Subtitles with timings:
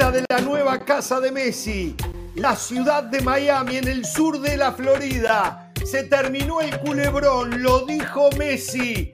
[0.00, 1.94] De la nueva casa de Messi,
[2.34, 5.70] la ciudad de Miami en el sur de la Florida.
[5.84, 9.12] Se terminó el culebrón, lo dijo Messi.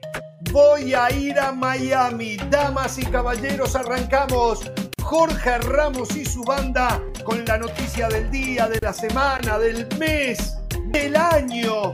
[0.51, 2.37] Voy a ir a Miami.
[2.49, 4.71] Damas y caballeros, arrancamos.
[5.03, 10.57] Jorge Ramos y su banda con la noticia del día, de la semana, del mes,
[10.85, 11.91] del año.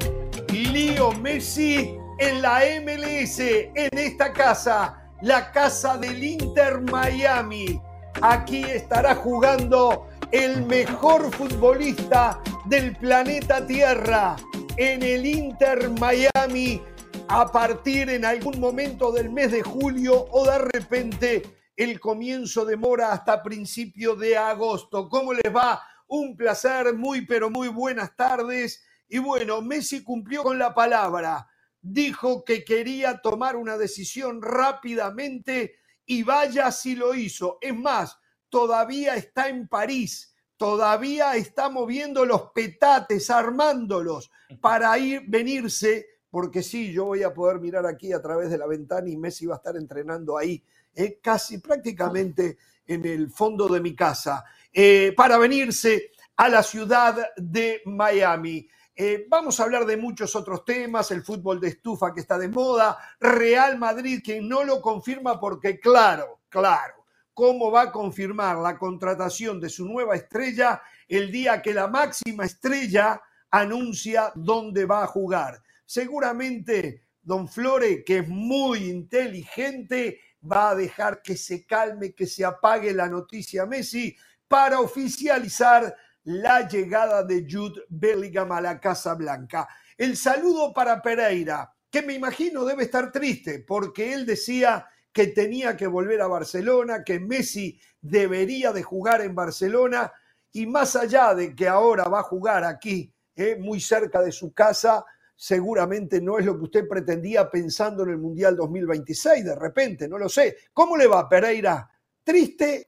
[0.50, 7.82] Lío Messi en la MLS, en esta casa la casa del Inter Miami.
[8.22, 14.36] Aquí estará jugando el mejor futbolista del planeta Tierra
[14.78, 16.82] en el Inter Miami
[17.28, 21.44] a partir en algún momento del mes de julio o de repente
[21.76, 25.10] el comienzo demora hasta principio de agosto.
[25.10, 25.82] ¿Cómo les va?
[26.08, 28.84] Un placer, muy pero muy buenas tardes.
[29.10, 31.48] Y bueno, Messi cumplió con la palabra
[31.84, 35.76] dijo que quería tomar una decisión rápidamente
[36.06, 37.58] y vaya si lo hizo.
[37.62, 38.18] Es más,
[38.50, 44.32] todavía está en París, todavía está moviendo los petates, armándolos
[44.62, 48.68] para ir, venirse, porque sí, yo voy a poder mirar aquí a través de la
[48.68, 50.64] ventana y Messi va a estar entrenando ahí,
[50.96, 57.30] eh, casi prácticamente en el fondo de mi casa, eh, para venirse a la ciudad
[57.38, 58.68] de Miami.
[58.96, 62.48] Eh, vamos a hablar de muchos otros temas, el fútbol de estufa que está de
[62.48, 67.04] moda, Real Madrid que no lo confirma porque claro, claro,
[67.34, 72.46] ¿cómo va a confirmar la contratación de su nueva estrella el día que la máxima
[72.46, 75.64] estrella anuncia dónde va a jugar?
[75.86, 82.46] Seguramente don Flore, que es muy inteligente, va a dejar que se calme, que se
[82.46, 84.16] apague la noticia Messi
[84.48, 89.68] para oficializar la llegada de Jude Bellingham a la Casa Blanca.
[89.98, 95.78] El saludo para Pereira, que me imagino debe estar triste porque él decía que tenía
[95.78, 100.12] que volver a Barcelona, que Messi debería de jugar en Barcelona
[100.52, 104.54] y más allá de que ahora va a jugar aquí, eh, muy cerca de su
[104.54, 105.04] casa,
[105.36, 110.18] seguramente no es lo que usted pretendía pensando en el Mundial 2026, de repente, no
[110.18, 110.58] lo sé.
[110.72, 111.90] ¿Cómo le va Pereira?
[112.24, 112.88] ¿Triste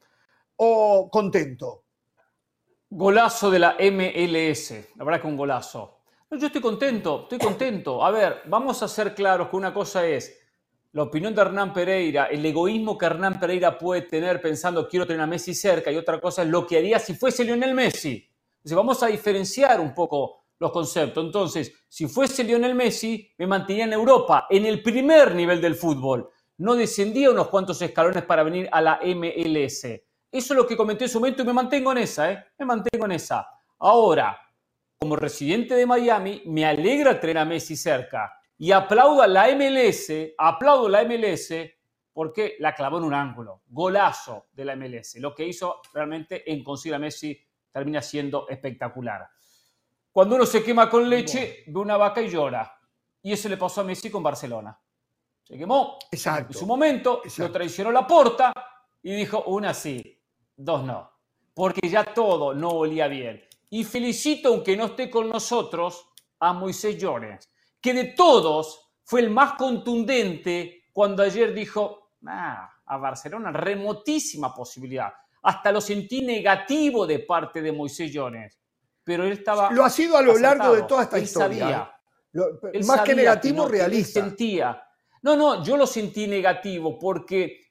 [0.57, 1.84] o contento?
[2.97, 5.99] Golazo de la MLS, la verdad que un golazo.
[6.31, 8.01] yo estoy contento, estoy contento.
[8.01, 10.39] A ver, vamos a ser claros que una cosa es
[10.93, 15.19] la opinión de Hernán Pereira, el egoísmo que Hernán Pereira puede tener pensando quiero tener
[15.19, 18.29] a Messi cerca y otra cosa es lo que haría si fuese Lionel Messi.
[18.59, 21.25] Entonces vamos a diferenciar un poco los conceptos.
[21.25, 26.29] Entonces, si fuese Lionel Messi, me mantenía en Europa, en el primer nivel del fútbol.
[26.59, 29.85] No descendía unos cuantos escalones para venir a la MLS.
[30.35, 32.45] Eso es lo que comenté en su momento y me mantengo en esa, ¿eh?
[32.57, 33.47] Me mantengo en esa.
[33.79, 34.37] Ahora,
[34.99, 40.11] como residente de Miami, me alegra tener a Messi cerca y aplaudo a la MLS,
[40.37, 41.53] aplaudo a la MLS
[42.11, 43.61] porque la clavó en un ángulo.
[43.67, 45.15] Golazo de la MLS.
[45.21, 47.41] Lo que hizo realmente en conseguir a Messi
[47.71, 49.29] termina siendo espectacular.
[50.11, 52.77] Cuando uno se quema con leche, ve una vaca y llora.
[53.21, 54.77] Y eso le pasó a Messi con Barcelona.
[55.43, 55.97] Se quemó.
[56.11, 56.51] Exacto.
[56.51, 58.51] En su momento, lo traicionó la porta
[59.01, 60.14] y dijo, una sí,
[60.55, 61.11] dos no,
[61.53, 63.43] porque ya todo no olía bien.
[63.69, 67.49] Y felicito, aunque no esté con nosotros, a Moisés Llorens,
[67.81, 75.11] que de todos fue el más contundente cuando ayer dijo, ah, a Barcelona, remotísima posibilidad.
[75.43, 78.59] Hasta lo sentí negativo de parte de Moisés Llorens.
[79.03, 79.71] Pero él estaba.
[79.71, 81.91] Lo ha sido a lo largo de toda esta historia.
[82.33, 82.83] ¿eh?
[82.85, 84.21] más que negativo, realista.
[84.21, 84.81] Sentía.
[85.21, 87.64] No, no, yo lo sentí negativo porque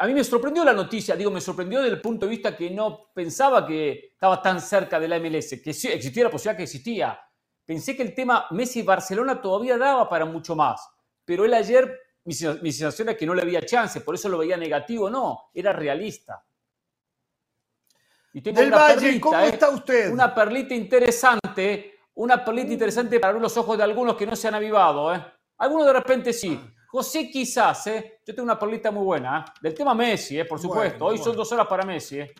[0.00, 2.70] a mí me sorprendió la noticia, digo, me sorprendió desde el punto de vista que
[2.70, 6.62] no pensaba que estaba tan cerca de la MLS, que sí, existía la posibilidad que
[6.62, 7.20] existía.
[7.64, 10.88] Pensé que el tema Messi-Barcelona todavía daba para mucho más,
[11.24, 14.56] pero él ayer, mi, sensación es que no le había chance, por eso lo veía
[14.56, 16.44] negativo, no, era realista.
[18.32, 19.48] Y tengo Del una Valle, ¿cómo ¿eh?
[19.48, 20.12] está usted?
[20.12, 24.46] Una perlita interesante, una perlita interesante para abrir los ojos de algunos que no se
[24.46, 25.12] han avivado.
[25.12, 25.24] ¿eh?
[25.56, 28.20] Algunos de repente sí, José quizás, ¿eh?
[28.24, 29.52] Yo tengo una perlita muy buena, ¿eh?
[29.60, 30.46] Del tema Messi, ¿eh?
[30.46, 31.04] Por supuesto.
[31.04, 32.34] hoy son dos horas para Messi, ¿eh?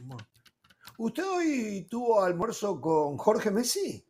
[0.97, 4.05] ¿Usted hoy tuvo almuerzo con Jorge Messi?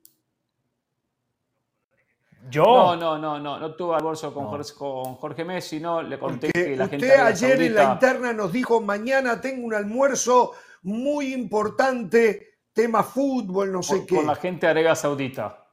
[2.49, 2.63] ¿Yo?
[2.63, 6.53] No, no, no, no, no tuve almuerzo con, Jorge, con Jorge Messi, no, le conté
[6.53, 7.07] que la gente.
[7.07, 10.53] Usted ayer en la interna nos dijo, mañana tengo un almuerzo
[10.83, 14.15] muy importante, tema fútbol, no sé qué.
[14.15, 15.67] Con la gente de Arabia Saudita.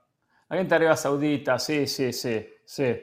[0.50, 2.96] La gente de Arabia Saudita, sí, sí, sí, sí.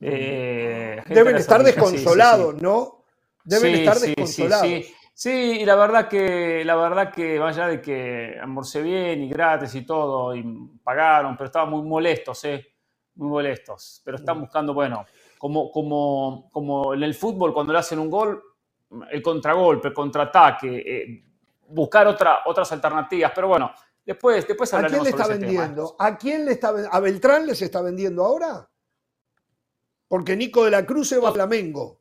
[0.00, 3.04] Eh, Deben estar desconsolados, ¿no?
[3.44, 4.84] Deben estar desconsolados.
[5.16, 9.72] Sí, y la verdad que, la verdad que, vaya de que almorcé bien y gratis
[9.76, 10.42] y todo, y
[10.82, 12.66] pagaron, pero estaban muy molestos, ¿eh?
[13.14, 14.02] Muy molestos.
[14.04, 15.06] Pero están buscando, bueno,
[15.38, 18.42] como, como, como en el fútbol, cuando le hacen un gol,
[19.08, 21.24] el contragolpe, el contraataque, eh,
[21.68, 23.30] buscar otra, otras alternativas.
[23.32, 23.70] Pero bueno,
[24.04, 25.94] después, después ¿A quién le está vendiendo?
[25.96, 28.68] ¿A quién le está ¿A Beltrán les está vendiendo ahora?
[30.14, 32.00] Porque Nico de la Cruz se va a Flamengo.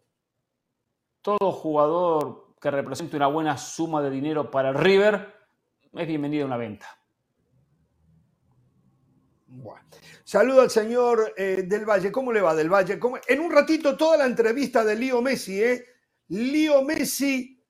[1.24, 5.34] Todo jugador que represente una buena suma de dinero para el River
[5.94, 6.86] es bienvenido a una venta.
[9.48, 9.82] Bueno.
[10.24, 12.12] Saludo al señor eh, Del Valle.
[12.12, 13.00] ¿Cómo le va, Del Valle?
[13.28, 15.84] En un ratito toda la entrevista de Lío Messi, ¿eh?
[16.28, 17.66] Lío Messi,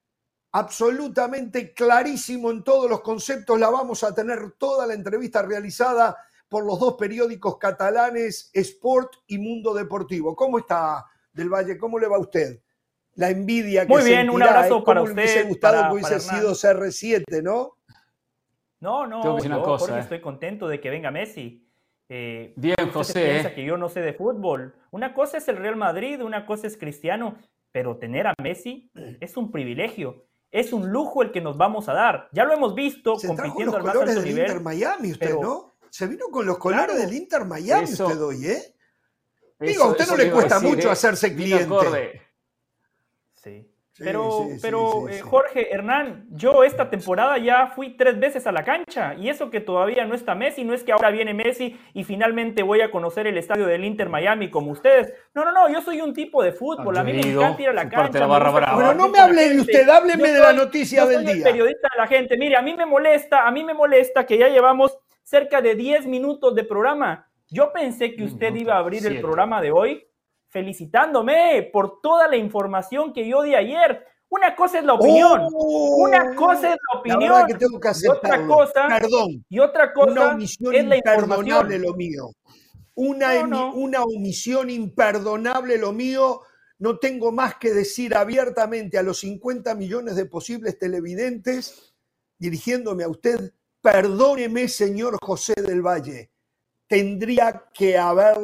[0.52, 3.58] absolutamente clarísimo en todos los conceptos.
[3.58, 6.18] La vamos a tener toda la entrevista realizada
[6.54, 10.36] por los dos periódicos catalanes, Sport y Mundo Deportivo.
[10.36, 11.04] ¿Cómo está,
[11.34, 11.80] Del Valle?
[11.80, 12.62] ¿Cómo le va a usted?
[13.16, 14.84] La envidia que Muy bien, un abrazo ¿eh?
[14.86, 15.16] para usted.
[15.16, 17.80] Me hubiese gustado que hubiese sido CR7, ¿no?
[18.82, 21.68] No, no, yo, estoy contento de que venga Messi.
[22.08, 23.26] Eh, Bien, José.
[23.32, 23.56] Piensa ¿eh?
[23.56, 24.76] que yo no sé de fútbol.
[24.92, 27.36] Una cosa es el Real Madrid, una cosa es Cristiano,
[27.72, 30.28] pero tener a Messi es un privilegio.
[30.52, 32.30] Es un lujo el que nos vamos a dar.
[32.32, 34.46] Ya lo hemos visto compitiendo al más alto del nivel.
[34.46, 35.73] Inter Miami, usted, ¿no?
[35.94, 38.74] Se vino con los colores del Inter Miami usted hoy, ¿eh?
[39.60, 40.92] Digo, a usted no le cuesta mucho ¿eh?
[40.92, 42.20] hacerse cliente.
[43.36, 43.70] Sí
[44.00, 49.14] pero, pero eh, Jorge, Hernán, yo esta temporada ya fui tres veces a la cancha
[49.14, 52.64] y eso que todavía no está Messi, no es que ahora viene Messi y finalmente
[52.64, 55.14] voy a conocer el estadio del Inter Miami como ustedes.
[55.36, 57.74] No, no, no, yo soy un tipo de fútbol, a mí me encanta ir a
[57.74, 58.26] la cancha.
[58.26, 61.44] Bueno, no me hable de usted, hábleme de la noticia del día.
[61.44, 64.48] periodista de la gente, mire, a mí me molesta, a mí me molesta que ya
[64.48, 67.30] llevamos cerca de 10 minutos de programa.
[67.50, 70.08] Yo pensé que usted iba a abrir el programa de hoy
[70.54, 74.06] felicitándome por toda la información que yo di ayer.
[74.30, 75.42] Una cosa es la opinión.
[75.52, 77.48] una oh, cosa es la opinión.
[77.48, 81.82] que tengo que y otra cosa, perdón, y otra cosa es la información.
[81.82, 82.30] lo mío.
[82.96, 86.42] Una, una omisión imperdonable lo mío.
[86.78, 91.96] No tengo más que decir abiertamente a los 50 millones de posibles televidentes,
[92.38, 93.54] dirigiéndome a usted,
[93.84, 96.32] perdóneme, señor José del Valle.
[96.88, 98.38] Tendría que haber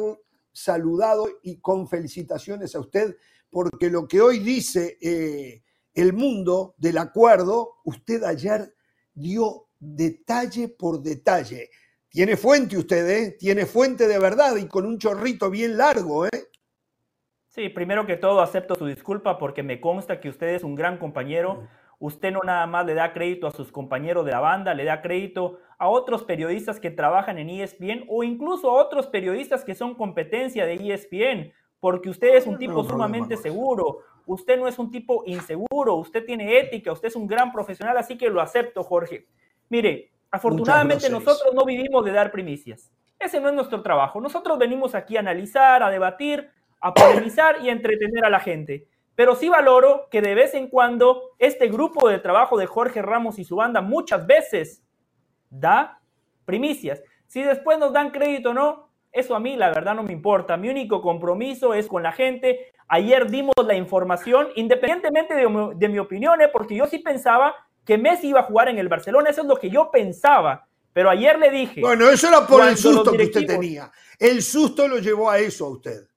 [0.52, 3.16] saludado y con felicitaciones a usted,
[3.48, 5.62] porque lo que hoy dice eh,
[5.94, 8.74] el mundo del acuerdo, usted ayer
[9.14, 11.70] dio detalle por detalle.
[12.10, 13.36] Tiene fuente usted, ¿eh?
[13.38, 16.50] Tiene fuente de verdad y con un chorrito bien largo, ¿eh?
[17.48, 20.98] Sí, primero que todo acepto su disculpa porque me consta que usted es un gran
[20.98, 21.66] compañero.
[22.00, 25.02] Usted no nada más le da crédito a sus compañeros de la banda, le da
[25.02, 29.94] crédito a otros periodistas que trabajan en ESPN o incluso a otros periodistas que son
[29.94, 35.24] competencia de ESPN, porque usted es un tipo sumamente seguro, usted no es un tipo
[35.26, 39.26] inseguro, usted tiene ética, usted es un gran profesional, así que lo acepto, Jorge.
[39.68, 42.90] Mire, afortunadamente nosotros no vivimos de dar primicias.
[43.18, 44.22] Ese no es nuestro trabajo.
[44.22, 46.48] Nosotros venimos aquí a analizar, a debatir,
[46.80, 48.88] a polemizar y a entretener a la gente.
[49.20, 53.38] Pero sí valoro que de vez en cuando este grupo de trabajo de Jorge Ramos
[53.38, 54.82] y su banda muchas veces
[55.50, 56.00] da
[56.46, 57.02] primicias.
[57.26, 60.56] Si después nos dan crédito o no, eso a mí la verdad no me importa.
[60.56, 62.72] Mi único compromiso es con la gente.
[62.88, 66.48] Ayer dimos la información, independientemente de, mi opinión, ¿eh?
[66.48, 69.28] porque yo sí pensaba que Messi iba a jugar en el Barcelona.
[69.28, 70.66] Eso es lo que yo pensaba.
[70.94, 71.82] Pero ayer le dije.
[71.82, 73.92] Bueno, eso era por el susto que usted tenía.
[74.18, 76.09] El susto lo llevó a eso a usted.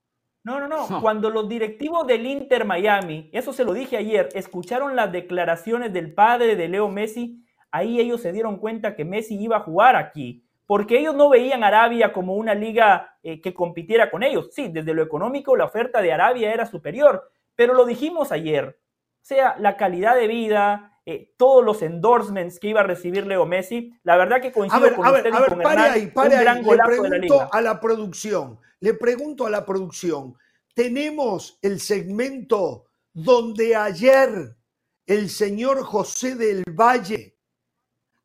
[0.43, 0.87] No, no, no.
[1.01, 6.13] Cuando los directivos del Inter Miami, eso se lo dije ayer, escucharon las declaraciones del
[6.13, 10.45] padre de Leo Messi, ahí ellos se dieron cuenta que Messi iba a jugar aquí,
[10.65, 14.49] porque ellos no veían Arabia como una liga eh, que compitiera con ellos.
[14.51, 18.79] Sí, desde lo económico la oferta de Arabia era superior, pero lo dijimos ayer.
[19.21, 23.45] O sea, la calidad de vida, eh, todos los endorsements que iba a recibir Leo
[23.45, 26.63] Messi, la verdad que coincido con usted y con pare ahí, pare ahí.
[26.63, 30.35] Le pregunto a la producción, le pregunto a la producción,
[30.75, 34.57] tenemos el segmento donde ayer
[35.05, 37.37] el señor José del Valle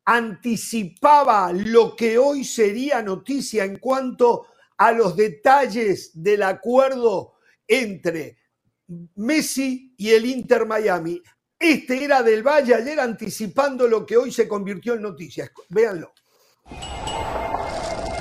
[0.03, 7.35] anticipaba lo que hoy sería noticia en cuanto a los detalles del acuerdo
[7.65, 8.37] entre
[9.15, 11.21] Messi y el Inter Miami.
[11.57, 15.49] Este era del Valle ayer anticipando lo que hoy se convirtió en noticia.
[15.69, 16.11] Véanlo.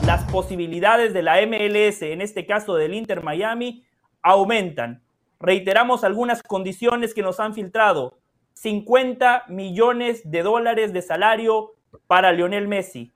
[0.09, 3.85] Las posibilidades de la MLS, en este caso del Inter Miami,
[4.23, 5.03] aumentan.
[5.39, 8.17] Reiteramos algunas condiciones que nos han filtrado.
[8.55, 11.75] 50 millones de dólares de salario
[12.07, 13.13] para Lionel Messi.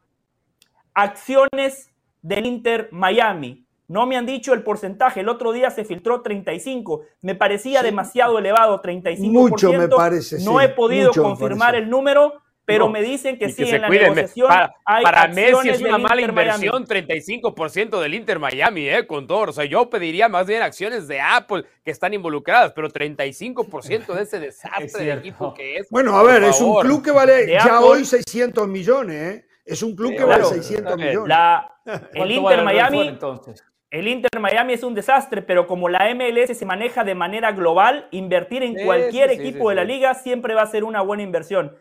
[0.93, 3.65] Acciones del Inter Miami.
[3.89, 5.21] No me han dicho el porcentaje.
[5.21, 7.05] El otro día se filtró 35.
[7.23, 9.31] Me parecía demasiado elevado, 35%.
[9.31, 10.45] Mucho me parece.
[10.45, 14.75] No he podido confirmar el número, pero me dicen que sí, en la negociación para,
[14.85, 19.51] hay para Messi es una mala inversión, 35% del Inter Miami, eh, con todo.
[19.51, 24.23] O sea, yo pediría más bien acciones de Apple que están involucradas, pero 35% de
[24.23, 25.89] ese desastre de equipo que es.
[25.91, 29.47] Bueno, a ver, es un club que vale ya hoy 600 millones, ¿eh?
[29.65, 31.37] Es un club que vale 600 millones.
[32.15, 33.65] el Inter Miami, entonces?
[33.91, 38.09] El Inter Miami es un desastre, pero como la MLS se maneja de manera global,
[38.11, 41.77] invertir en cualquier equipo de la liga siempre va a ser una buena inversión.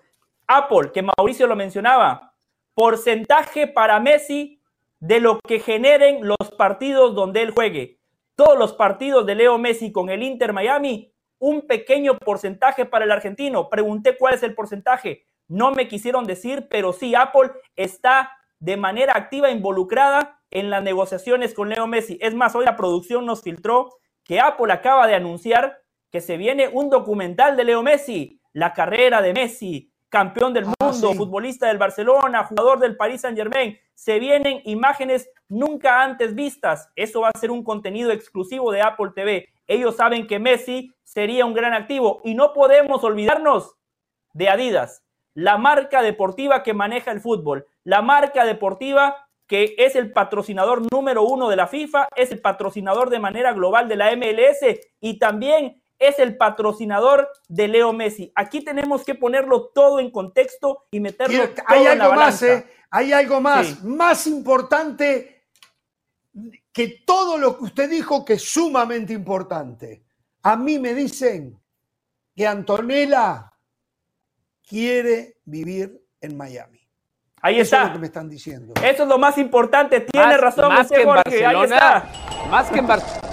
[0.57, 2.33] Apple, que Mauricio lo mencionaba,
[2.73, 4.61] porcentaje para Messi
[4.99, 7.99] de lo que generen los partidos donde él juegue.
[8.35, 13.11] Todos los partidos de Leo Messi con el Inter Miami, un pequeño porcentaje para el
[13.11, 13.69] argentino.
[13.69, 15.25] Pregunté cuál es el porcentaje.
[15.47, 21.53] No me quisieron decir, pero sí, Apple está de manera activa involucrada en las negociaciones
[21.53, 22.17] con Leo Messi.
[22.21, 25.81] Es más, hoy la producción nos filtró que Apple acaba de anunciar
[26.11, 30.73] que se viene un documental de Leo Messi, la carrera de Messi, campeón del ah,
[30.91, 33.79] mundo, futbolista del Barcelona, jugador del Paris Saint Germain.
[33.95, 36.89] Se vienen imágenes nunca antes vistas.
[36.95, 39.47] Eso va a ser un contenido exclusivo de Apple TV.
[39.67, 43.75] Ellos saben que Messi sería un gran activo y no podemos olvidarnos
[44.33, 45.03] de Adidas,
[45.33, 51.23] la marca deportiva que maneja el fútbol, la marca deportiva que es el patrocinador número
[51.23, 55.80] uno de la FIFA, es el patrocinador de manera global de la MLS y también
[56.01, 58.31] es el patrocinador de Leo Messi.
[58.35, 62.65] Aquí tenemos que ponerlo todo en contexto y meterlo todo hay algo en más, ¿eh?
[62.89, 65.43] Hay algo más, más importante
[66.73, 70.03] que todo lo que usted dijo que es sumamente importante.
[70.41, 71.61] A mí me dicen
[72.35, 73.53] que Antonella
[74.67, 76.79] quiere vivir en Miami.
[77.43, 77.77] Ahí está.
[77.77, 78.73] Eso es lo que me están diciendo.
[78.83, 80.01] Eso es lo más importante.
[80.01, 82.11] Tiene razón, más que en Barcelona,
[82.49, 83.30] Más que en Barcelona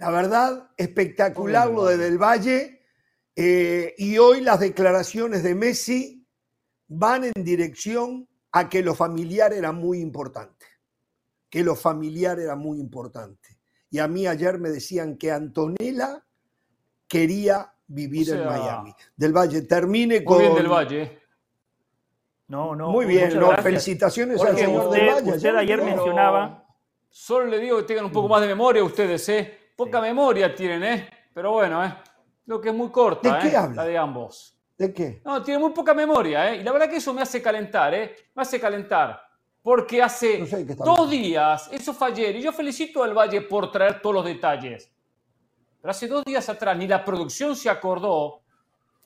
[0.00, 2.80] la verdad, espectacular lo de Del Valle.
[3.36, 6.26] Eh, y hoy las declaraciones de Messi
[6.88, 10.66] van en dirección a que lo familiar era muy importante.
[11.50, 13.58] Que lo familiar era muy importante.
[13.90, 16.24] Y a mí ayer me decían que Antonella
[17.06, 18.94] quería vivir en Miami.
[19.14, 20.38] Del Valle, termine con.
[20.38, 21.22] Muy bien, Del Valle.
[22.48, 22.90] No, no.
[22.90, 25.32] Muy bien, felicitaciones al señor Del Valle.
[25.32, 26.66] Usted ayer mencionaba.
[27.10, 29.59] Solo le digo que tengan un poco más de memoria ustedes, ¿eh?
[29.80, 31.08] Poca memoria tienen, ¿eh?
[31.32, 31.94] Pero bueno, ¿eh?
[32.44, 33.68] Lo que es muy corta, ¿De qué ¿eh?
[33.74, 34.54] La de ambos.
[34.76, 35.22] ¿De qué?
[35.24, 36.56] No, tiene muy poca memoria, ¿eh?
[36.56, 38.14] Y la verdad que eso me hace calentar, ¿eh?
[38.34, 39.22] Me hace calentar.
[39.62, 40.44] Porque hace
[40.84, 44.92] dos días, eso fue ayer, y yo felicito al Valle por traer todos los detalles.
[45.80, 48.42] Pero hace dos días atrás, ni la producción se acordó,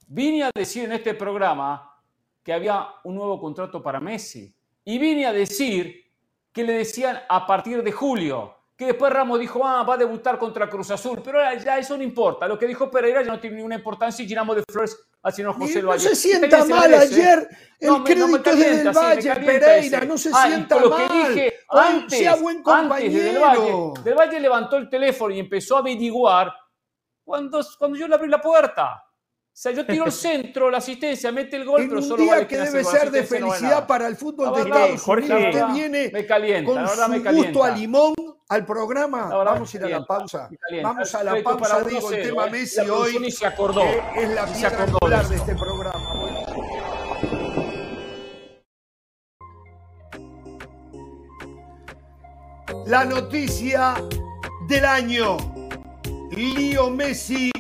[0.09, 2.01] vine a decir en este programa
[2.43, 4.53] que había un nuevo contrato para Messi.
[4.85, 6.11] Y vine a decir
[6.53, 10.37] que le decían a partir de julio que después Ramos dijo, ah, va a debutar
[10.37, 12.49] contra Cruz Azul, pero ya eso no importa.
[12.49, 15.55] Lo que dijo Pereira ya no tiene ninguna importancia y llenamos de flores al señor
[15.55, 20.47] José No se sienta mal ayer, el crédito es del Valle, Pereira, no se ah,
[20.49, 21.09] sienta lo mal.
[21.09, 23.25] Que dije antes, sea buen compañero.
[23.25, 26.53] del, Valle, del Valle levantó el teléfono y empezó a averiguar
[27.25, 29.05] cuando, cuando yo le abrí la puerta.
[29.05, 32.25] O sea, yo tiro el centro, la asistencia, mete el gol, en pero un solo
[32.25, 35.45] día que debe ser de felicidad para el fútbol de Estados Unidos.
[35.45, 38.15] Usted viene me calienta, con su me gusto a limón
[38.49, 39.29] al programa.
[39.29, 40.49] Vamos a ir a la pausa.
[40.83, 43.85] Vamos a la pausa, digo, el tema Messi hoy se acordó.
[44.17, 46.11] es la piedra angular de este programa.
[52.87, 53.95] La noticia
[54.69, 55.37] del año.
[56.31, 57.51] Lío Messi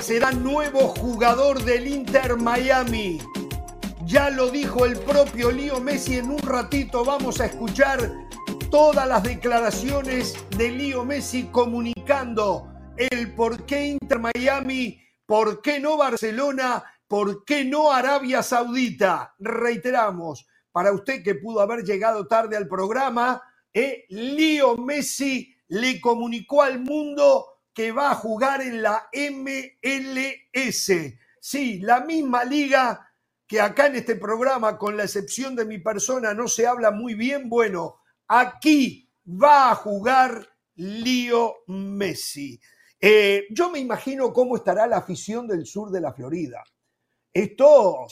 [0.00, 3.20] será nuevo jugador del Inter Miami.
[4.04, 7.04] Ya lo dijo el propio Lío Messi en un ratito.
[7.04, 7.98] Vamos a escuchar
[8.70, 15.96] todas las declaraciones de Lío Messi comunicando el por qué Inter Miami, por qué no
[15.96, 19.34] Barcelona, por qué no Arabia Saudita.
[19.38, 23.42] Reiteramos, para usted que pudo haber llegado tarde al programa,
[23.72, 30.92] eh, Lío Messi le comunicó al mundo que va a jugar en la MLS.
[31.40, 33.12] Sí, la misma liga
[33.46, 37.14] que acá en este programa, con la excepción de mi persona, no se habla muy
[37.14, 37.48] bien.
[37.48, 42.60] Bueno, aquí va a jugar Lío Messi.
[43.00, 46.64] Eh, yo me imagino cómo estará la afición del sur de la Florida.
[47.32, 48.06] Esto,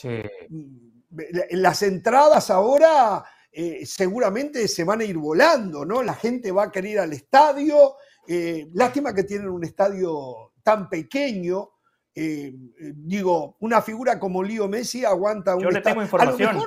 [0.49, 1.17] mm,
[1.51, 6.03] las entradas ahora eh, seguramente se van a ir volando, ¿no?
[6.03, 7.95] La gente va a querer ir al estadio,
[8.27, 11.71] eh, lástima que tienen un estadio tan pequeño.
[12.13, 16.57] Digo, una figura como Lío Messi aguanta un Yo le tengo información.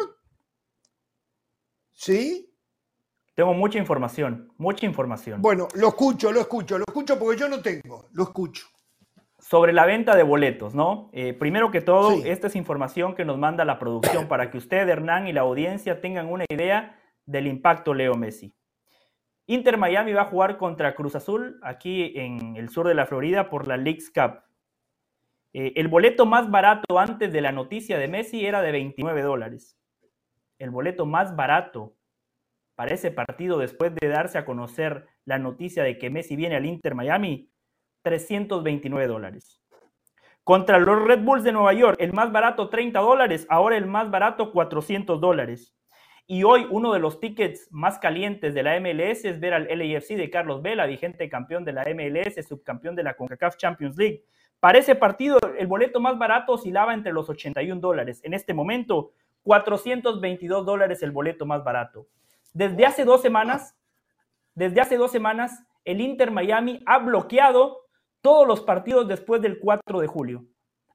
[1.92, 2.47] ¿Sí?
[3.38, 5.40] Tengo mucha información, mucha información.
[5.40, 8.66] Bueno, lo escucho, lo escucho, lo escucho porque yo no tengo, lo escucho.
[9.38, 11.08] Sobre la venta de boletos, ¿no?
[11.12, 14.88] Eh, primero que todo, esta es información que nos manda la producción para que usted,
[14.88, 18.56] Hernán, y la audiencia tengan una idea del impacto Leo Messi.
[19.46, 23.50] Inter Miami va a jugar contra Cruz Azul aquí en el sur de la Florida
[23.50, 24.42] por la Leagues Cup.
[25.52, 29.78] Eh, el boleto más barato antes de la noticia de Messi era de 29 dólares.
[30.58, 31.97] El boleto más barato
[32.78, 36.64] para ese partido después de darse a conocer la noticia de que Messi viene al
[36.64, 37.50] Inter Miami
[38.02, 39.60] 329 dólares.
[40.44, 44.12] Contra los Red Bulls de Nueva York, el más barato 30 dólares, ahora el más
[44.12, 45.74] barato 400 dólares.
[46.28, 50.10] Y hoy uno de los tickets más calientes de la MLS es ver al LAFC
[50.10, 54.22] de Carlos Vela, vigente campeón de la MLS, subcampeón de la CONCACAF Champions League.
[54.60, 58.20] Para ese partido, el boleto más barato oscilaba entre los 81 dólares.
[58.22, 59.10] En este momento,
[59.42, 62.06] 422 dólares el boleto más barato.
[62.52, 63.76] Desde hace dos semanas,
[64.54, 67.82] desde hace dos semanas, el Inter Miami ha bloqueado
[68.20, 70.44] todos los partidos después del 4 de julio.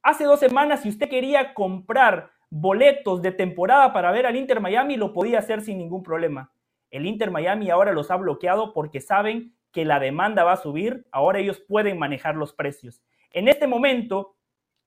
[0.01, 4.97] Hace dos semanas, si usted quería comprar boletos de temporada para ver al Inter Miami,
[4.97, 6.53] lo podía hacer sin ningún problema.
[6.91, 11.07] El Inter Miami ahora los ha bloqueado porque saben que la demanda va a subir,
[11.11, 13.01] ahora ellos pueden manejar los precios.
[13.31, 14.35] En este momento,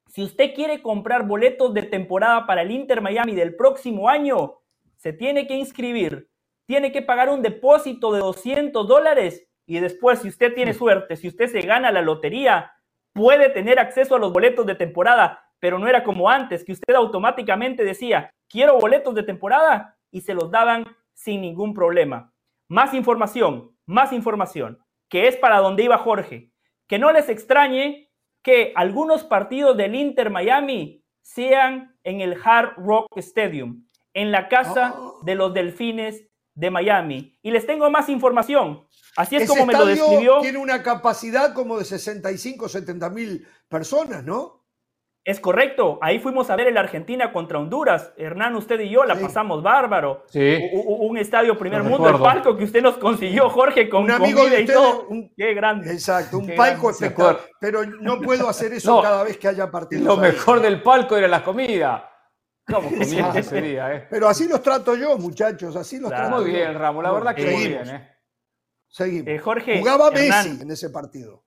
[0.07, 4.61] si usted quiere comprar boletos de temporada para el Inter Miami del próximo año,
[4.97, 6.29] se tiene que inscribir,
[6.67, 11.29] tiene que pagar un depósito de 200 dólares y después, si usted tiene suerte, si
[11.29, 12.73] usted se gana la lotería,
[13.13, 16.95] puede tener acceso a los boletos de temporada, pero no era como antes, que usted
[16.95, 22.33] automáticamente decía, quiero boletos de temporada y se los daban sin ningún problema.
[22.69, 26.51] Más información, más información, que es para donde iba Jorge.
[26.87, 28.11] Que no les extrañe
[28.43, 34.95] que algunos partidos del Inter Miami sean en el Hard Rock Stadium, en la casa
[34.97, 35.19] oh.
[35.25, 37.39] de los Delfines de Miami.
[37.43, 38.85] Y les tengo más información.
[39.17, 40.41] Así es como me lo describió.
[40.41, 44.65] Tiene una capacidad como de 65, 70 mil personas, ¿no?
[45.25, 45.99] Es correcto.
[46.03, 48.13] Ahí fuimos a ver el Argentina contra Honduras.
[48.17, 50.25] Hernán, usted y yo la pasamos bárbaro.
[50.31, 50.57] Sí.
[50.73, 54.61] Un, estadio primer mundo, el palco que usted nos consiguió, Jorge, con un amigo de
[54.61, 55.09] y todo.
[55.37, 55.93] Qué grande.
[55.93, 57.41] Exacto, un palco espectacular.
[57.59, 60.05] Pero no puedo hacer eso cada vez que haya partidos.
[60.05, 62.09] Lo mejor del palco era la comida.
[62.67, 64.07] ¿Cómo ese día, eh?
[64.11, 67.51] Pero así los trato yo, muchachos, así los trato Muy bien, Ramos, la verdad que
[67.51, 68.11] muy bien, ¿eh?
[68.89, 69.29] Seguimos.
[69.29, 71.45] Eh, Jorge, Jugaba Messi en ese partido.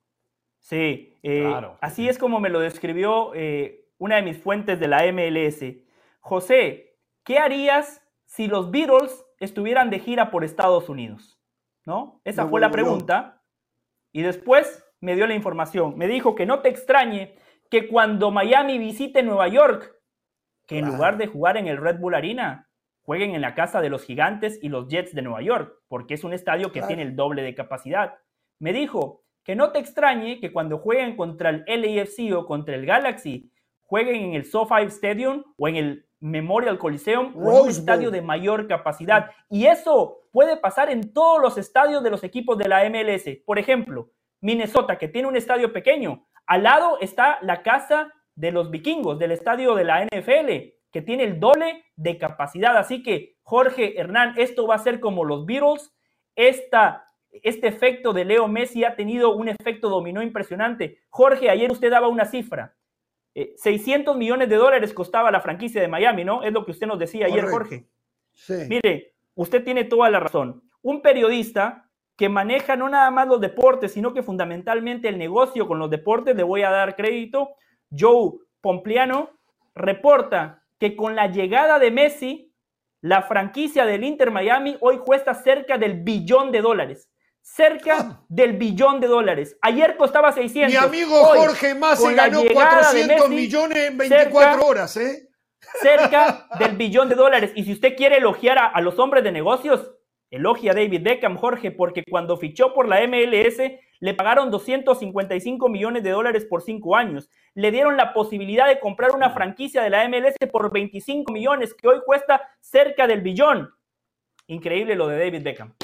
[0.60, 1.52] Sí, eh,
[1.82, 5.64] así es como me lo describió eh, una de mis fuentes de la MLS.
[6.20, 11.40] José, ¿qué harías si los Beatles estuvieran de gira por Estados Unidos?
[11.86, 12.22] ¿No?
[12.24, 13.42] Esa fue la pregunta.
[14.12, 15.98] Y después me dio la información.
[15.98, 17.36] Me dijo que no te extrañe
[17.72, 19.99] que cuando Miami visite Nueva York,
[20.70, 22.70] que en lugar de jugar en el Red Bull Arena,
[23.02, 26.24] jueguen en la casa de los Gigantes y los Jets de Nueva York, porque es
[26.24, 28.20] un estadio que tiene el doble de capacidad.
[28.60, 32.86] Me dijo que no te extrañe que cuando jueguen contra el LAFC o contra el
[32.86, 33.52] Galaxy,
[33.82, 38.68] jueguen en el SoFi Stadium o en el Memorial Coliseum o un estadio de mayor
[38.68, 39.32] capacidad.
[39.50, 43.40] Y eso puede pasar en todos los estadios de los equipos de la MLS.
[43.44, 46.28] Por ejemplo, Minnesota, que tiene un estadio pequeño.
[46.46, 51.24] Al lado está la casa de los vikingos, del estadio de la NFL que tiene
[51.24, 52.78] el doble de capacidad.
[52.78, 55.94] Así que, Jorge Hernán, esto va a ser como los Beatles.
[56.36, 61.00] Esta, este efecto de Leo Messi ha tenido un efecto dominó impresionante.
[61.10, 62.76] Jorge, ayer usted daba una cifra.
[63.36, 66.42] 600 eh, millones de dólares costaba la franquicia de Miami, ¿no?
[66.42, 67.88] Es lo que usted nos decía ayer, Jorge.
[68.34, 68.54] Sí.
[68.70, 70.64] Mire, usted tiene toda la razón.
[70.82, 75.78] Un periodista que maneja no nada más los deportes, sino que fundamentalmente el negocio con
[75.78, 77.50] los deportes, le voy a dar crédito.
[77.98, 79.32] Joe Pompliano
[79.76, 82.54] reporta que con la llegada de Messi,
[83.02, 87.10] la franquicia del Inter Miami hoy cuesta cerca del billón de dólares.
[87.42, 88.26] Cerca ah.
[88.28, 89.58] del billón de dólares.
[89.62, 90.72] Ayer costaba 600.
[90.72, 95.30] Mi amigo Jorge Massa ganó 400 millones en 24 horas, ¿eh?
[95.82, 97.52] Cerca del billón de dólares.
[97.56, 99.92] Y si usted quiere elogiar a los hombres de negocios,
[100.30, 103.62] elogia a David Beckham, Jorge, porque cuando fichó por la MLS
[104.00, 107.30] le pagaron 255 millones de dólares por cinco años.
[107.54, 111.88] Le dieron la posibilidad de comprar una franquicia de la MLS por 25 millones, que
[111.88, 113.70] hoy cuesta cerca del billón.
[114.48, 115.76] Increíble lo de David Beckham.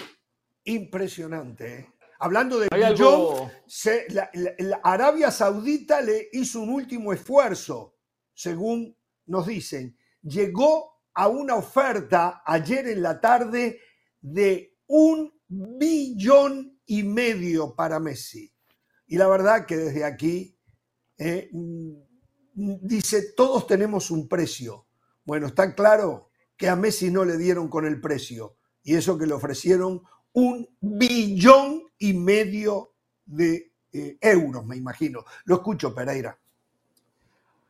[0.63, 1.79] Impresionante.
[1.79, 1.89] ¿eh?
[2.19, 3.51] Hablando de billón,
[4.59, 7.97] la Arabia Saudita le hizo un último esfuerzo,
[8.33, 9.97] según nos dicen.
[10.21, 13.79] Llegó a una oferta ayer en la tarde
[14.21, 15.34] de un
[15.77, 18.51] billón y medio para Messi.
[19.07, 20.57] Y la verdad que desde aquí
[21.17, 21.93] eh, mm,
[22.81, 24.87] dice, todos tenemos un precio.
[25.23, 28.57] Bueno, está claro que a Messi no le dieron con el precio.
[28.83, 30.01] Y eso que le ofrecieron
[30.33, 32.93] un billón y medio
[33.25, 35.23] de eh, euros, me imagino.
[35.45, 36.37] Lo escucho, Pereira.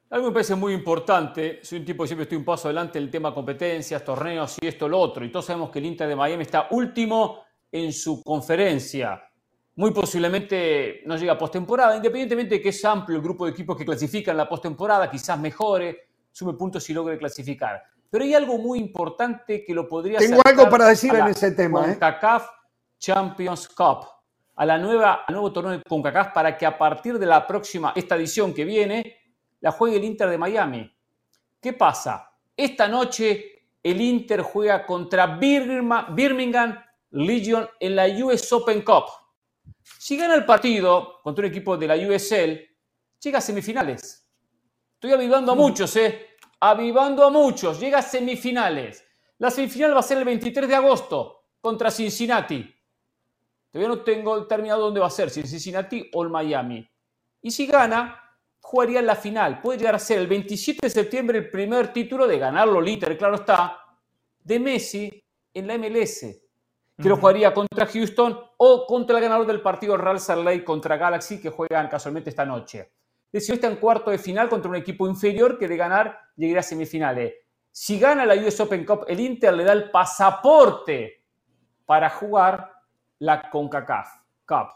[0.09, 3.05] Algo me parece muy importante, soy un tipo que siempre estoy un paso adelante en
[3.05, 6.15] el tema competencias, torneos y esto, lo otro, y todos sabemos que el Inter de
[6.15, 7.44] Miami está último
[7.75, 9.21] en su conferencia.
[9.75, 13.75] Muy posiblemente no llega a postemporada, independientemente de que es amplio el grupo de equipos
[13.75, 17.83] que clasifican la postemporada, quizás mejore, sume puntos y logre clasificar.
[18.09, 21.81] Pero hay algo muy importante que lo podría Tengo algo para decir en ese tema.
[21.81, 21.99] ¿eh?
[21.99, 22.47] CONCACAF
[22.97, 24.07] Champions Cup,
[24.55, 27.91] a la nueva, al nuevo torneo de CONCACAF para que a partir de la próxima,
[27.93, 29.17] esta edición que viene,
[29.59, 30.89] la juegue el Inter de Miami.
[31.59, 32.31] ¿Qué pasa?
[32.55, 39.05] Esta noche el Inter juega contra Birmingham Legion en la US Open Cup.
[39.99, 42.59] Si gana el partido contra un equipo de la USL,
[43.21, 44.27] llega a semifinales.
[44.93, 46.37] Estoy avivando a muchos, ¿eh?
[46.59, 47.79] Avivando a muchos.
[47.79, 49.03] Llega a semifinales.
[49.37, 52.73] La semifinal va a ser el 23 de agosto contra Cincinnati.
[53.71, 56.89] Todavía no tengo terminado dónde va a ser, si en Cincinnati o en Miami.
[57.41, 58.21] Y si gana,
[58.59, 59.61] jugaría en la final.
[59.61, 63.17] Puede llegar a ser el 27 de septiembre el primer título de ganarlo el Inter,
[63.17, 63.77] claro está,
[64.39, 66.44] de Messi en la MLS
[67.01, 70.97] que lo jugaría contra Houston o contra el ganador del partido Real Salt Lake contra
[70.97, 72.91] Galaxy que juegan casualmente esta noche.
[73.33, 76.63] si está en cuarto de final contra un equipo inferior que de ganar llegaría a
[76.63, 77.33] semifinales.
[77.69, 81.25] Si gana la US Open Cup, el Inter le da el pasaporte
[81.85, 82.71] para jugar
[83.19, 84.07] la CONCACAF
[84.45, 84.67] Cup.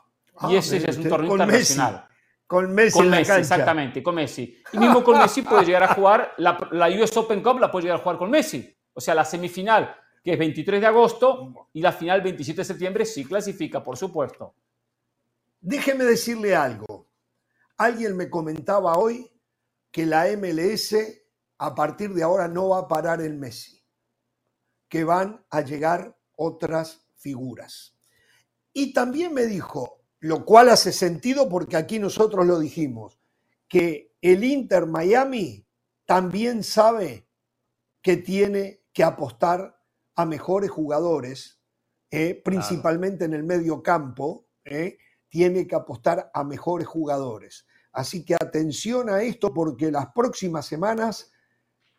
[0.50, 2.06] y ah, ese es un torneo internacional.
[2.46, 4.58] Con Messi, con Messi exactamente, con Messi.
[4.74, 7.84] Y mismo con Messi puede llegar a jugar, la, la US Open Cup la puede
[7.84, 8.76] llegar a jugar con Messi.
[8.94, 13.06] O sea, la semifinal que es 23 de agosto, y la final 27 de septiembre
[13.06, 14.54] sí clasifica, por supuesto.
[15.62, 17.08] Déjeme decirle algo.
[17.78, 19.30] Alguien me comentaba hoy
[19.92, 20.96] que la MLS
[21.58, 23.84] a partir de ahora no va a parar el Messi,
[24.88, 27.98] que van a llegar otras figuras.
[28.72, 33.20] Y también me dijo, lo cual hace sentido porque aquí nosotros lo dijimos,
[33.68, 35.66] que el Inter Miami
[36.06, 37.28] también sabe
[38.02, 39.79] que tiene que apostar
[40.20, 41.62] a mejores jugadores,
[42.12, 44.98] eh, principalmente en el medio campo, eh,
[45.30, 47.66] tiene que apostar a mejores jugadores.
[47.94, 51.32] Así que atención a esto porque las próximas semanas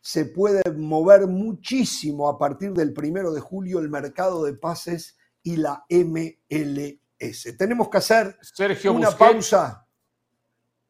[0.03, 5.57] se puede mover muchísimo a partir del primero de julio el mercado de pases y
[5.57, 7.57] la MLS.
[7.57, 8.39] Tenemos que hacer
[8.93, 9.89] una pausa.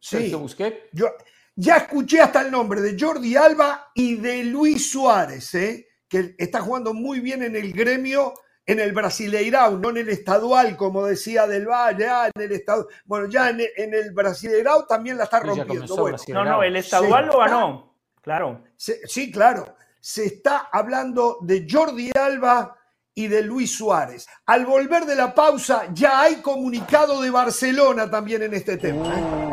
[0.01, 0.89] Sergio Busquets.
[0.93, 1.07] Yo
[1.55, 5.55] ya escuché hasta el nombre de Jordi Alba y de Luis Suárez.
[5.55, 5.90] ¿eh?
[6.11, 8.35] Que está jugando muy bien en el gremio,
[8.67, 12.89] en el Brasileirao, no en el estadual, como decía Del Valle, ah, en el estado.
[13.05, 13.61] Bueno, ya en,
[13.95, 16.19] el Brasileirao también la está rompiendo.
[16.29, 18.65] no, no, el estadual lo ganó, claro.
[18.77, 19.77] sí, claro.
[20.01, 22.77] Se está hablando de Jordi Alba
[23.15, 24.27] y de Luis Suárez.
[24.47, 29.15] Al volver de la pausa, ya hay comunicado de Barcelona también en este tema.
[29.15, 29.51] ¿eh?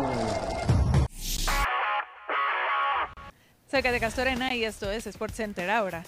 [3.67, 6.04] Cerca de Castorena y esto es Sports Center ahora.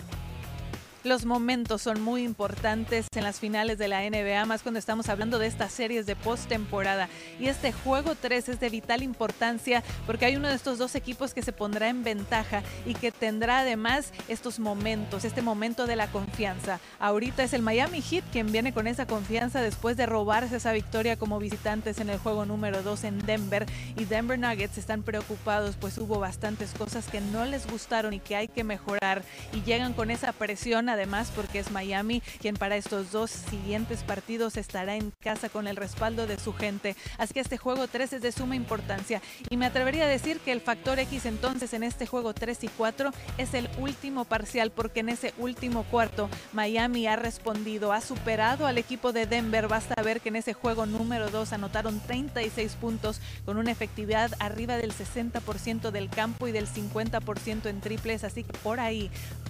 [1.06, 5.40] Los momentos son muy importantes en las finales de la NBA, más cuando estamos hablando
[5.40, 7.08] de estas series de postemporada.
[7.40, 11.34] Y este juego 3 es de vital importancia porque hay uno de estos dos equipos
[11.34, 16.08] que se pondrá en ventaja y que tendrá además estos momentos, este momento de la
[16.08, 16.82] confianza.
[17.00, 21.16] Ahorita es el Miami Heat quien viene con esa confianza después de robarse esa victoria
[21.16, 23.66] como visitantes en el juego número 2 en Denver.
[23.96, 28.36] Y Denver Nuggets están preocupados, pues hubo bastantes cosas que no les gustaron y que
[28.36, 29.24] hay que mejorar.
[29.54, 34.58] Y llegan con esa presión además porque es Miami quien para estos dos siguientes partidos
[34.58, 36.96] estará en casa con el respaldo de su gente.
[37.18, 40.52] Así que este juego 3 es de suma importancia y me atrevería a decir que
[40.52, 45.00] el factor X entonces en este juego 3 y 4 es el último parcial porque
[45.00, 49.70] en ese último cuarto Miami ha respondido, ha superado al equipo de Denver.
[49.70, 54.76] Basta ver que en ese juego número 2 anotaron 36 puntos con una efectividad arriba
[54.76, 59.10] del 60% del campo y del 50% en triples, así que por ahí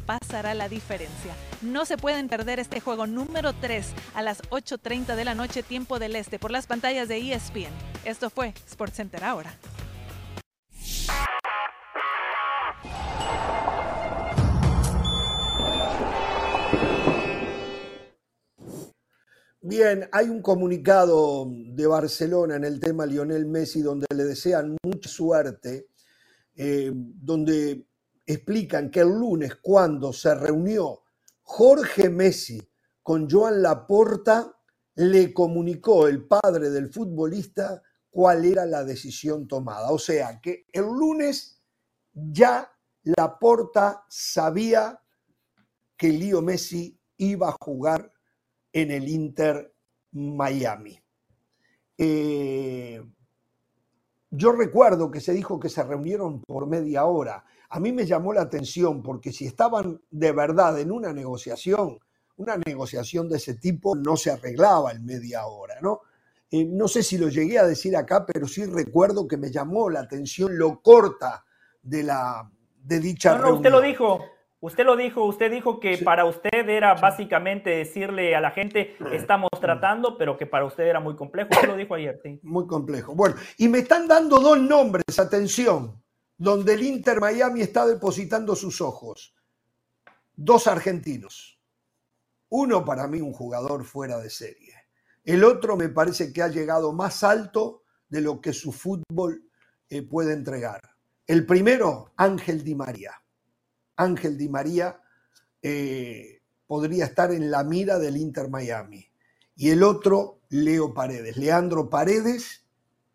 [0.09, 1.35] pasará la diferencia.
[1.61, 5.99] No se pueden perder este juego número 3 a las 8.30 de la noche, tiempo
[5.99, 7.69] del este, por las pantallas de ESPN.
[8.05, 9.53] Esto fue SportsCenter ahora.
[19.61, 25.07] Bien, hay un comunicado de Barcelona en el tema Lionel Messi donde le desean mucha
[25.07, 25.85] suerte,
[26.55, 27.88] eh, donde
[28.33, 31.03] explican que el lunes cuando se reunió
[31.41, 32.61] Jorge Messi
[33.01, 34.55] con Joan Laporta,
[34.95, 39.91] le comunicó el padre del futbolista cuál era la decisión tomada.
[39.91, 41.63] O sea que el lunes
[42.13, 42.71] ya
[43.03, 45.01] Laporta sabía
[45.97, 48.13] que Leo Messi iba a jugar
[48.71, 49.73] en el Inter
[50.11, 50.99] Miami.
[51.97, 53.03] Eh,
[54.29, 57.43] yo recuerdo que se dijo que se reunieron por media hora.
[57.69, 61.99] A mí me llamó la atención porque si estaban de verdad en una negociación,
[62.37, 66.01] una negociación de ese tipo no se arreglaba en media hora, ¿no?
[66.51, 69.89] Eh, no sé si lo llegué a decir acá, pero sí recuerdo que me llamó
[69.89, 71.45] la atención lo corta
[71.83, 72.49] de la
[72.83, 74.25] de dicha no, no, Usted lo dijo,
[74.59, 79.49] usted lo dijo, usted dijo que para usted era básicamente decirle a la gente estamos
[79.61, 81.49] tratando, pero que para usted era muy complejo.
[81.51, 82.39] Usted lo dijo ayer, sí.
[82.41, 83.13] Muy complejo.
[83.13, 86.01] Bueno, y me están dando dos nombres, atención,
[86.39, 89.35] donde el Inter Miami está depositando sus ojos.
[90.35, 91.59] Dos argentinos.
[92.47, 94.73] Uno para mí un jugador fuera de serie.
[95.25, 99.49] El otro me parece que ha llegado más alto de lo que su fútbol
[99.89, 100.81] eh, puede entregar.
[101.27, 103.21] El primero, Ángel Di María.
[103.97, 104.99] Ángel Di María
[105.61, 109.05] eh, podría estar en la mira del Inter Miami.
[109.57, 111.35] Y el otro, Leo Paredes.
[111.35, 112.65] Leandro Paredes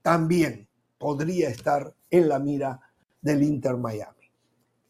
[0.03, 2.84] también podría estar en la mira
[3.25, 4.31] del Inter Miami.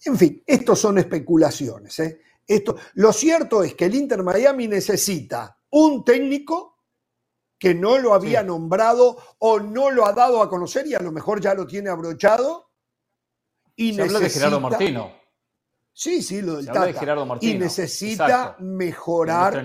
[0.04, 1.98] En fin, estos son especulaciones.
[2.00, 2.20] ¿eh?
[2.46, 6.78] Esto, lo cierto es que el Inter Miami necesita un técnico
[7.56, 11.12] que no lo había nombrado o no lo ha dado a conocer y a lo
[11.12, 12.72] mejor ya lo tiene abrochado.
[13.76, 14.20] Y Se necesita...
[14.20, 15.12] de Gerardo Martino.
[15.92, 16.92] Sí, sí, lo del Tata.
[16.92, 17.54] Gerardo Martino.
[17.54, 19.64] Y necesita mejorar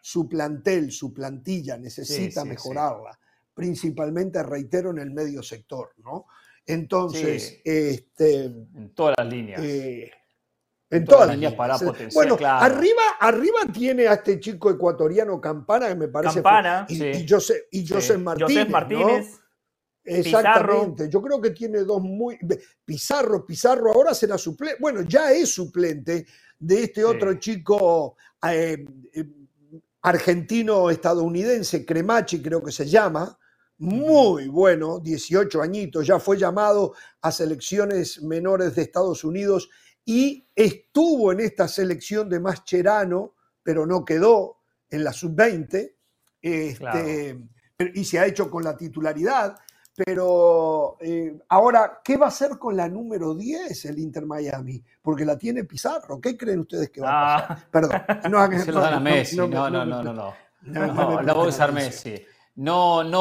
[0.00, 3.18] su plantel, su plantilla, necesita mejorarla.
[3.52, 6.26] Principalmente, reitero, en el medio sector, ¿no?
[6.66, 8.44] Entonces, este.
[8.44, 9.60] En todas las líneas.
[9.62, 10.10] Eh,
[10.90, 12.12] en todas las líneas para potenciar.
[12.12, 16.34] Bueno, arriba, arriba tiene a este chico ecuatoriano Campana, que me parece.
[16.34, 16.86] Campana.
[16.88, 18.68] y, y, José, y José Martínez.
[18.68, 19.40] Martínez.
[20.04, 21.08] Exactamente.
[21.08, 22.38] Yo creo que tiene dos muy.
[22.84, 24.76] Pizarro, Pizarro ahora será suplente.
[24.80, 26.26] Bueno, ya es suplente
[26.58, 29.24] de este otro chico eh, eh,
[30.02, 33.38] argentino-estadounidense, Cremachi, creo que se llama.
[33.78, 39.68] Muy bueno, 18 añitos, ya fue llamado a selecciones menores de Estados Unidos
[40.04, 44.58] y estuvo en esta selección de Mascherano, pero no quedó
[44.90, 45.92] en la sub-20,
[46.40, 47.38] este,
[47.94, 49.56] y se ha hecho con la titularidad.
[49.96, 54.82] Pero eh, ahora, ¿qué va a hacer con la número 10 el Inter Miami?
[55.00, 56.20] Porque la tiene Pizarro.
[56.20, 57.56] ¿Qué creen ustedes que va a pasar?
[57.58, 57.68] Ah.
[57.70, 58.02] Perdón.
[58.30, 59.36] No, se lo dan a Messi.
[59.36, 60.02] No, no, no, no.
[60.02, 62.10] No, no, no, a usar Messi.
[62.10, 62.33] No, no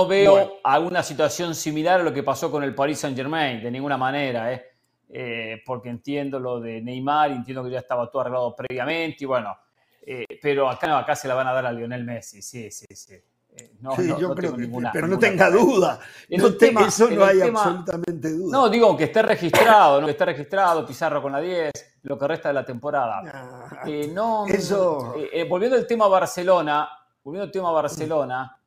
[0.07, 3.97] veo alguna situación similar a lo que pasó con el Paris Saint Germain, de ninguna
[3.97, 4.51] manera.
[4.53, 4.73] ¿eh?
[5.15, 9.55] Eh, porque entiendo lo de Neymar, entiendo que ya estaba todo arreglado previamente, y bueno,
[10.01, 13.13] eh, pero acá, acá se la van a dar a Lionel Messi, sí, sí, sí.
[13.55, 15.99] Eh, no, sí, yo creo que, pero no tenga duda.
[16.29, 18.57] No eso no hay absolutamente duda.
[18.57, 20.07] No, digo que esté registrado, ¿no?
[20.07, 23.21] que esté registrado Pizarro con la 10, lo que resta de la temporada.
[23.71, 25.13] Ah, no, eso...
[25.47, 26.89] volviendo al tema Barcelona,
[27.23, 28.59] volviendo al tema Barcelona,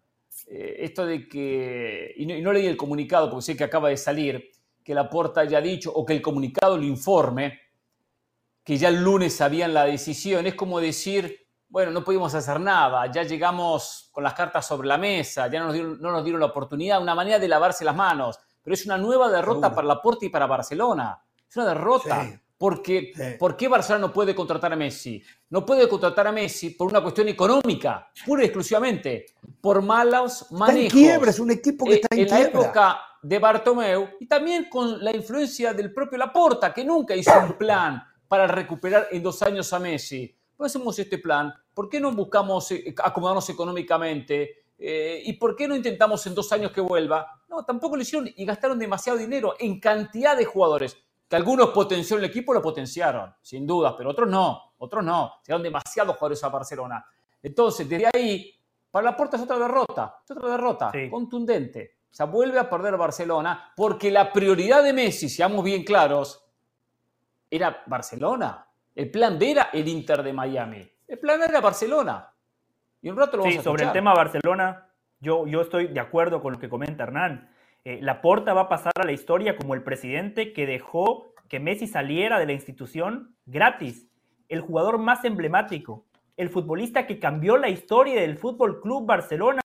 [0.48, 3.96] esto de que, y no, y no, leí el comunicado porque sé que acaba de
[3.96, 4.50] salir,
[4.84, 7.60] que la Porta haya dicho o que el comunicado lo informe,
[8.62, 10.46] que ya el lunes sabían la decisión.
[10.46, 14.98] Es como decir, bueno, no pudimos hacer nada, ya llegamos con las cartas sobre la
[14.98, 17.96] mesa, ya no nos dieron, no nos dieron la oportunidad, una manera de lavarse las
[17.96, 18.38] manos.
[18.62, 21.22] Pero es una nueva derrota para la Porta y para Barcelona.
[21.48, 22.40] Es una derrota.
[22.58, 25.22] Porque, ¿Por qué Barcelona no puede contratar a Messi?
[25.50, 29.26] No puede contratar a Messi por una cuestión económica, pura y exclusivamente,
[29.60, 30.84] por malos manejos.
[30.84, 34.26] Está en quiebra, es un equipo que está en, en la época de Bartomeu y
[34.26, 39.22] también con la influencia del propio Laporta, que nunca hizo un plan para recuperar en
[39.22, 40.34] dos años a Messi.
[40.56, 41.52] ¿Por qué hacemos este plan?
[41.74, 44.64] ¿Por qué no buscamos eh, acomodarnos económicamente?
[44.78, 47.42] Eh, ¿Y por qué no intentamos en dos años que vuelva?
[47.48, 50.96] No, tampoco lo hicieron y gastaron demasiado dinero en cantidad de jugadores.
[51.28, 55.34] Que algunos potenció el equipo, lo potenciaron, sin duda, pero otros no, otros no.
[55.44, 57.04] Llegaron demasiados jugadores a Barcelona.
[57.42, 58.54] Entonces, desde ahí,
[58.90, 61.96] para la puerta es otra derrota, es otra derrota, contundente.
[62.10, 66.46] O sea, vuelve a perder Barcelona porque la prioridad de Messi, seamos bien claros,
[67.50, 68.66] era Barcelona.
[68.94, 70.90] El plan B era el Inter de Miami.
[71.06, 72.32] El plan era Barcelona.
[73.02, 74.88] Y un rato lo vamos sí, sobre el tema Barcelona,
[75.20, 77.50] yo, yo estoy de acuerdo con lo que comenta Hernán.
[77.86, 81.86] Eh, Laporta va a pasar a la historia como el presidente que dejó que Messi
[81.86, 84.08] saliera de la institución gratis,
[84.48, 86.04] el jugador más emblemático,
[86.36, 89.60] el futbolista que cambió la historia del Fútbol Club Barcelona,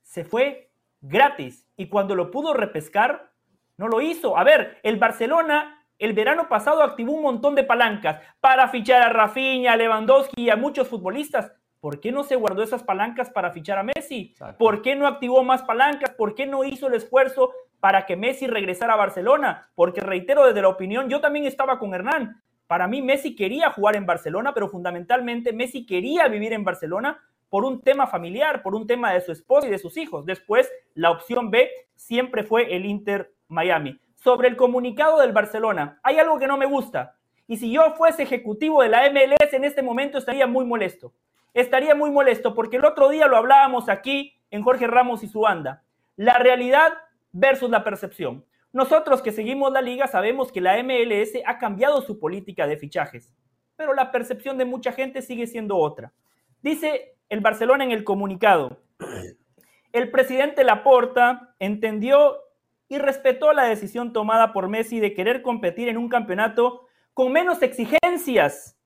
[0.00, 0.70] se fue
[1.02, 3.30] gratis y cuando lo pudo repescar,
[3.76, 4.38] no lo hizo.
[4.38, 9.10] A ver, el Barcelona el verano pasado activó un montón de palancas para fichar a
[9.10, 11.52] Rafinha, a Lewandowski y a muchos futbolistas.
[11.80, 14.34] ¿Por qué no se guardó esas palancas para fichar a Messi?
[14.58, 16.10] ¿Por qué no activó más palancas?
[16.10, 19.70] ¿Por qué no hizo el esfuerzo para que Messi regresara a Barcelona?
[19.74, 22.42] Porque reitero desde la opinión, yo también estaba con Hernán.
[22.66, 27.64] Para mí Messi quería jugar en Barcelona, pero fundamentalmente Messi quería vivir en Barcelona por
[27.64, 30.26] un tema familiar, por un tema de su esposa y de sus hijos.
[30.26, 33.98] Después, la opción B siempre fue el Inter Miami.
[34.14, 37.16] Sobre el comunicado del Barcelona, hay algo que no me gusta.
[37.46, 41.14] Y si yo fuese ejecutivo de la MLS en este momento estaría muy molesto.
[41.54, 45.40] Estaría muy molesto porque el otro día lo hablábamos aquí en Jorge Ramos y su
[45.40, 45.82] banda.
[46.16, 46.92] La realidad
[47.32, 48.44] versus la percepción.
[48.72, 53.34] Nosotros que seguimos la liga sabemos que la MLS ha cambiado su política de fichajes,
[53.76, 56.12] pero la percepción de mucha gente sigue siendo otra.
[56.62, 58.80] Dice el Barcelona en el comunicado,
[59.92, 62.36] el presidente Laporta entendió
[62.88, 67.62] y respetó la decisión tomada por Messi de querer competir en un campeonato con menos
[67.62, 68.79] exigencias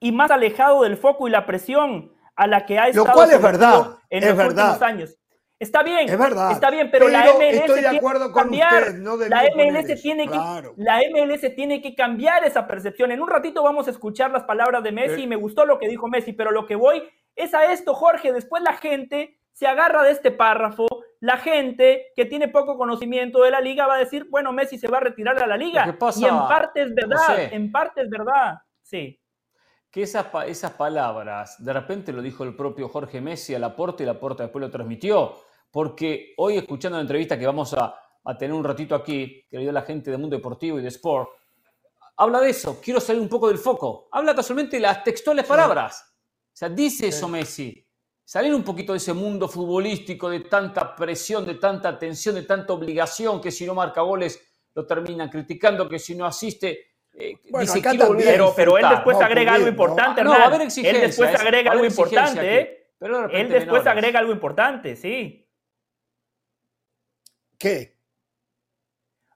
[0.00, 3.30] y más alejado del foco y la presión a la que ha estado Lo cual
[3.30, 4.64] es verdad, en es los verdad.
[4.70, 5.16] últimos años.
[5.58, 6.52] Está bien, Es verdad.
[6.52, 8.82] está bien, pero, la Pero MLS estoy de tiene acuerdo que con cambiar.
[8.82, 10.38] usted, no la MLS tiene que
[10.76, 13.10] la MLS tiene que cambiar esa percepción.
[13.10, 15.22] En un ratito vamos a escuchar las palabras de Messi Sí.
[15.22, 17.02] y me gustó lo que dijo Messi, pero lo que voy
[17.34, 18.34] es a esto, Jorge.
[18.34, 20.86] Después la gente se agarra de este párrafo.
[21.20, 24.88] La gente que tiene poco conocimiento de la liga va a decir, bueno, Messi se
[24.88, 25.84] va a retirar a la liga.
[25.98, 28.58] Que y en parte es verdad, en parte es verdad.
[28.82, 29.18] Sí.
[29.96, 34.06] Que esas, esas palabras, de repente lo dijo el propio Jorge Messi a Laporte y
[34.06, 35.36] Laporte después lo transmitió,
[35.70, 39.62] porque hoy escuchando la entrevista que vamos a, a tener un ratito aquí, que le
[39.62, 41.30] dio la gente de Mundo Deportivo y de Sport,
[42.18, 46.50] habla de eso, quiero salir un poco del foco, habla casualmente las textuales palabras, o
[46.52, 47.88] sea, dice eso Messi,
[48.22, 52.74] salir un poquito de ese mundo futbolístico, de tanta presión, de tanta tensión, de tanta
[52.74, 54.38] obligación, que si no marca goles
[54.74, 56.95] lo terminan criticando, que si no asiste...
[57.18, 58.96] eh, Bueno, dice, acá "Quiero volver a también, Pero, pero él disfrutar".
[58.96, 60.60] después No, agrega algo importante, No, Hernán.
[60.62, 62.86] Él después es- agrega algo importante, aquí, ¿eh?
[62.98, 63.86] pero de Él después menores.
[63.86, 65.42] agrega algo importante, sí.
[67.58, 67.96] ¿Qué?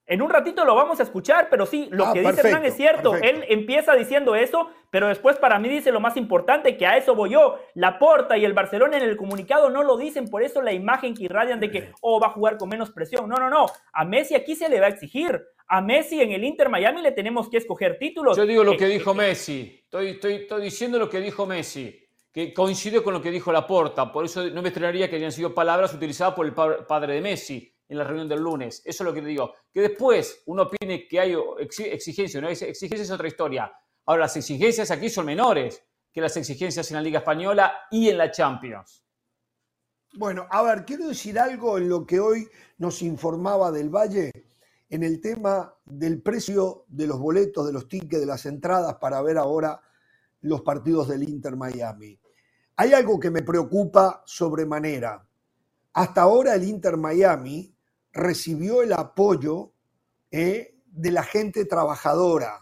[0.06, 2.64] En un ratito lo vamos a escuchar, pero sí, lo Ah, que dice perfecto, Hernán
[2.64, 3.12] es cierto.
[3.12, 3.36] perfecto.
[3.38, 7.14] Él empieza diciendo eso, pero después para mí dice lo más importante, que a eso
[7.14, 7.60] voy yo.
[7.74, 11.14] La Porta y el Barcelona en el comunicado no lo dicen, por eso la imagen
[11.14, 13.28] que irradian de que, oh, va a jugar con menos presión.
[13.28, 13.66] No, no, no.
[13.92, 15.40] A Messi aquí se le va a exigir.
[15.72, 18.36] A Messi en el Inter Miami le tenemos que escoger títulos.
[18.36, 19.80] Yo digo lo Eh, que eh, dijo eh, Messi.
[19.84, 21.96] Estoy, estoy, estoy diciendo lo que dijo Messi.
[22.32, 24.10] Que coincide con lo que dijo Laporta.
[24.12, 27.20] Por eso no me extrañaría que hayan sido palabras utilizadas por el pa- padre de
[27.20, 28.82] Messi en la reunión del lunes.
[28.84, 29.54] Eso es lo que te digo.
[29.72, 32.40] Que después uno opine que hay exi- exigencia.
[32.40, 33.72] No hay exigencia es otra historia.
[34.06, 38.18] Ahora, las exigencias aquí son menores que las exigencias en la Liga Española y en
[38.18, 39.04] la Champions.
[40.14, 44.32] Bueno, a ver, quiero decir algo en lo que hoy nos informaba del Valle,
[44.90, 49.22] en el tema del precio de los boletos, de los tickets, de las entradas para
[49.22, 49.80] ver ahora
[50.42, 52.18] los partidos del Inter Miami.
[52.76, 55.24] Hay algo que me preocupa sobremanera.
[55.92, 57.74] Hasta ahora el Inter Miami
[58.12, 59.72] recibió el apoyo
[60.30, 62.58] eh, de la gente trabajadora,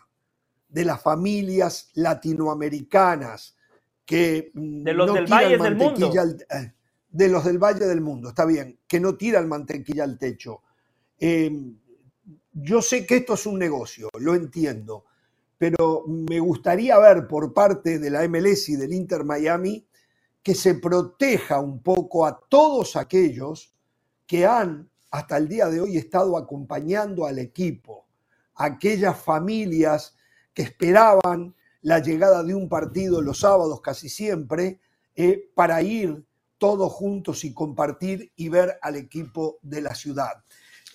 [0.68, 3.56] de las familias latinoamericanas,
[4.04, 6.12] que mm, De los no del tiran Valle del mundo.
[6.20, 6.72] al- eh,
[7.10, 10.62] de los del Valle del Mundo, está bien, que no tiran mantequilla al techo.
[11.18, 11.50] Eh,
[12.62, 15.04] yo sé que esto es un negocio, lo entiendo,
[15.56, 19.86] pero me gustaría ver por parte de la MLS y del Inter Miami
[20.42, 23.74] que se proteja un poco a todos aquellos
[24.26, 28.06] que han hasta el día de hoy estado acompañando al equipo,
[28.54, 30.16] aquellas familias
[30.52, 34.80] que esperaban la llegada de un partido los sábados casi siempre
[35.14, 36.24] eh, para ir
[36.58, 40.44] todos juntos y compartir y ver al equipo de la ciudad.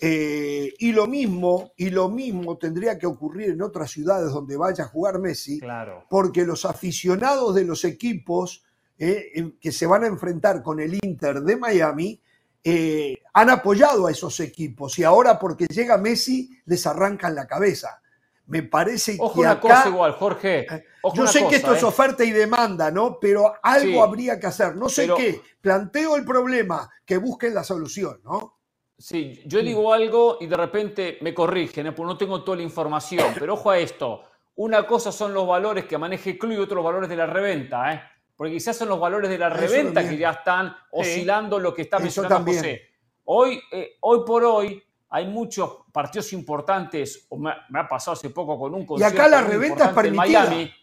[0.05, 4.83] Eh, y lo mismo, y lo mismo tendría que ocurrir en otras ciudades donde vaya
[4.83, 6.03] a jugar Messi, Claro.
[6.09, 8.65] porque los aficionados de los equipos
[8.99, 12.21] eh, que se van a enfrentar con el Inter de Miami
[12.65, 18.01] eh, han apoyado a esos equipos y ahora porque llega Messi les arrancan la cabeza.
[18.47, 20.67] Me parece Ojo que una acá, cosa igual, Jorge.
[21.01, 23.17] Ojo yo sé cosa, que esto es oferta y demanda, ¿no?
[23.21, 23.97] Pero algo Sí.
[23.99, 24.75] habría que hacer.
[24.75, 25.41] No sé Pero- qué.
[25.61, 28.57] Planteo el problema, que busquen la solución, ¿no?
[29.03, 31.91] Sí, yo digo algo y de repente me corrigen, ¿eh?
[31.91, 34.23] porque no tengo toda la información, pero ojo a esto.
[34.55, 37.25] Una cosa son los valores que maneje el club y otros los valores de la
[37.25, 38.01] reventa, ¿eh?
[38.33, 40.09] porque quizás son los valores de la Eso reventa también.
[40.09, 42.59] que ya están oscilando lo que está Eso mencionando también.
[42.59, 42.81] José.
[43.25, 48.57] Hoy, eh, hoy por hoy hay muchos partidos importantes, o me, ha pasado hace poco
[48.57, 50.43] con un concierto acá la reventa es importante en permitida.
[50.45, 50.73] Miami,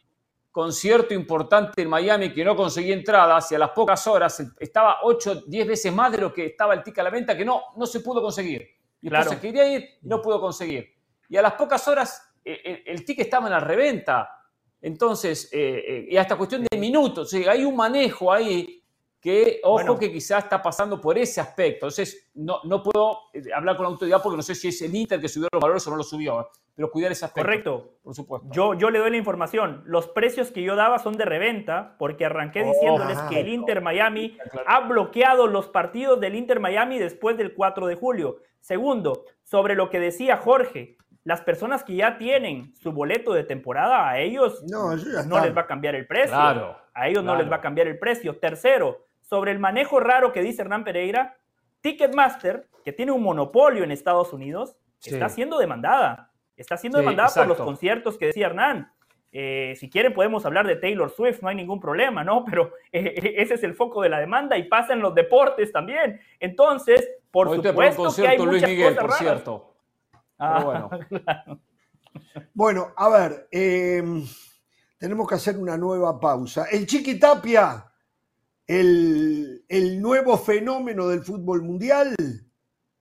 [0.50, 5.44] concierto importante en Miami que no conseguí entradas y a las pocas horas estaba 8,
[5.46, 7.86] 10 veces más de lo que estaba el ticket a la venta que no, no
[7.86, 8.66] se pudo conseguir.
[9.00, 9.40] Mi esposa Claro.
[9.40, 10.92] quería ir y no pudo conseguir.
[11.28, 14.28] Y a las pocas horas eh, eh, el, ticket estaba en la reventa.
[14.82, 18.79] Entonces, eh, eh, y hasta cuestión de minutos, sí, hay un manejo ahí
[19.20, 21.86] que, ojo, que quizás está pasando por ese aspecto.
[21.86, 24.94] Entonces, no, no puedo eh, hablar con la autoridad porque no sé si es el
[24.94, 27.46] Inter que subió los valores o no los subió, pero cuidar ese aspecto.
[27.46, 27.94] Correcto.
[28.02, 28.48] Por supuesto.
[28.50, 29.82] Yo, yo le doy la información.
[29.84, 34.38] Los precios que yo daba son de reventa porque arranqué diciéndoles que el Inter Miami
[34.66, 38.38] ha bloqueado los partidos del Inter Miami después del 4 de julio.
[38.60, 44.08] Segundo, sobre lo que decía Jorge, las personas que ya tienen su boleto de temporada,
[44.08, 46.34] a ellos no, les va a cambiar el precio.
[46.34, 48.38] Claro, a ellos no les va a cambiar el precio.
[48.38, 51.36] Tercero, sobre el manejo raro que dice Hernán Pereira,
[51.82, 56.32] Ticketmaster, que tiene un monopolio en Estados Unidos, está siendo demandada.
[56.56, 58.92] Está siendo demandada por los conciertos que decía Hernán.
[59.30, 62.44] Eh, si quieren podemos hablar de Taylor Swift, no hay ningún problema, ¿no?
[62.50, 65.70] Pero eh, eh, ese es el foco de la demanda y pasa en los deportes
[65.70, 66.20] también.
[66.40, 69.74] Entonces, por supuesto que hay muchas Miguel, cosas por cierto.
[70.38, 70.90] Ah, bueno.
[72.54, 74.26] bueno, a ver, em,
[74.98, 76.64] tenemos que hacer una nueva pausa.
[76.68, 77.89] El Chiquitapia
[78.70, 82.14] el, nuevo fenómeno del fútbol mundial.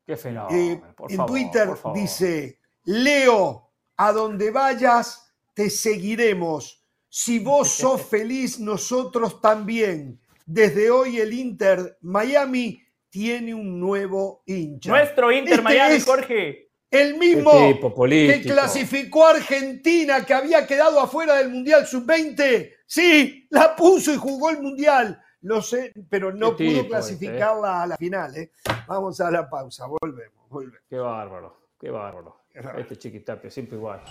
[0.06, 0.58] Qué fenómeno.
[0.58, 6.84] Eh, en Twitter dice, Leo, a donde vayas, te seguiremos.
[7.08, 10.20] Si vos sos feliz, nosotros también.
[10.46, 14.90] Desde hoy el Inter Miami tiene un nuevo hincha.
[14.90, 16.70] Nuestro Inter este Miami, Jorge.
[16.90, 17.52] El mismo
[18.00, 22.72] que clasificó a Argentina, que había quedado afuera del Mundial Sub-20.
[22.88, 25.22] Sí, la puso y jugó el Mundial.
[25.42, 28.36] Lo sé, pero no pudo este, clasificarla a la final.
[28.36, 28.52] ¿eh?
[28.88, 30.82] Vamos a la pausa, volvemos, volvemos.
[30.90, 32.42] Qué bárbaro, qué bárbaro.
[32.78, 34.02] Este chiquitapio, siempre igual.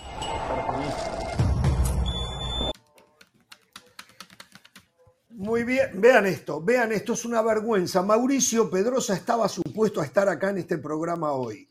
[5.29, 8.01] Muy bien, vean esto, vean esto, es una vergüenza.
[8.01, 11.69] Mauricio Pedrosa estaba supuesto a estar acá en este programa hoy.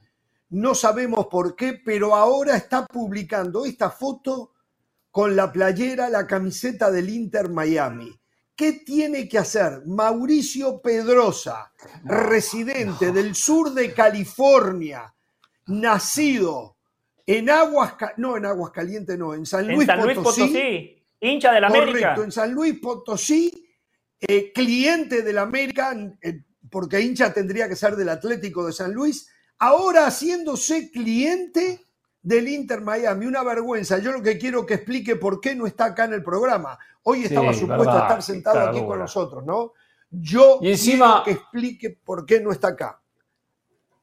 [0.51, 4.53] No sabemos por qué, pero ahora está publicando esta foto
[5.11, 8.19] con la playera, la camiseta del Inter Miami.
[8.59, 15.15] ¿Qué tiene que hacer Mauricio Pedrosa, residente del sur de California,
[15.67, 16.77] nacido
[17.25, 22.17] en Aguas, no en Aguas Calientes, no, en San Luis, Potosí, hincha de la América.
[22.17, 23.65] en San Luis Potosí,
[24.19, 29.31] eh, cliente del América, eh, porque hincha tendría que ser del Atlético de San Luis,
[29.61, 31.87] ahora haciéndose cliente
[32.23, 33.27] del Inter Miami.
[33.27, 33.99] Una vergüenza.
[33.99, 36.79] Yo lo que quiero que explique por qué no está acá en el programa.
[37.03, 39.73] Hoy estaba supuesto a estar sentado aquí con nosotros, ¿no?
[40.11, 43.01] Yo y encima, quiero que explique por qué no está acá.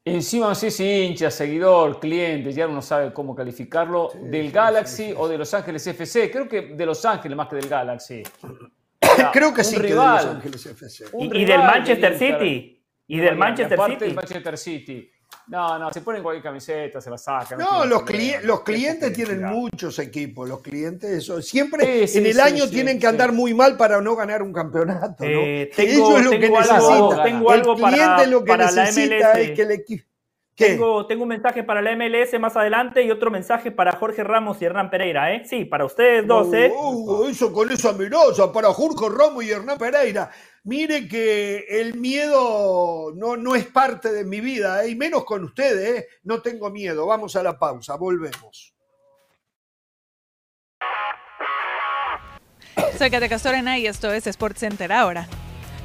[0.07, 5.27] Encima no sé si hincha, seguidor, cliente, ya uno sabe cómo calificarlo, del Galaxy o
[5.27, 6.29] de Los Ángeles FC.
[6.29, 8.21] Creo que de Los Ángeles más que del Galaxy.
[9.33, 11.05] Creo que sí, rival, de Los Ángeles FC.
[11.19, 12.85] Y, del Manchester City.
[13.07, 14.05] Y del Manchester City.
[14.05, 15.11] del Manchester City.
[15.47, 17.59] No, no, se ponen cualquier camiseta, se la sacan.
[17.59, 18.03] No, los,
[18.43, 20.49] los clientes tienen muchos equipos.
[20.49, 24.41] Los clientes, eso, siempre en el año tienen que andar muy mal para no ganar
[24.41, 25.23] un campeonato.
[25.23, 25.29] ¿no?
[25.29, 27.23] Eh, tengo, es lo que necesita.
[27.23, 30.14] Tengo algo el cliente lo que necesita es que el equipo.
[30.55, 34.61] Tengo, tengo, un mensaje para la MLS más adelante y otro mensaje para Jorge Ramos
[34.61, 35.43] y Hernán Pereira, ¿eh?
[35.45, 36.71] Sí, para ustedes dos, ¿eh?
[36.73, 40.31] Uh, eso con esa amenaza, para Jorge Ramos y Hernán Pereira.
[40.63, 44.91] Mire que el miedo no, no es parte de mi vida, ¿eh?
[44.91, 46.07] y menos con ustedes, ¿eh?
[46.23, 47.05] no tengo miedo.
[47.05, 48.73] Vamos a la pausa, volvemos.
[52.97, 54.23] Soy Kate Castorena y esto es
[54.55, 55.27] Center ahora.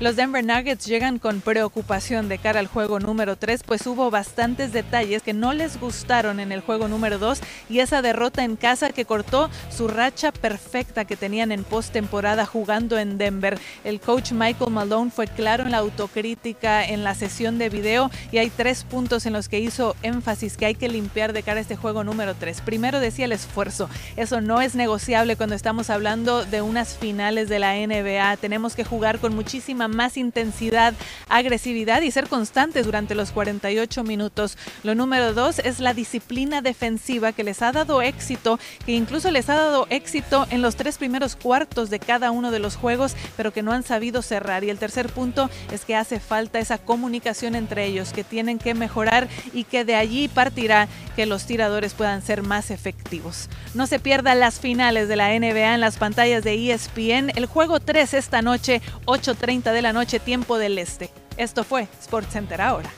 [0.01, 4.73] Los Denver Nuggets llegan con preocupación de cara al juego número 3, pues hubo bastantes
[4.73, 7.39] detalles que no les gustaron en el juego número 2
[7.69, 12.99] y esa derrota en casa que cortó su racha perfecta que tenían en postemporada jugando
[12.99, 13.61] en Denver.
[13.85, 18.39] El coach Michael Malone fue claro en la autocrítica en la sesión de video y
[18.39, 21.61] hay tres puntos en los que hizo énfasis que hay que limpiar de cara a
[21.61, 22.63] este juego número 3.
[22.63, 23.91] Primero decía el esfuerzo.
[24.17, 28.39] Eso no es negociable cuando estamos hablando de unas finales de la NBA.
[28.39, 30.95] Tenemos que jugar con muchísima más intensidad,
[31.29, 34.57] agresividad y ser constantes durante los 48 minutos.
[34.83, 39.49] Lo número dos es la disciplina defensiva que les ha dado éxito, que incluso les
[39.49, 43.53] ha dado éxito en los tres primeros cuartos de cada uno de los juegos, pero
[43.53, 44.65] que no han sabido cerrar.
[44.65, 48.75] Y el tercer punto es que hace falta esa comunicación entre ellos, que tienen que
[48.75, 53.49] mejorar y que de allí partirá que los tiradores puedan ser más efectivos.
[53.75, 57.31] No se pierdan las finales de la NBA en las pantallas de ESPN.
[57.35, 61.11] El juego 3 esta noche, 8.30 de la noche, tiempo del este.
[61.37, 61.89] Esto fue
[62.31, 62.91] Center ahora.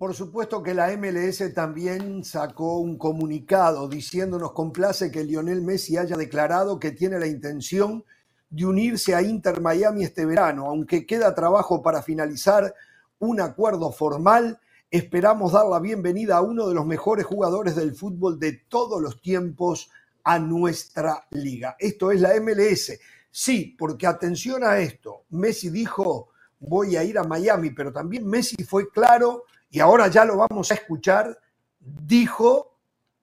[0.00, 6.16] Por supuesto que la MLS también sacó un comunicado diciéndonos complace que Lionel Messi haya
[6.16, 8.02] declarado que tiene la intención
[8.48, 12.74] de unirse a Inter Miami este verano, aunque queda trabajo para finalizar
[13.18, 14.58] un acuerdo formal
[14.90, 19.20] esperamos dar la bienvenida a uno de los mejores jugadores del fútbol de todos los
[19.20, 19.90] tiempos
[20.24, 21.76] a nuestra liga.
[21.78, 22.98] Esto es la MLS.
[23.30, 25.24] Sí, porque atención a esto.
[25.30, 30.24] Messi dijo, voy a ir a Miami, pero también Messi fue claro, y ahora ya
[30.24, 31.38] lo vamos a escuchar,
[31.78, 32.76] dijo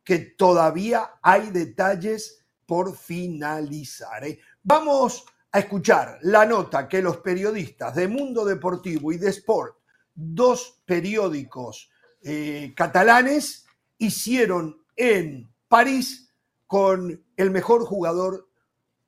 [0.03, 4.25] que todavía hay detalles por finalizar.
[4.25, 4.39] ¿eh?
[4.63, 9.76] Vamos a escuchar la nota que los periodistas de Mundo Deportivo y de Sport,
[10.17, 11.89] dos periódicos
[12.23, 13.67] eh, catalanes,
[13.99, 16.33] hicieron en París
[16.65, 18.49] con el mejor jugador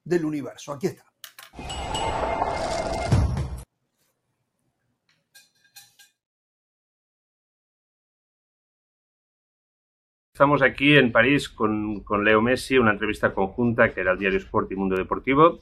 [0.04, 0.72] del universo.
[0.72, 1.04] Aquí está.
[10.32, 14.38] Estamos aquí en París con, con, Leo Messi, una entrevista conjunta que era el diario
[14.38, 15.60] Sport y Mundo Deportivo,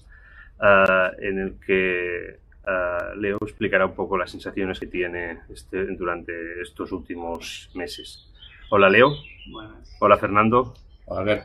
[0.59, 6.61] uh, en el que uh, Leo explicará un poco las sensaciones que tiene este, durante
[6.61, 8.31] estos últimos meses.
[8.69, 9.13] Hola Leo.
[9.51, 9.97] Buenas.
[9.99, 10.73] Hola Fernando.
[11.05, 11.43] Hola, ver.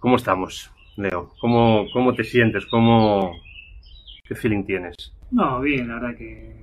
[0.00, 1.32] ¿Cómo estamos, Leo?
[1.40, 2.66] ¿Cómo, cómo te sientes?
[2.66, 3.32] ¿Cómo,
[4.24, 4.94] ¿Qué feeling tienes?
[5.30, 6.54] No, bien, la verdad que,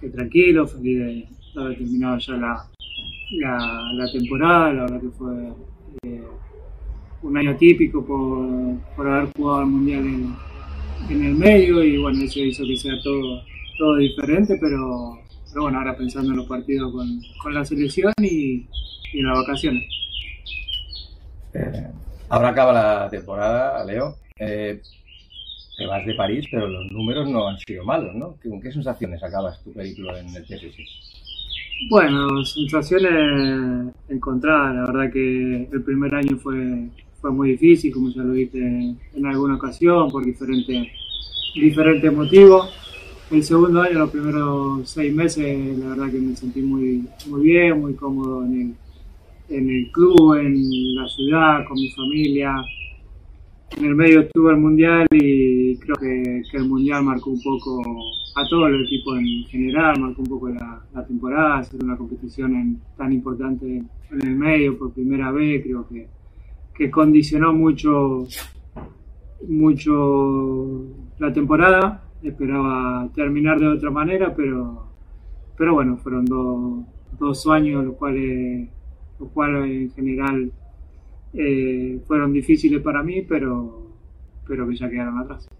[0.00, 2.70] que tranquilo, feliz de haber terminado ya la,
[3.32, 5.52] la, la temporada, la verdad que fue
[6.04, 6.22] eh,
[7.22, 10.49] un año típico por, por, haber jugado al Mundial en,
[11.08, 13.42] en, el medio y bueno, eso hizo que sea todo,
[13.78, 17.08] todo diferente, pero, pero bueno, ahora pensando en los partidos con,
[17.42, 18.66] con la selección y,
[19.12, 19.84] y, en las vacaciones.
[21.54, 21.86] Eh,
[22.28, 24.16] ahora acaba la temporada, Leo.
[24.38, 24.80] Eh,
[25.76, 28.36] te vas de París, pero los números no han sido malos, ¿no?
[28.42, 30.76] ¿Con qué sensaciones acabas tu periplo en el PSG?
[31.88, 34.74] Bueno, sensaciones encontradas.
[34.74, 36.90] La verdad que el primer año fue,
[37.20, 38.58] fue muy difícil, como ya lo dije
[39.14, 40.88] en alguna ocasión, por diferentes,
[41.54, 42.70] diferentes motivos.
[43.30, 47.80] El segundo año, los primeros seis meses, la verdad que me sentí muy, muy bien,
[47.80, 48.74] muy cómodo en
[49.48, 52.56] el, en el club, en la ciudad, con mi familia
[53.76, 57.80] en el medio estuvo el Mundial y creo que, el Mundial marcó un poco
[58.34, 63.12] a todo el equipo en general, marcó un poco la, temporada, hacer una competición tan
[63.12, 66.08] importante en el medio por primera vez, creo que,
[66.80, 68.26] que condicionó mucho,
[69.46, 70.86] mucho
[71.18, 72.04] la temporada.
[72.22, 74.86] Esperaba terminar de otra manera, pero,
[75.58, 76.86] pero bueno, fueron dos,
[77.18, 78.70] dos años los cuales,
[79.18, 80.52] los cuales en general
[81.34, 83.82] eh, fueron difíciles para mí, pero,
[84.48, 85.50] pero que ya quedaron atrás.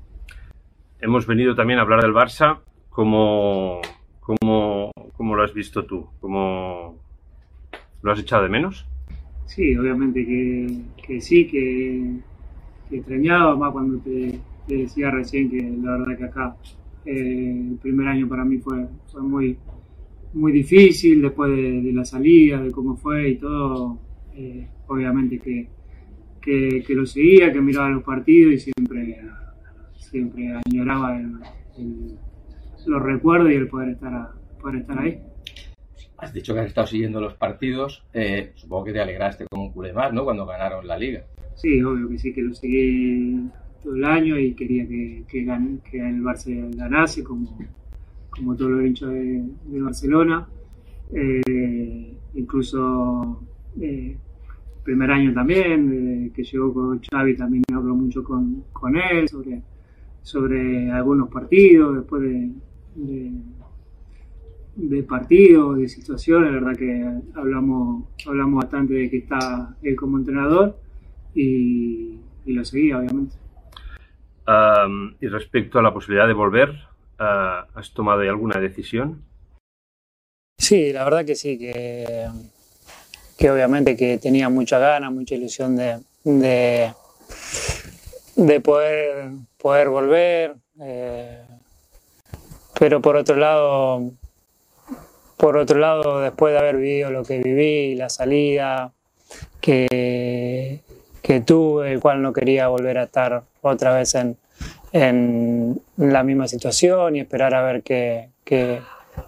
[1.02, 2.60] Hemos venido también a hablar del Barça.
[2.88, 3.82] ¿Cómo,
[4.20, 6.08] cómo, cómo lo has visto tú?
[6.18, 6.96] ¿Cómo
[8.00, 8.86] lo has echado de menos?
[9.50, 10.66] Sí, obviamente que,
[11.04, 12.20] que sí, que,
[12.88, 14.38] extrañaba, más cuando te,
[14.68, 16.56] decía recién que la verdad que acá
[17.04, 19.56] eh, el primer año para mí fue, fue muy,
[20.34, 23.98] muy difícil después de, la salida, de cómo fue y todo.
[24.36, 25.66] Eh, obviamente que,
[26.40, 29.18] que, lo seguía, que miraba los partidos y siempre,
[29.96, 31.20] siempre añoraba
[32.86, 34.30] los recuerdos y el poder estar,
[34.60, 35.18] poder estar ahí.
[36.20, 39.72] Has dicho que has estado siguiendo los partidos, eh, supongo que te alegraste como un
[39.72, 40.24] culé más, ¿no?
[40.24, 41.24] Cuando ganaron la liga.
[41.54, 43.48] Sí, obvio que sí, que lo seguí
[43.82, 47.56] todo el año y quería que, el Barça ganase, como,
[48.56, 50.46] todos los hinchas de, Barcelona.
[51.12, 53.42] Eh, incluso
[53.80, 54.16] eh,
[54.82, 58.64] primer año también, que llegó con Xavi, también hablo mucho con,
[58.96, 59.26] él
[60.22, 62.50] sobre, algunos partidos, después de,
[62.96, 63.32] de,
[65.08, 70.78] partidos, de situaciones, la verdad que hablamos, hablamos bastante de que está él como entrenador
[71.34, 73.36] y, lo seguía, obviamente.
[75.20, 76.70] y respecto a la posibilidad de volver,
[77.20, 79.22] uh, ¿has tomado alguna decisión?
[80.58, 82.26] Sí, la verdad que sí, que
[83.40, 86.92] que obviamente que tenía mucha ganas, mucha ilusión de, de,
[88.60, 90.56] poder, poder volver.
[90.78, 91.40] Eh,
[92.78, 94.12] pero por otro lado,
[95.40, 98.92] por otro lado, después de haber vivido lo que viví, la salida
[99.58, 100.82] que,
[101.46, 107.20] tuve, el cual no quería volver a estar otra vez en, la misma situación y
[107.20, 108.28] esperar a ver qué,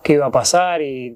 [0.04, 1.14] iba a pasar y,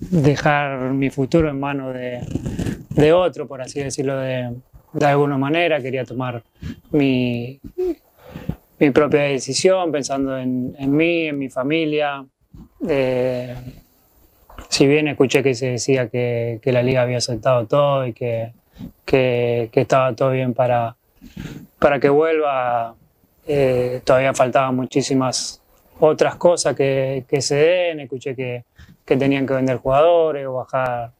[0.00, 4.56] dejar mi futuro en manos de, otro, por así decirlo de,
[5.02, 5.80] alguna manera.
[5.80, 6.42] Quería tomar
[6.90, 7.60] mi,
[8.92, 12.26] propia decisión pensando en, en, mí, en mi familia.
[12.88, 13.54] Eh,
[14.74, 18.50] si bien escuché que se decía que, la liga había aceptado todo y que,
[19.72, 20.96] estaba todo bien para,
[21.78, 22.96] para que vuelva,
[23.46, 25.62] eh, todavía faltaban muchísimas
[26.00, 28.00] otras cosas que, se den.
[28.00, 28.64] Escuché que,
[29.04, 31.12] tenían que vender jugadores o bajar,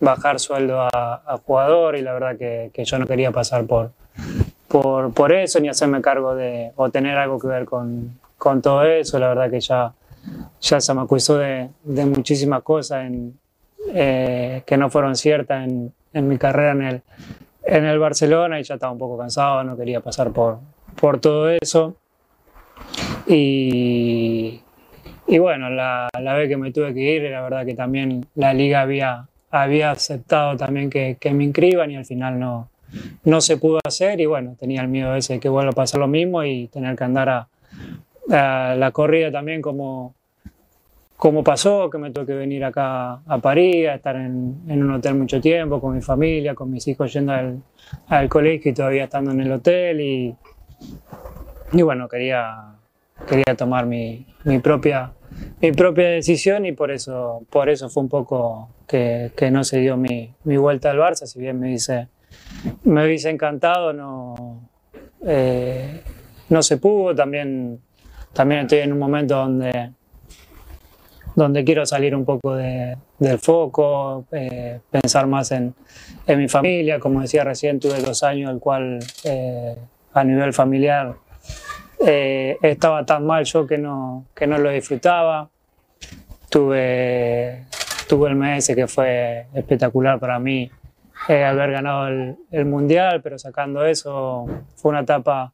[0.00, 0.88] bajar sueldo a,
[1.24, 3.92] a jugadores y la verdad que, que, yo no quería pasar por,
[4.66, 8.82] por, por, eso ni hacerme cargo de o tener algo que ver con, con todo
[8.82, 9.16] eso.
[9.20, 9.92] La verdad que ya,
[10.60, 13.38] ya se me acusó de, de muchísimas cosas en,
[13.94, 17.02] eh, que no fueron ciertas en, en, mi carrera en el,
[17.62, 20.58] en el Barcelona y ya estaba un poco cansado, no quería pasar por,
[21.00, 21.96] por todo eso.
[23.26, 24.60] Y,
[25.26, 28.52] y bueno, la, la, vez que me tuve que ir, la verdad que también la
[28.54, 32.68] liga había, había aceptado también que, que me inscriban y al final no,
[33.24, 36.00] no se pudo hacer y bueno, tenía el miedo ese de que vuelva a pasar
[36.00, 37.48] lo mismo y tener que andar a,
[38.28, 40.14] la corrida también como,
[41.16, 45.14] como pasó, que me tuve que venir acá a París, a estar en, un hotel
[45.14, 47.62] mucho tiempo, con mi familia, con mis hijos yendo al,
[48.08, 50.00] al colegio y todavía estando en el hotel.
[50.00, 50.34] Y,
[51.72, 52.74] y bueno, quería,
[53.28, 55.12] quería tomar mi, mi, propia,
[55.60, 59.78] mi propia decisión y por eso, por eso fue un poco que, que no se
[59.80, 62.08] dio mi, mi, vuelta al Barça, si bien me dice
[62.84, 64.68] me hubiese encantado, no,
[65.26, 66.02] eh,
[66.48, 67.80] no se pudo, también,
[68.36, 69.90] también estoy en un momento donde
[71.36, 75.74] donde quiero salir un poco de, del foco, eh, pensar más en,
[76.26, 76.98] mi familia.
[76.98, 79.76] Como decía recién, tuve dos años, el cual eh,
[80.14, 81.14] a nivel familiar
[82.04, 85.50] eh, estaba tan mal yo que no, que no lo disfrutaba.
[86.48, 87.66] Tuve,
[88.08, 90.70] tuve el mes que fue espectacular para mí
[91.28, 95.52] haber ganado el, el Mundial, pero sacando eso fue una etapa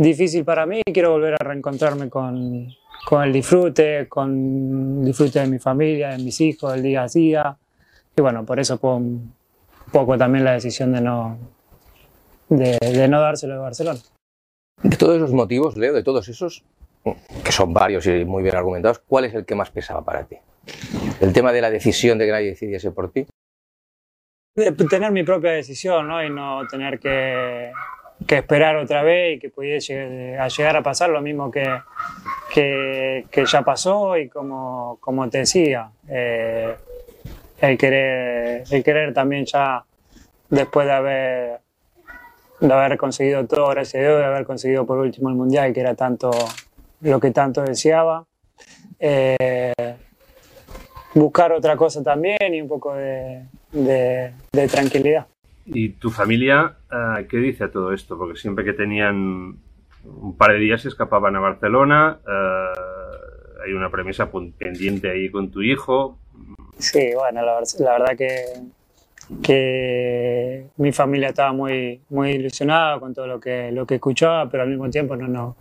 [0.00, 0.82] difícil para mí.
[0.92, 2.68] Quiero volver a reencontrarme con,
[3.04, 7.06] con el disfrute, con el disfrute de mi familia, de mis hijos, del día a
[7.06, 7.56] día.
[8.16, 9.34] Y bueno, por eso fue un
[9.92, 11.38] poco también la decisión de no,
[12.48, 14.00] de, de no dárselo de Barcelona.
[14.82, 16.64] De todos esos motivos, Leo, de todos esos,
[17.44, 20.36] que son varios y muy bien argumentados, ¿cuál es el que más pesaba para ti?
[21.20, 23.26] ¿El tema de la decisión de que nadie decidiese por ti?
[24.56, 26.24] De tener mi propia decisión, ¿no?
[26.24, 27.70] Y no tener que,
[28.26, 31.64] que esperar otra vez y que pudiese a llegar a pasar lo mismo que,
[32.52, 36.74] que, ya pasó y como, como te decía, eh,
[37.60, 39.84] el, querer, el querer también ya
[40.48, 41.60] después de haber,
[42.60, 45.80] de haber conseguido todo, gracias a Dios, de haber conseguido por último el Mundial, que
[45.80, 46.30] era tanto
[47.00, 48.26] lo que tanto deseaba.
[48.98, 49.72] Eh,
[51.14, 55.26] buscar otra cosa también y un poco de, de tranquilidad.
[55.66, 58.18] ¿Y tu familia uh, qué dice a todo esto?
[58.18, 59.56] Porque siempre que tenían
[60.04, 65.50] un par de días se escapaban a Barcelona, uh, hay una premisa pendiente ahí con
[65.50, 66.18] tu hijo.
[66.78, 68.44] Sí, bueno, la, la verdad que,
[69.42, 74.62] que, mi familia estaba muy, muy ilusionada con todo lo que, lo que escuchaba, pero
[74.62, 75.56] al mismo tiempo no, no,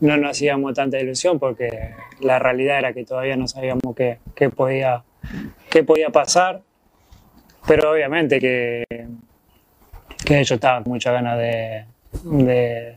[0.00, 4.50] no nos hacíamos tanta ilusión porque la realidad era que todavía no sabíamos qué, qué,
[4.50, 5.02] podía,
[5.68, 6.62] qué podía pasar.
[7.66, 8.84] Pero obviamente que,
[10.24, 11.84] que yo estaba con mucha ganas de,
[12.24, 12.96] de,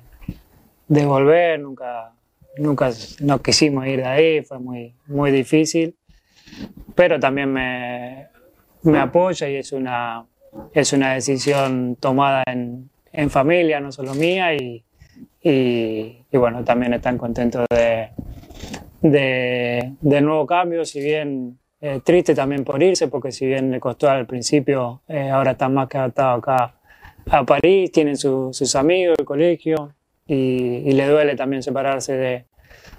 [0.87, 2.11] de, volver, nunca,
[2.57, 5.95] nunca no quisimos ir de ahí, fue muy, muy difícil,
[6.93, 8.27] pero también me,
[8.83, 10.25] me apoya y es una,
[10.73, 14.83] es una decisión tomada en, en familia, no solo mía, y,
[15.41, 18.09] y, y bueno, también están contentos de,
[19.01, 23.79] de, de nuevo cambio, si bien eh, triste también por irse, porque si bien le
[23.79, 26.73] costó al principio, eh, ahora están más que adaptados acá
[27.29, 29.93] a París, tienen su, sus amigos, el colegio,
[30.27, 32.45] y, y, le duele también separarse de,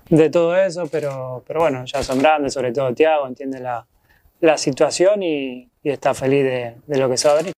[0.09, 3.87] de todo eso, pero, pero, bueno, ya son grandes, sobre todo Tiago, entiende la,
[4.41, 7.53] la situación y, y, está feliz de, de, lo que se va a venir.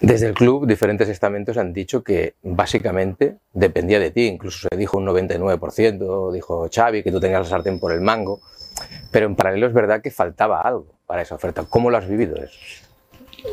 [0.00, 4.96] Desde el club, diferentes estamentos han dicho que básicamente dependía de ti, incluso se dijo
[4.96, 8.40] un 99%, dijo Xavi que tú tengas la sartén por el mango,
[9.10, 11.64] pero en paralelo es verdad que faltaba algo para esa oferta.
[11.68, 12.87] ¿Cómo lo has vivido eso?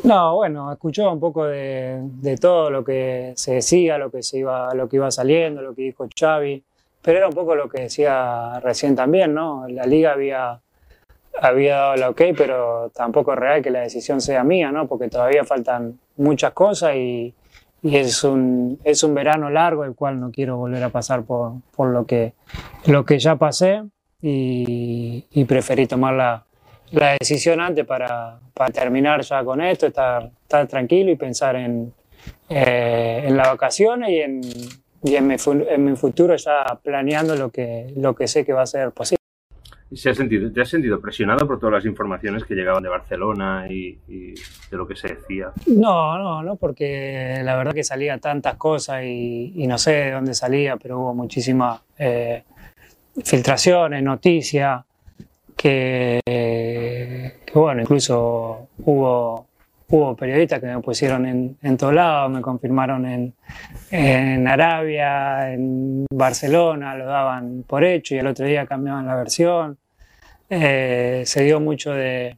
[0.03, 4.73] No, bueno, escuchó un poco de, todo lo que se decía, lo que, se iba,
[4.73, 6.63] lo que iba saliendo, lo que dijo Xavi,
[7.01, 9.67] pero era un poco lo que decía recién también, ¿no?
[9.67, 10.59] La liga había,
[11.39, 14.88] había dado la ok, pero tampoco es real que la decisión sea mía, ¿no?
[14.88, 17.33] Porque todavía faltan muchas cosas y,
[17.83, 21.53] y es, un, es un verano largo, el cual no quiero volver a pasar por,
[21.75, 22.33] por lo, que,
[22.88, 23.83] lo que ya pasé
[24.21, 26.44] y, y preferí tomar la,
[26.91, 31.93] la decisión antes para, para, terminar ya con esto, estar, estar tranquilo y pensar en,
[32.49, 34.41] eh, en las vacaciones y, en,
[35.03, 35.36] y en, mi,
[35.69, 39.17] en, mi, futuro ya planeando lo que, lo que sé que va a ser posible.
[39.93, 43.67] ¿Se ha sentido, ¿Te has sentido presionado por todas las informaciones que llegaban de Barcelona
[43.69, 45.51] y, y, de lo que se decía?
[45.67, 50.11] No, no, no, porque la verdad que salía tantas cosas y, y no sé de
[50.11, 52.43] dónde salía, pero hubo muchísimas eh,
[53.23, 54.83] filtraciones, noticias
[55.55, 56.21] que,
[57.53, 59.47] bueno, incluso hubo,
[59.89, 63.33] hubo periodistas que me pusieron en, en todos lados, me confirmaron en,
[63.91, 69.77] en Arabia, en Barcelona, lo daban por hecho y el otro día cambiaban la versión.
[70.49, 72.37] Eh, se dio mucho de,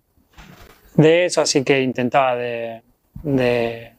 [0.95, 2.81] de, eso, así que intentaba de,
[3.23, 3.91] de,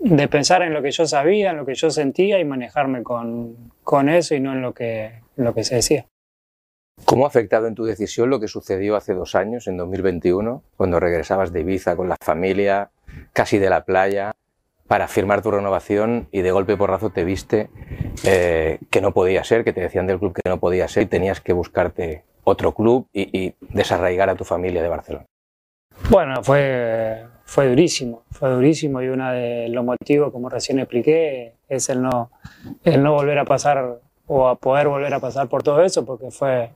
[0.00, 3.72] de, pensar en lo que yo sabía, en lo que yo sentía y manejarme con,
[3.82, 5.04] con eso y no en lo, que,
[5.36, 6.06] en lo que se decía.
[7.04, 10.98] ¿Cómo ha afectado en tu decisión lo que sucedió hace dos años, en 2021, cuando
[10.98, 12.90] regresabas de Ibiza con la familia,
[13.32, 14.34] casi de la playa,
[14.86, 17.70] para firmar tu renovación y de golpe porrazo te viste
[18.24, 21.06] eh, que no podía ser, que te decían del club que no podía ser y
[21.06, 25.26] tenías que buscarte otro club y, y desarraigar a tu familia de Barcelona?
[26.10, 31.88] Bueno, fue, fue durísimo, fue durísimo y uno de los motivos, como recién expliqué, es
[31.88, 32.30] el no,
[32.84, 36.30] el no volver a pasar o a poder volver a pasar por todo eso, porque
[36.30, 36.70] fue,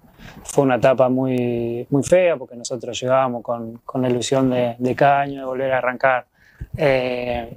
[0.45, 4.95] fue una etapa muy, muy fea, porque nosotros llegábamos con, con la ilusión de, de,
[4.95, 6.27] cada año de volver a arrancar
[6.77, 7.57] eh,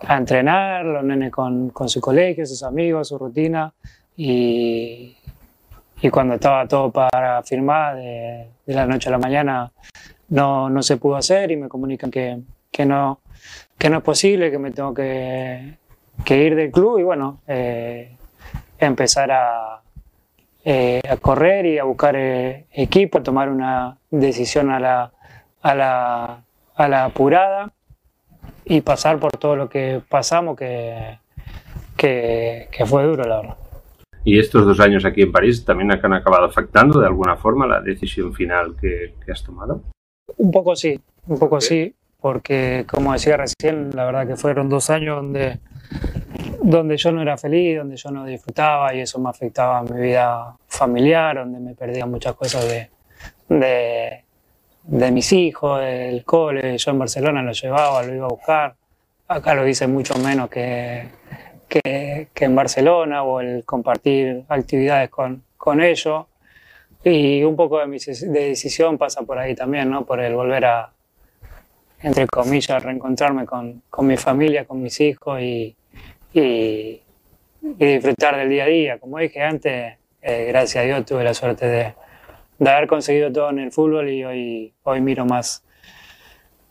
[0.00, 3.72] a entrenar, los nenes con, con, su colegio, sus amigos, su rutina,
[4.16, 5.16] y,
[6.02, 9.72] y cuando estaba todo para firmar, de, de, la noche a la mañana
[10.28, 13.20] no, no se pudo hacer y me comunican que, que, no,
[13.78, 15.78] que no es posible, que me tengo que,
[16.24, 18.16] que ir del club y bueno, eh,
[18.86, 19.80] empezar a,
[20.64, 25.12] eh, a, correr y a buscar eh, equipo, a tomar una decisión a la,
[25.62, 27.72] a, la, a la apurada
[28.64, 31.18] y pasar por todo lo que pasamos, que,
[31.96, 33.56] que, que, fue duro, la verdad.
[34.24, 37.80] ¿Y estos dos años aquí en París también han acabado afectando de alguna forma la
[37.80, 39.82] decisión final que, que has tomado?
[40.36, 44.90] Un poco sí, un poco sí, porque como decía recién, la verdad que fueron dos
[44.90, 45.58] años donde
[46.62, 50.00] donde yo no era feliz, donde yo no disfrutaba y eso me afectaba a mi
[50.00, 52.88] vida familiar, donde me perdía muchas cosas de,
[53.48, 54.24] de,
[54.84, 56.78] de mis hijos, del cole.
[56.78, 58.74] Yo en Barcelona lo llevaba, lo iba a buscar.
[59.26, 61.08] Acá lo hice mucho menos que,
[61.68, 66.26] que, que en Barcelona o el compartir actividades con, con ellos.
[67.04, 70.04] Y un poco de mi de decisión pasa por ahí también, ¿no?
[70.04, 70.92] Por el volver a,
[72.00, 75.74] entre comillas, reencontrarme con, con mi familia, con mis hijos y,
[76.32, 77.00] y,
[77.62, 78.98] y, disfrutar del día a día.
[78.98, 81.94] Como dije antes, eh, gracias a Dios tuve la suerte de,
[82.58, 85.64] de, haber conseguido todo en el fútbol y hoy, hoy miro más,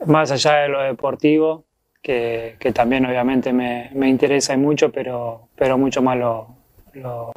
[0.06, 1.66] más allá de lo deportivo,
[2.02, 6.56] que, que también obviamente me, me, interesa y mucho, pero, pero mucho más lo,
[6.94, 7.32] lo,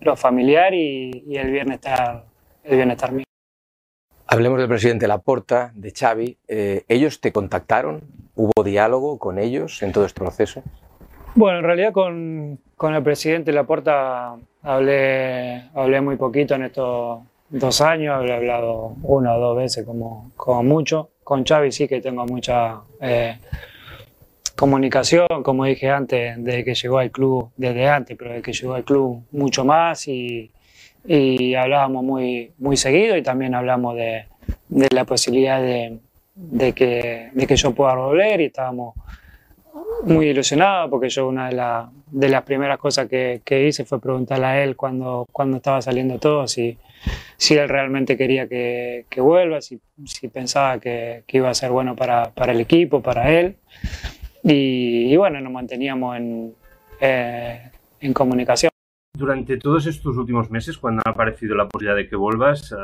[0.00, 2.24] lo familiar y, y, el bienestar,
[2.64, 3.24] el bienestar mío.
[4.26, 6.38] Hablemos del presidente Laporta, de Xavi.
[6.48, 8.02] Eh, ¿Ellos te contactaron?
[8.34, 10.62] ¿Hubo diálogo con ellos en todo este proceso?
[11.38, 17.80] Bueno, en realidad con, con el presidente Laporta hablé, hablé muy poquito en estos dos
[17.80, 21.10] años, hablé hablado una o dos veces como, como mucho.
[21.22, 23.38] Con Xavi sí que tengo mucha eh,
[24.56, 28.74] comunicación, como dije antes, desde que llegó al club, desde antes, pero desde que llegó
[28.74, 30.50] al club mucho más y,
[31.06, 34.24] y hablábamos muy, muy seguido y también hablamos de,
[34.70, 36.00] de la posibilidad de,
[36.34, 38.96] de, que, de que yo pueda volver y estábamos
[40.04, 44.00] muy ilusionado porque yo una de, la, de las primeras cosas que, que, hice fue
[44.00, 46.78] preguntarle a él cuando, cuando estaba saliendo todo si,
[47.36, 51.70] si él realmente quería que, que vuelva, si, si pensaba que, que, iba a ser
[51.70, 53.56] bueno para, para el equipo, para él.
[54.42, 56.54] Y, y bueno, nos manteníamos en,
[57.00, 57.70] eh,
[58.00, 58.70] en, comunicación.
[59.16, 62.76] Durante todos estos últimos meses, cuando ha aparecido la posibilidad de que vuelvas, uh,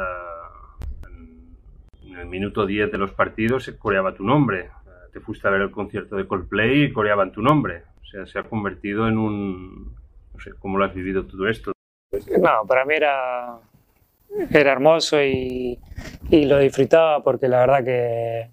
[2.03, 4.71] en el minuto 10 de los partidos se coreaba tu nombre
[5.15, 7.85] te fuiste a ver el concierto de Coldplay y coreaban tu nombre.
[8.03, 9.95] O sea, se ha convertido en un...
[10.35, 11.73] No sé, ¿cómo lo has vivido todo esto?
[12.41, 13.59] No, para mí era,
[14.51, 15.79] era hermoso y,
[16.31, 18.49] lo disfrutaba porque la verdad que,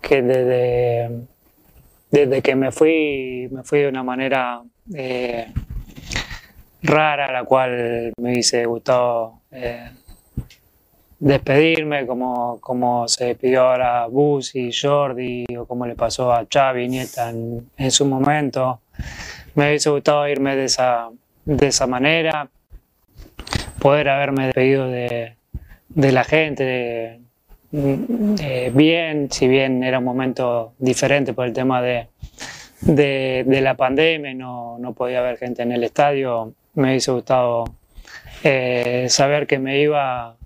[0.00, 1.26] que desde,
[2.12, 4.62] desde que me fui, me fui de una manera
[4.94, 5.52] eh,
[6.80, 9.90] rara, la cual me hubiese gustado eh,
[11.18, 16.88] despedirme, como, como se despidió ahora Bus y Jordi, o como le pasó a Xavi
[16.88, 18.80] Nieta en, en, su momento.
[19.54, 21.08] Me hubiese gustado irme de esa,
[21.44, 22.48] de esa manera,
[23.80, 25.36] poder haberme despedido de,
[25.88, 27.20] de la gente
[27.70, 32.06] bien, si bien era un momento diferente por el tema de,
[32.80, 37.64] de, de la pandemia, no, no podía haber gente en el estadio, me hubiese gustado
[38.42, 40.37] eh, saber que me iba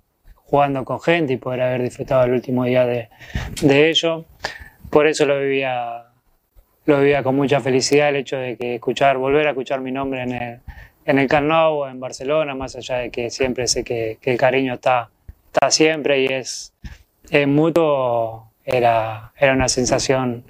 [0.52, 3.08] jugando con gente y poder haber disfrutado el último día de,
[3.62, 4.26] de ello.
[4.90, 6.08] Por eso lo vivía,
[6.84, 10.22] lo vivía con mucha felicidad el hecho de que escuchar, volver a escuchar mi nombre
[10.22, 10.60] en el,
[11.06, 15.08] en el en Barcelona, más allá de que siempre sé que, que el cariño está
[15.46, 16.74] está siempre y es,
[17.30, 20.44] es mutuo, era, era una sensación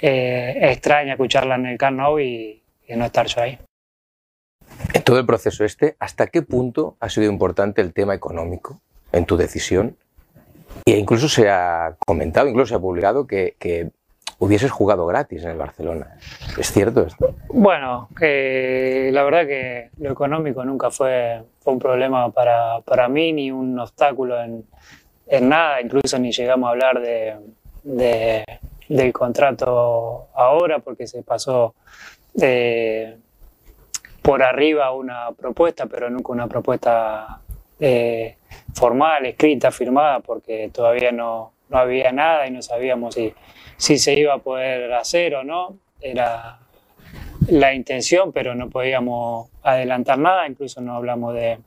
[0.00, 3.58] eh, extraña escucharla en el Camp y, y no estar yo ahí.
[4.94, 8.80] En todo el proceso este, ¿hasta qué punto ha sido importante el tema económico
[9.12, 9.96] en tu decisión?
[10.84, 13.90] E incluso se ha comentado, incluso se ha publicado que,
[14.38, 16.18] hubieses jugado gratis en el Barcelona.
[16.58, 17.34] ¿Es cierto esto?
[17.48, 23.32] Bueno, eh, la verdad que lo económico nunca fue, fue un problema para, para, mí,
[23.32, 24.66] ni un obstáculo en,
[25.26, 27.36] en, nada, incluso ni llegamos a hablar de,
[27.82, 28.44] de,
[28.90, 31.74] del contrato ahora, porque se pasó
[32.34, 33.16] de,
[34.20, 37.40] por arriba una propuesta, pero nunca una propuesta
[37.80, 38.36] eh,
[38.74, 43.32] formal, escrita, firmada, porque todavía no, no había nada y no sabíamos si
[43.76, 45.78] si se iba a poder hacer o no.
[46.00, 46.58] Era
[47.48, 51.58] la intención, pero no podíamos adelantar nada, incluso no hablamos de,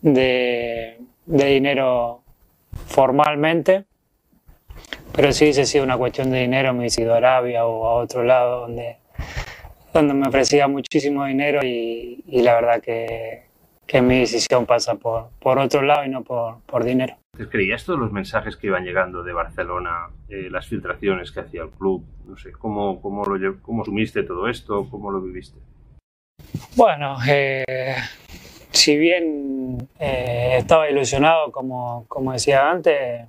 [0.00, 0.96] de,
[1.26, 2.22] dinero
[2.86, 3.84] formalmente,
[5.12, 7.94] pero si hubiese sido una cuestión de dinero me hubiese ido a Arabia o a
[7.94, 8.96] otro lado donde,
[9.92, 13.45] donde me ofrecía muchísimo dinero y, y la verdad que,
[13.86, 17.16] que, mi decisión pasa por, por otro lado y no por, por dinero.
[17.50, 21.70] ¿Creías todos los mensajes que iban llegando de Barcelona, eh, las filtraciones que hacía el
[21.70, 22.04] club?
[22.26, 24.88] No sé, ¿cómo, cómo, lo, cómo asumiste todo esto?
[24.90, 25.58] ¿Cómo lo viviste?
[26.74, 27.96] Bueno, eh,
[28.70, 33.26] si bien eh, estaba ilusionado, como, como decía antes,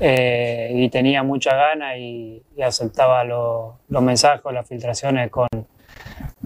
[0.00, 5.48] eh, y tenía mucha gana y, y aceptaba lo, los mensajes, las filtraciones con,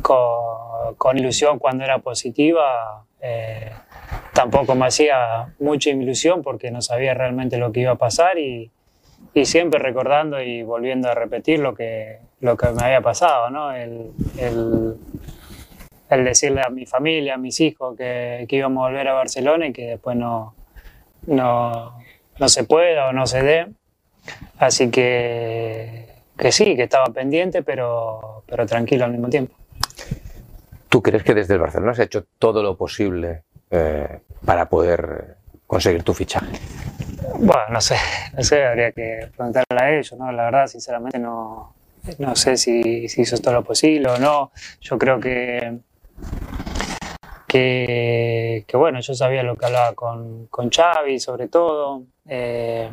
[0.02, 3.70] con, con, ilusión cuando era positiva, eh,
[4.32, 8.70] tampoco me hacía mucha ilusión porque no sabía realmente lo que iba a pasar y,
[9.34, 13.72] y siempre recordando y volviendo a repetir lo que, lo que me había pasado, ¿no?
[13.72, 14.96] El, el,
[16.10, 19.68] el decirle a mi familia, a mis hijos que, que, íbamos a volver a Barcelona
[19.68, 20.54] y que después no,
[21.26, 21.94] no,
[22.38, 23.66] no se pueda o no se dé.
[24.58, 29.54] Así que, que sí, que estaba pendiente, pero, pero tranquilo al mismo tiempo.
[30.90, 35.36] ¿Tú crees que desde el Barcelona se ha hecho todo lo posible eh, para poder
[35.64, 36.48] conseguir tu fichaje?
[37.38, 37.94] Bueno, no sé,
[38.36, 40.32] no sé, habría que preguntarle a ellos, ¿no?
[40.32, 41.74] La verdad, sinceramente, no,
[42.18, 44.50] no sé si, hizo todo lo posible o no.
[44.80, 45.78] Yo creo que,
[47.46, 52.02] que, que, bueno, yo sabía lo que hablaba con, con Xavi, sobre todo.
[52.26, 52.90] Eh,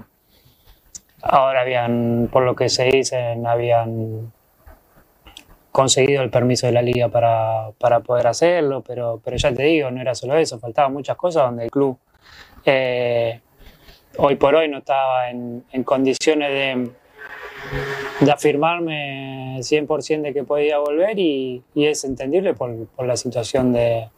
[1.23, 4.31] ahora habían, por lo que se dicen, habían
[5.77, 9.91] conseguido el permiso de la liga para, para, poder hacerlo, pero, pero ya te digo,
[9.91, 11.99] no era solo eso, faltaban muchas cosas donde el club
[12.65, 13.39] eh,
[14.17, 16.89] hoy por hoy no estaba en, en condiciones de,
[18.25, 23.71] de, afirmarme 100% de que podía volver y, y es entendible por, por, la situación
[23.71, 24.09] de,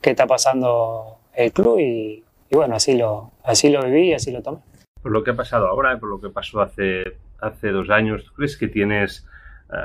[0.00, 4.30] que está pasando el club y, y bueno, así lo, así lo viví y así
[4.32, 4.60] lo tomé.
[5.02, 8.32] Por lo que ha pasado ahora, por lo que pasó hace, hace dos años, ¿tú
[8.32, 9.26] crees que tienes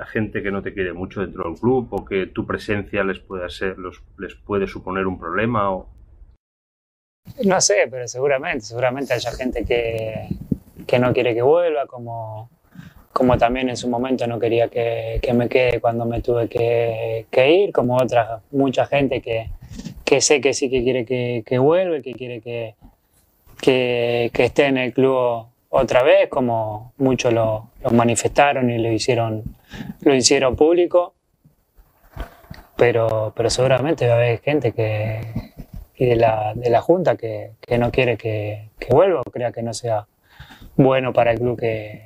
[0.08, 3.50] gente que no te quiere mucho dentro del club o que tu presencia les puede,
[3.50, 5.70] ser, los, les puede suponer un problema?
[7.44, 10.28] No sé, pero seguramente, seguramente haya gente que,
[10.86, 12.50] que no quiere que vuelva, como,
[13.14, 17.26] como también en su momento no quería que, que me quede cuando me tuve que,
[17.30, 19.50] que, ir, como otra, mucha gente que,
[20.06, 22.76] que sé que sí que quiere que, que vuelva, que quiere que,
[23.62, 28.92] que, que esté en el club otra vez, como muchos lo, lo, manifestaron y lo
[28.92, 29.44] hicieron,
[30.02, 31.14] lo hicieron público,
[32.76, 35.22] pero, pero seguramente va a haber gente que,
[35.96, 39.52] y de, la, de la Junta que, que no quiere que, que, vuelva o crea
[39.52, 40.08] que no sea
[40.76, 42.04] bueno para el club que,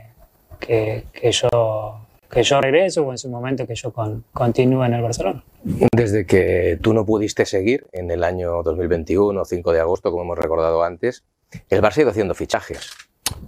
[0.60, 4.94] que, que yo que yo regreso o en su momento que yo con, continúe en
[4.94, 5.44] el Barcelona.
[5.64, 10.38] Desde que tú no pudiste seguir en el año 2021, 5 de agosto, como hemos
[10.38, 11.26] recordado antes,
[11.70, 12.92] el Barça ha ido haciendo fichajes.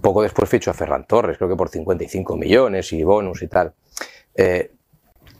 [0.00, 3.74] Poco después fichó a Ferran Torres, creo que por 55 millones y bonus y tal.
[4.34, 4.72] Eh,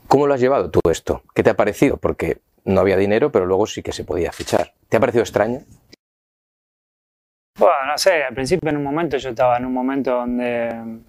[0.07, 1.23] ¿Cómo lo has llevado tú esto?
[1.33, 1.97] ¿Qué te ha parecido?
[1.97, 4.73] Porque no había dinero, pero luego sí que se podía fichar.
[4.89, 5.61] ¿Te ha parecido extraño?
[7.57, 10.99] Bueno, no sé, al principio en un momento yo estaba en un momento donde,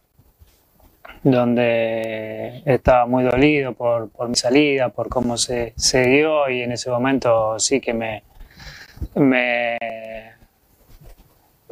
[1.24, 6.72] donde estaba muy dolido por, por mi salida, por cómo se, se, dio y en
[6.72, 8.22] ese momento sí que me,
[9.16, 9.76] me,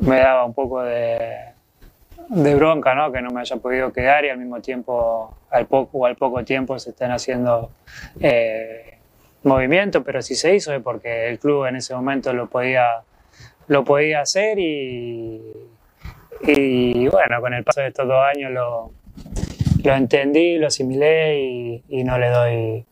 [0.01, 1.54] me daba un poco de,
[2.29, 3.13] de bronca, ¿no?
[3.13, 6.45] Que no me haya podido quedar y al mismo tiempo, al poco o al poco
[6.45, 7.71] tiempo se estén haciendo
[8.21, 8.99] eh,
[9.43, 13.03] movimientos, pero si se hizo es porque el club en ese momento lo podía,
[13.69, 15.41] lo podía hacer y,
[16.43, 18.93] y bueno, con el paso de estos dos años lo,
[19.85, 22.87] lo entendí, lo asimilé y, y, no le doy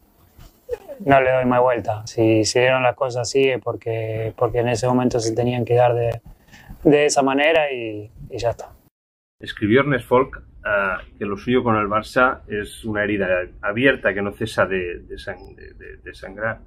[1.04, 2.06] no le doy más vuelta.
[2.06, 5.74] Si se dieron las cosas así es porque, porque en ese momento se tenían que
[5.74, 6.20] dar de,
[6.84, 8.70] de esa manera y, ya está.
[9.42, 13.26] Escribió Ernest Folk ah, que lo suyo con el Barça es una herida
[13.60, 16.60] abierta que no cesa de, de, sangrar.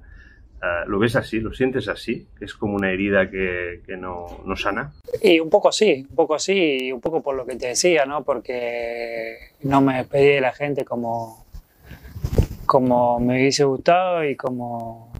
[0.60, 1.40] Ah, ¿Lo ves así?
[1.40, 2.26] ¿Lo sientes así?
[2.38, 4.92] ¿Que es como una herida que, que no, no, sana?
[5.22, 8.04] Y un poco sí, un poco sí, y un poco por lo que te decía,
[8.04, 8.24] ¿no?
[8.24, 11.46] Porque no me despedí de la gente como,
[12.66, 15.12] como me hubiese gustado y como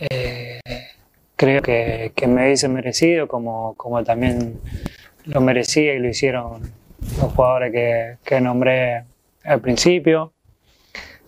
[0.00, 0.60] eh,
[1.36, 4.60] creo que, me hubiese merecido, como, como también
[5.26, 6.72] lo merecía y lo hicieron
[7.20, 9.04] los jugadores que, que nombré
[9.44, 10.32] al principio.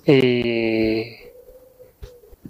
[0.04, 1.14] Y,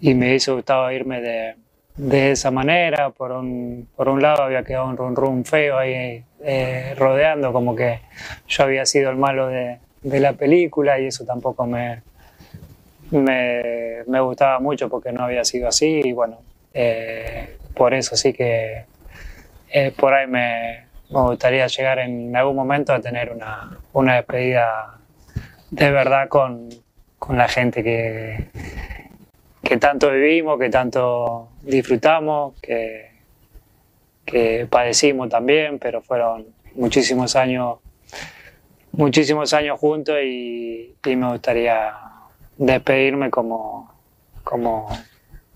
[0.01, 1.55] y me hizo gustado irme de,
[1.97, 3.11] de esa manera.
[3.11, 7.77] Por un, por un lado había quedado un run run feo ahí eh, rodeando, como
[7.77, 8.01] que
[8.49, 12.03] yo había sido el malo de, de la película y eso tampoco me,
[13.11, 16.39] me, me, gustaba mucho porque no había sido así y bueno,
[16.73, 18.85] eh, por eso sí que
[19.71, 24.99] eh, por ahí me, me, gustaría llegar en algún momento a tener una, una despedida
[25.71, 26.69] de verdad con,
[27.19, 28.49] con la gente que,
[29.63, 33.11] que tanto vivimos, que tanto disfrutamos, que,
[34.25, 37.79] que padecimos también, pero fueron muchísimos años,
[38.93, 41.95] muchísimos años juntos y, me gustaría
[42.57, 43.93] despedirme como,
[44.45, 44.89] como,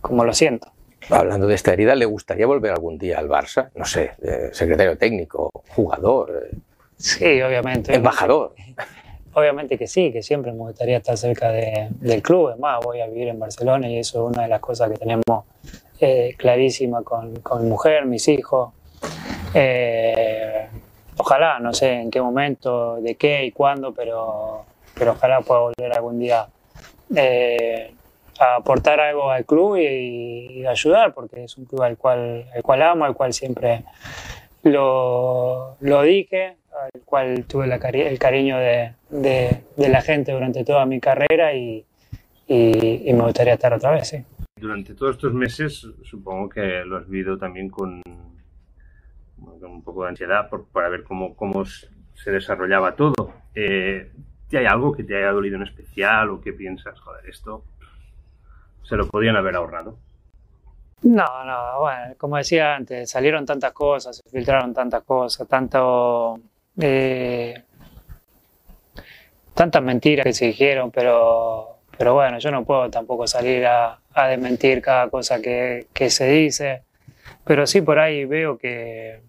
[0.00, 0.73] como lo siento.
[1.10, 3.70] Hablando de esta herida, ¿le gustaría volver algún día al Barça?
[3.74, 4.12] No sé,
[4.52, 6.48] secretario técnico, jugador.
[6.50, 6.56] Eh,
[6.96, 7.94] sí, obviamente.
[7.94, 8.54] Embajador.
[9.34, 12.50] Obviamente que sí, que siempre me gustaría estar cerca del club.
[12.50, 14.96] Es más, voy a vivir en Barcelona y eso es una de las cosas que
[14.96, 15.44] tenemos
[16.00, 18.72] eh, clarísima con, con, mi mujer, mis hijos.
[19.52, 20.68] Eh,
[21.16, 24.64] ojalá, no sé en qué momento, de qué y cuándo, pero,
[24.96, 26.46] pero ojalá pueda volver algún día
[27.14, 27.92] eh,
[28.38, 32.82] a aportar algo al club y, ayudar, porque es un club al cual, al cual
[32.82, 33.84] amo, al cual siempre
[34.62, 38.94] lo, lo dije al cual tuve el cariño de,
[39.76, 41.84] la gente durante toda mi carrera y,
[42.48, 44.24] me gustaría estar otra vez, sí.
[44.56, 48.02] Durante todos estos meses supongo que lo has vivido también con,
[49.36, 53.32] un poco de ansiedad por, para ver cómo, cómo se desarrollaba todo.
[53.54, 54.10] Eh,
[54.52, 57.00] ¿Hay algo que te haya dolido en especial o qué piensas?
[57.00, 57.64] Joder, esto
[58.84, 59.96] se lo podían haber ahorrado.
[61.02, 66.40] No, no, bueno, como decía antes, salieron tantas cosas, se filtraron tantas cosas, tanto
[66.80, 67.62] eh,
[69.52, 74.80] tantas mentiras que se dijeron, pero, pero bueno, yo no puedo tampoco salir a, desmentir
[74.80, 76.82] cada cosa que, se dice,
[77.44, 79.20] pero sí por ahí veo que,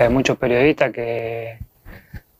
[0.00, 1.58] hay muchos periodistas que,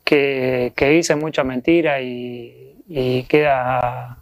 [0.05, 4.22] que, dicen mucha mentira y queda,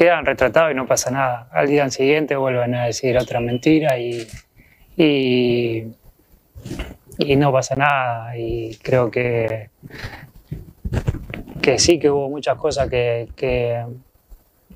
[0.00, 1.48] quedan retratados y no pasa nada.
[1.52, 4.26] Al día siguiente vuelven a decir otra mentira y,
[4.96, 5.92] y
[7.36, 8.34] no pasa nada.
[8.34, 9.68] Y creo que,
[11.60, 13.84] que sí que hubo muchas cosas que, que,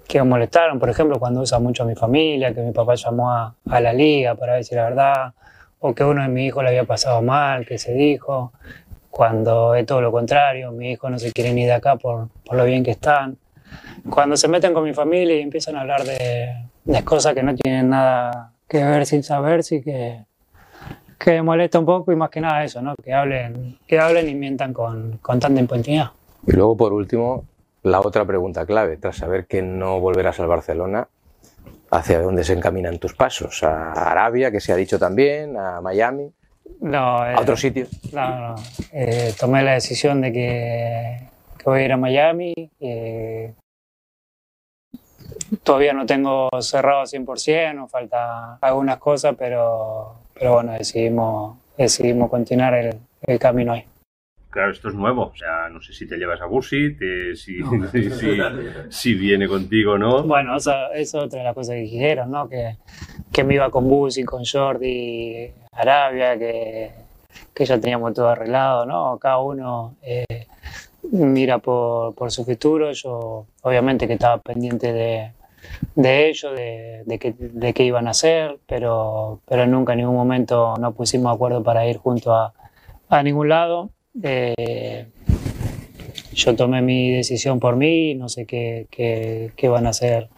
[0.07, 0.79] que me molestaron.
[0.79, 3.95] Por ejemplo, cuando usa mucho a mi familia, que mi papá llamó a, a la
[3.95, 5.33] liga para decir la verdad,
[5.79, 8.53] o que uno de mis hijos le había pasado mal, que se dijo,
[9.09, 12.59] cuando es todo lo contrario, mi hijo no se quiere ni de acá por, por
[12.59, 13.39] lo bien que están.
[14.09, 17.55] Cuando se meten con mi familia y empiezan a hablar de, de cosas que no
[17.55, 20.25] tienen nada que ver sin saber, sí que,
[21.19, 22.95] que molesta un poco y más que nada eso, ¿no?
[23.03, 26.11] Que hablen, que hablen y mientan con, con tanta impunidad.
[26.47, 27.45] Y luego, por último,
[27.83, 31.09] la otra pregunta clave, tras saber que no volverás al Barcelona,
[31.91, 33.63] ¿hacia dónde se encaminan tus pasos?
[33.63, 35.57] ¿A Arabia, que se ha dicho también?
[35.57, 36.31] ¿A Miami?
[36.81, 37.87] No, ¿A otro sitio?
[38.13, 38.55] No, no.
[38.93, 42.55] Eh, tomé la decisión de que, que, voy a ir a Miami.
[42.81, 43.55] Eh,
[45.63, 52.75] todavía no tengo cerrado 100%, nos falta algunas cosas, pero, pero bueno, decidimos, decidimos continuar
[52.75, 53.85] el, el camino ahí
[54.55, 55.33] claro, esto es nuevo.
[55.35, 56.95] O sea, no sé si te llevas a Busi,
[57.35, 57.61] si,
[57.93, 58.11] si,
[58.89, 60.23] si, viene contigo o no.
[60.23, 62.49] Bueno, eso, es otra de las cosas que dijeron, ¿no?
[62.49, 62.77] Que,
[63.33, 66.93] que me iba con Busi, con Jordi, Arabia, que,
[67.53, 69.19] que ya teníamos todo arreglado, ¿no?
[69.19, 70.47] Cada uno eh,
[71.11, 72.93] mira por, su futuro.
[72.93, 75.33] Yo, obviamente, que estaba pendiente de,
[75.95, 81.35] de ellos, de, qué, iban a hacer, pero, pero nunca en ningún momento nos pusimos
[81.35, 82.53] acuerdo para ir junto a,
[83.23, 83.91] ningún lado.
[84.23, 85.07] Eh,
[86.33, 90.29] yo tomé mi decisión por mí, no sé qué, qué, qué, van a hacer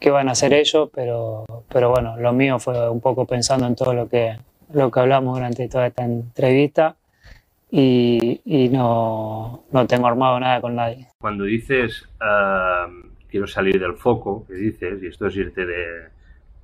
[0.00, 3.76] qué van a hacer ellos, pero, pero bueno, lo mío fue un poco pensando en
[3.76, 4.36] todo lo que,
[4.72, 6.96] lo que hablamos durante toda esta entrevista
[7.70, 11.08] y, y no, no, tengo armado nada con nadie.
[11.18, 15.84] Cuando dices uh quiero salir del foco, que dices, y esto es irte de,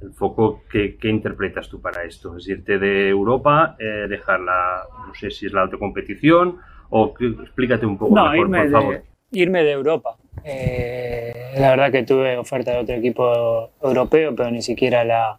[0.00, 2.36] el foco, ¿qué, interpretas tú para esto?
[2.36, 6.58] ¿Es irte de Europa, eh, dejar la, no sé si es la autocompetición,
[6.90, 9.02] o explícate un poco mejor, por favor.
[9.32, 10.16] irme de Europa.
[10.44, 15.38] Eh, la verdad que tuve oferta de otro equipo europeo, pero ni siquiera la,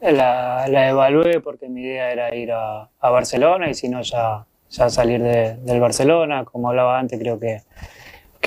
[0.00, 5.22] la, evalué porque mi idea era ir a, Barcelona y si no ya, ya salir
[5.22, 6.44] del Barcelona.
[6.44, 7.62] Como hablaba antes, creo que,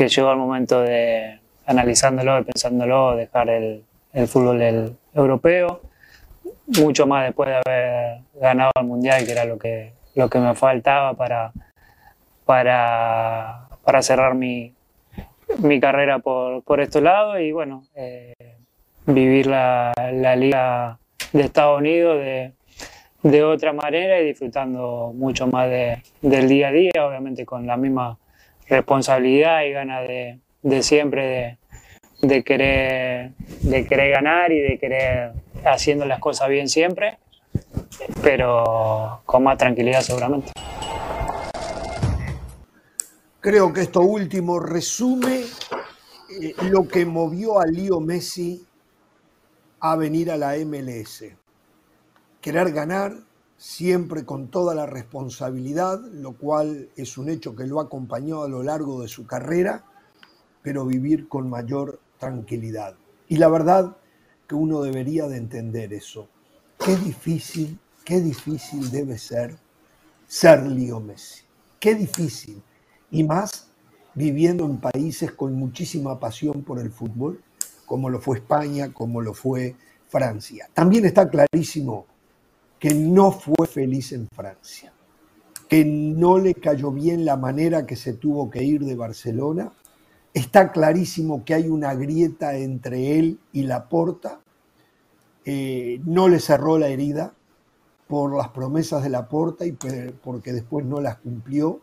[0.08, 3.84] llegó el momento de, analizándolo y pensándolo, dejar el,
[4.28, 5.82] fútbol europeo,
[6.68, 10.54] mucho más después de haber ganado el Mundial, que era lo que, lo que me
[10.54, 11.52] faltaba para,
[12.46, 14.74] para, para cerrar mi,
[15.60, 18.34] mi carrera por, por estos lados y bueno, eh,
[19.08, 21.00] vivir la, la, liga
[21.32, 22.20] de Estados Unidos
[23.24, 27.78] de, otra manera y disfrutando mucho más de, del día a día, obviamente con la
[27.78, 28.18] misma
[28.68, 31.58] responsabilidad y ganas de, siempre
[32.22, 35.32] de, de querer, de querer ganar y de querer
[35.66, 37.18] haciendo las cosas bien siempre,
[38.22, 40.52] pero con más tranquilidad seguramente.
[43.40, 45.42] Creo que esto último resume
[46.42, 48.66] eh, lo que movió a Leo Messi
[49.82, 51.26] a venir a la MLS.
[52.44, 53.16] Querer ganar
[53.56, 58.50] siempre con toda la responsabilidad, lo cual es un hecho que lo ha acompañado a
[58.50, 59.86] lo largo de su carrera,
[60.62, 62.96] pero vivir con mayor tranquilidad.
[63.30, 63.96] Y la verdad
[64.46, 66.28] que uno debería de entender eso.
[66.84, 69.56] Qué difícil, qué difícil debe ser
[70.28, 71.44] ser Leo Messi.
[71.80, 72.62] Qué difícil.
[73.10, 73.70] Y más
[74.16, 77.42] viviendo en países con muchísima pasión por el fútbol,
[77.86, 79.78] como lo fue España, como lo fue
[80.10, 80.70] Francia.
[80.74, 82.08] También está clarísimo
[82.84, 84.92] que no fue feliz en Francia,
[85.70, 89.72] que no le cayó bien la manera que se tuvo que ir de Barcelona
[90.34, 94.40] Está clarísimo que hay una grieta entre él y Laporta.
[95.46, 97.36] Eh, no le cerró la herida
[98.08, 101.82] por las promesas de Laporta y porque después no las cumplió.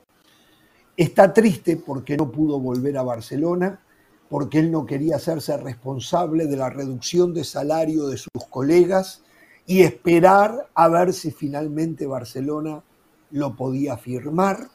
[0.96, 3.80] Está triste porque no pudo volver a Barcelona,
[4.28, 9.22] porque él no quería hacerse responsable de la reducción de salario de sus colegas
[9.70, 12.82] y esperar a ver si finalmente Barcelona
[13.30, 14.68] lo podía firmar.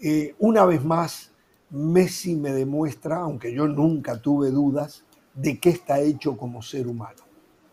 [0.00, 1.32] Eh, una vez más,
[1.68, 7.24] Messi me demuestra, aunque yo nunca tuve dudas, de qué está hecho como ser humano.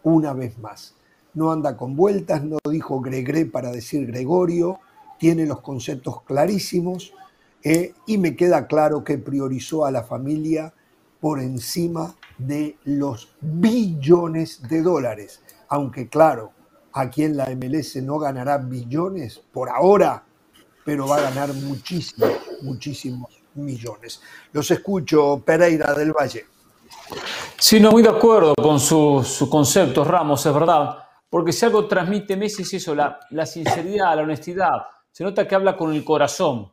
[0.03, 0.95] Una vez más.
[1.33, 4.81] No anda con vueltas, no dijo Gregre para decir Gregorio,
[5.17, 7.13] tiene los conceptos clarísimos
[7.63, 10.73] eh, y me queda claro que priorizó a la familia
[11.21, 15.41] por encima de los billones de dólares.
[15.69, 16.51] Aunque claro,
[16.93, 20.23] aquí en la MLS no ganará billones por ahora,
[20.85, 24.21] pero va a ganar muchísimos, muchísimos millones.
[24.53, 26.45] Los escucho, Pereira del Valle.
[27.59, 30.97] Sí, no, muy de acuerdo con sus conceptos, Ramos, es verdad.
[31.29, 34.85] Porque si algo transmite Messi es eso, la, sinceridad, la honestidad.
[35.11, 36.71] Se nota que habla con el corazón.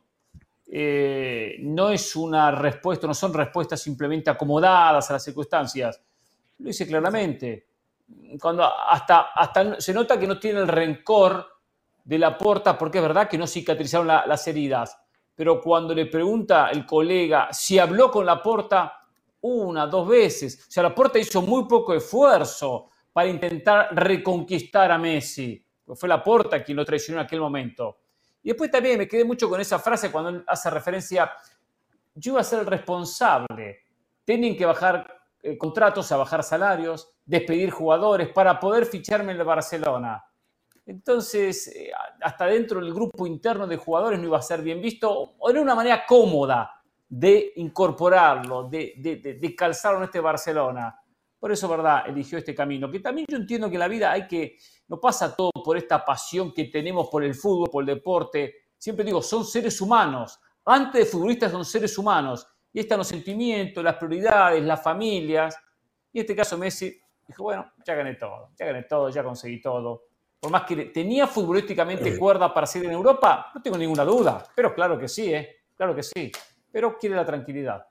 [0.67, 6.01] Eh, no es una respuesta, no son respuestas simplemente acomodadas a las circunstancias.
[6.59, 7.67] Lo dice claramente.
[8.39, 11.47] Cuando hasta, hasta se nota que no tiene el rencor
[12.03, 14.97] de la puerta, porque es verdad que no cicatrizaron las heridas
[15.35, 19.01] pero cuando le pregunta el colega si habló con Laporta
[19.41, 25.63] una, dos veces, o sea, Laporta hizo muy poco esfuerzo para intentar reconquistar a Messi,
[25.93, 27.99] fue Laporta quien lo traicionó en aquel momento.
[28.41, 31.31] Y después también me quedé mucho con esa frase cuando hace referencia,
[32.15, 33.83] yo iba a ser el responsable,
[34.23, 35.13] tienen que bajar
[35.45, 40.25] eh, contratos, a bajar salarios, despedir jugadores para poder ficharme en el Barcelona.
[40.87, 41.91] Entonces, eh,
[42.21, 45.61] hasta dentro del grupo interno de jugadores no iba a ser bien visto, o era
[45.61, 50.99] una manera cómoda de incorporarlo, de, de, calzarlo en este Barcelona.
[51.39, 52.89] Por eso, ¿verdad?, eligió este camino.
[52.89, 54.57] Que también yo entiendo que en la vida hay que,
[54.87, 58.55] no pasa todo por esta pasión que tenemos por el fútbol, por el deporte.
[58.79, 60.39] Siempre digo, son seres humanos.
[60.65, 62.47] Antes de futbolistas son seres humanos.
[62.75, 65.57] Y están los sentimientos, las prioridades, las familias.
[66.13, 66.95] Y en este caso Messi
[67.27, 70.03] dijo, bueno, ya gané todo, ya gané todo, ya conseguí todo
[70.45, 74.45] por más que tenía futbolísticamente cuerda para seguir en Europa, no tengo ninguna duda.
[74.55, 75.63] Pero claro que sí, ¿eh?
[75.75, 76.31] Claro que sí.
[76.71, 77.87] Pero quiere la tranquilidad.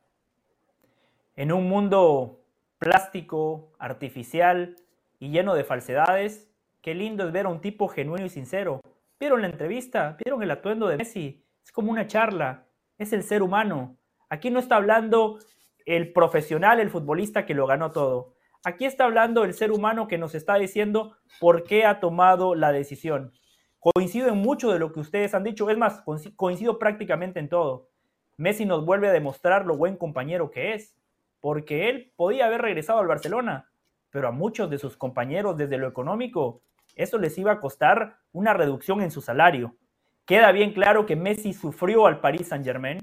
[1.35, 2.45] En un mundo
[2.79, 4.77] plástico, artificial
[5.19, 6.49] y lleno de falsedades,
[6.81, 8.81] qué lindo es ver a un tipo genuino y sincero.
[9.19, 10.17] ¿Vieron la entrevista?
[10.25, 11.45] ¿Vieron el atuendo de Messi?
[11.65, 12.67] Es como una charla.
[12.99, 13.97] Es el ser humano.
[14.29, 15.39] Aquí no está hablando
[15.87, 18.35] el profesional, el futbolista que lo ganó todo.
[18.65, 22.73] Aquí está hablando el ser humano que nos está diciendo por qué ha tomado la
[22.73, 23.33] decisión.
[23.79, 26.03] Coincido en mucho de lo que ustedes han dicho, es más,
[26.37, 27.91] coincido prácticamente en todo.
[28.39, 30.97] Messi nos vuelve a demostrar lo buen compañero que es,
[31.41, 33.71] porque él podía haber regresado al Barcelona,
[34.09, 36.63] pero a muchos de sus compañeros desde lo económico,
[36.97, 39.77] eso les iba a costar una reducción en su salario.
[40.25, 42.99] Queda bien claro que Messi sufrió al Paris Saint-Germain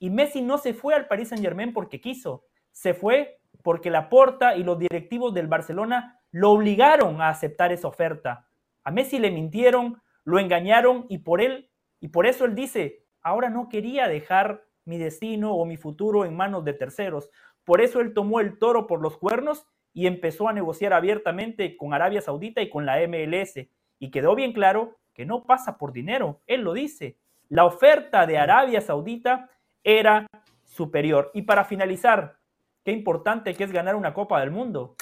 [0.00, 4.56] y Messi no se fue al Paris Saint-Germain porque quiso, se fue porque la Porta
[4.56, 8.48] y los directivos del Barcelona lo obligaron a aceptar esa oferta.
[8.82, 11.70] A Messi le mintieron, lo engañaron y por él
[12.00, 16.34] y por eso él dice, ahora no quería dejar mi destino o mi futuro en
[16.34, 17.28] manos de terceros.
[17.64, 21.92] Por eso él tomó el toro por los cuernos y empezó a negociar abiertamente con
[21.92, 23.68] Arabia Saudita y con la MLS.
[23.98, 27.18] Y quedó bien claro que no pasa por dinero, él lo dice.
[27.50, 29.50] La oferta de Arabia Saudita
[29.84, 30.26] era
[30.64, 31.30] superior.
[31.34, 32.38] Y para finalizar,
[32.84, 34.96] qué importante que es ganar una Copa del Mundo.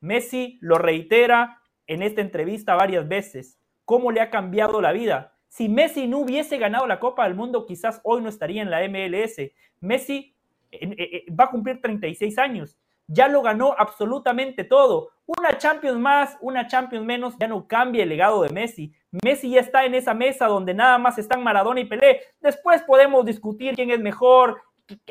[0.00, 5.34] Messi lo reitera en esta entrevista varias veces, cómo le ha cambiado la vida.
[5.48, 8.80] Si Messi no hubiese ganado la Copa del Mundo, quizás hoy no estaría en la
[8.88, 9.52] MLS.
[9.80, 10.34] Messi
[10.70, 12.78] eh, eh, va a cumplir 36 años.
[13.06, 15.10] Ya lo ganó absolutamente todo.
[15.26, 18.92] Una Champions más, una Champions menos, ya no cambia el legado de Messi.
[19.24, 22.20] Messi ya está en esa mesa donde nada más están Maradona y Pelé.
[22.40, 24.60] Después podemos discutir quién es mejor,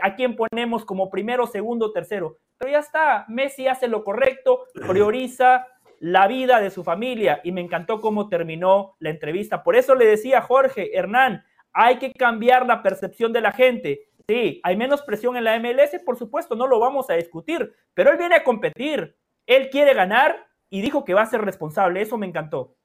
[0.01, 2.37] a quién ponemos como primero, segundo, tercero.
[2.57, 5.65] Pero ya está, Messi hace lo correcto, prioriza
[5.99, 9.63] la vida de su familia y me encantó cómo terminó la entrevista.
[9.63, 11.43] Por eso le decía a Jorge, Hernán,
[11.73, 14.07] hay que cambiar la percepción de la gente.
[14.27, 18.11] Sí, hay menos presión en la MLS, por supuesto, no lo vamos a discutir, pero
[18.11, 19.15] él viene a competir,
[19.55, 22.75] él quiere ganar y dijo que va a ser responsable, eso me encantó.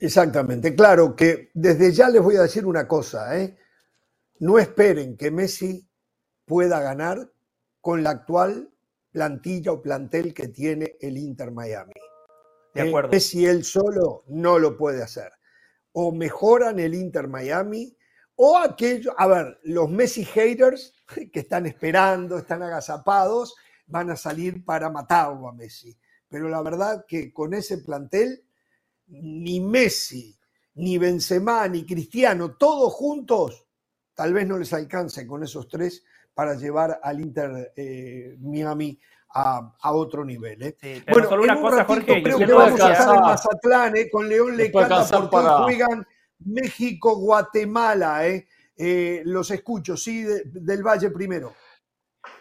[0.00, 3.56] Exactamente, claro que desde ya les voy a decir una cosa, ¿eh?
[4.40, 5.88] no esperen que Messi
[6.44, 7.30] pueda ganar
[7.80, 8.70] con la actual
[9.12, 11.92] plantilla o plantel que tiene el Inter Miami.
[12.74, 13.10] De eh, acuerdo.
[13.10, 15.30] Messi él solo no lo puede hacer.
[15.92, 17.96] O mejoran el Inter Miami,
[18.36, 20.92] o aquellos, a ver, los Messi haters
[21.32, 23.54] que están esperando, están agazapados,
[23.86, 25.96] van a salir para matarlo a Messi.
[26.28, 28.44] Pero la verdad que con ese plantel,
[29.06, 30.36] ni Messi,
[30.74, 33.66] ni Benzema, ni Cristiano, todos juntos,
[34.14, 38.98] tal vez no les alcance con esos tres para llevar al Inter eh, Miami
[39.36, 40.62] a, otro nivel.
[40.62, 41.04] ¿eh?
[41.10, 44.08] bueno, solo una cosa, Jorge, creo que vamos a estar en Mazatlán, ¿eh?
[44.10, 45.62] con León Lecanda, porque para...
[45.64, 46.06] juegan
[46.38, 48.28] México-Guatemala.
[48.28, 48.46] ¿eh?
[48.76, 49.22] ¿eh?
[49.24, 51.54] los escucho, sí, del Valle primero.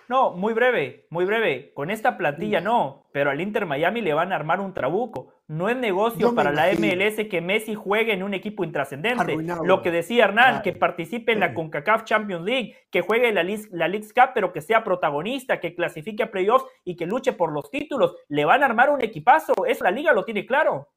[0.10, 1.72] No, muy breve, muy breve.
[1.74, 5.34] Con esta plantilla no, pero al Inter Miami le van a armar un trabuco.
[5.48, 9.38] No es negocio para la MLS que Messi juegue en un equipo intrascendente.
[9.64, 13.88] Lo que decía Hernán, que participe en la CONCACAF Champions League, que juegue la, la
[13.88, 17.70] League Cup, pero que sea protagonista, que clasifique a playoffs y que luche por los
[17.70, 18.16] títulos.
[18.30, 19.54] Le van a armar un equipazo.
[19.68, 20.90] Eso la liga lo tiene claro.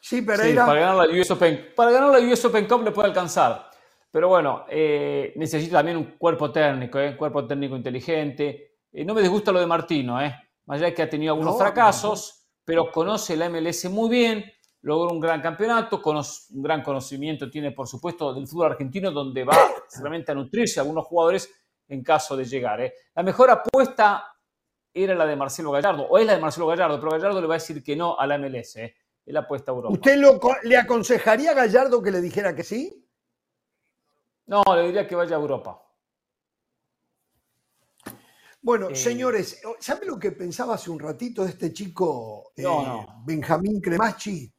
[0.00, 3.08] Sí, pero para ganar la US Open, para ganar la US Open Cup le puede
[3.08, 3.69] alcanzar.
[4.10, 7.10] Pero bueno, eh, necesita también un cuerpo técnico, ¿eh?
[7.10, 8.78] un cuerpo técnico inteligente.
[8.92, 10.34] Eh, no me disgusta lo de Martino, ¿eh?
[10.66, 14.44] más allá de que ha tenido algunos fracasos, pero conoce la MLS muy bien,
[14.82, 19.44] logró un gran campeonato, conoce, un gran conocimiento tiene, por supuesto, del fútbol argentino, donde
[19.44, 19.56] va
[19.88, 21.52] seguramente a nutrirse a algunos jugadores
[21.88, 22.80] en caso de llegar.
[22.80, 22.94] ¿eh?
[23.14, 24.24] La mejor apuesta
[24.92, 27.54] era la de Marcelo Gallardo, o es la de Marcelo Gallardo, pero Gallardo le va
[27.54, 28.76] a decir que no a la MLS.
[28.76, 28.94] ¿eh?
[29.36, 29.94] Apuesta a Europa.
[29.94, 30.20] ¿Usted
[30.64, 33.08] le aconsejaría a Gallardo que le dijera que sí?
[34.50, 35.80] No, le diría que vaya a Europa.
[38.60, 42.64] Bueno, eh, señores, ¿saben lo que pensaba hace un ratito de este chico eh,
[43.24, 44.52] Benjamín Cremachi?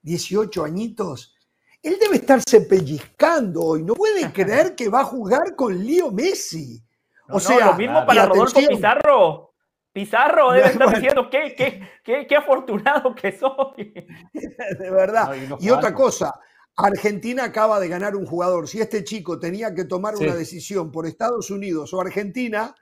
[0.00, 1.36] 18 añitos.
[1.82, 6.82] Él debe estarse pellizcando y no puede creer que va a jugar con Leo Messi.
[7.28, 9.54] o sea, lo mismo para Rodolfo Pizarro.
[9.92, 11.54] Pizarro debe estar diciendo qué,
[12.02, 13.92] qué, qué, afortunado que soy.
[14.32, 15.34] De verdad.
[15.60, 16.32] y otra cosa,
[16.76, 18.68] Argentina acaba de ganar un jugador.
[18.68, 22.74] Si este chico tenía que tomar una decisión por Estados Unidos o Argentina,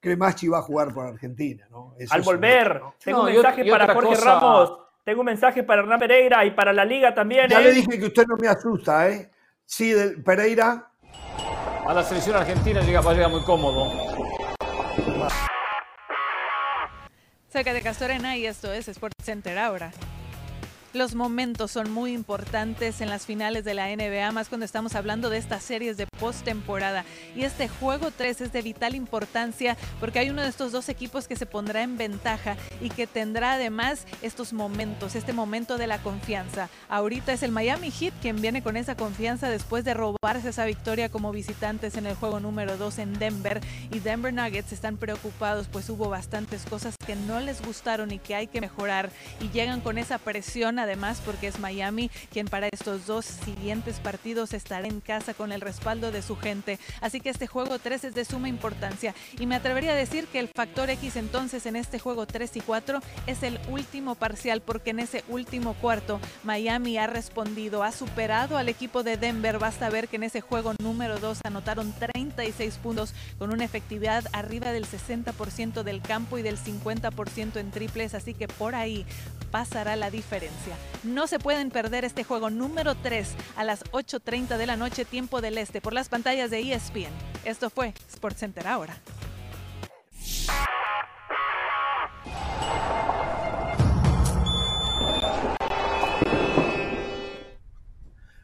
[0.00, 1.66] Cremachi va a jugar por Argentina.
[1.70, 1.94] ¿no?
[2.10, 6.52] Al volver, tengo un mensaje para Jorge Ramos, tengo un mensaje para Hernán Pereira y
[6.52, 7.48] para la liga también.
[7.48, 7.74] Ya le ¿eh?
[7.74, 9.30] dije que usted no me asusta, ¿eh?
[9.64, 9.94] Sí,
[10.24, 10.90] Pereira.
[11.86, 13.92] A la selección argentina llega, va a llegar muy cómodo.
[17.48, 19.92] Cerca de Castorena y esto es Sport Center ahora.
[20.96, 25.28] Los momentos son muy importantes en las finales de la NBA, más cuando estamos hablando
[25.28, 27.04] de estas series de postemporada.
[27.34, 31.28] Y este juego 3 es de vital importancia porque hay uno de estos dos equipos
[31.28, 35.98] que se pondrá en ventaja y que tendrá además estos momentos, este momento de la
[35.98, 36.68] confianza.
[36.88, 41.08] Ahorita es el Miami Heat quien viene con esa confianza después de robarse esa victoria
[41.08, 43.60] como visitantes en el juego número 2 en Denver.
[43.92, 48.34] Y Denver Nuggets están preocupados pues hubo bastantes cosas que no les gustaron y que
[48.34, 49.10] hay que mejorar
[49.40, 54.52] y llegan con esa presión además porque es Miami quien para estos dos siguientes partidos
[54.54, 56.78] estará en casa con el respaldo de su gente.
[57.00, 59.14] Así que este juego 3 es de suma importancia.
[59.38, 62.60] Y me atrevería a decir que el factor X entonces en este juego 3 y
[62.60, 68.56] 4 es el último parcial, porque en ese último cuarto Miami ha respondido, ha superado
[68.56, 69.58] al equipo de Denver.
[69.58, 74.72] Basta ver que en ese juego número 2 anotaron 36 puntos con una efectividad arriba
[74.72, 78.14] del 60% del campo y del 50% en triples.
[78.14, 79.06] Así que por ahí
[79.50, 80.76] pasará la diferencia.
[81.02, 85.40] No se pueden perder este juego número 3 a las 8.30 de la noche, tiempo
[85.40, 87.10] del este, por las pantallas de ESPN.
[87.46, 88.94] Esto fue SportsCenter ahora.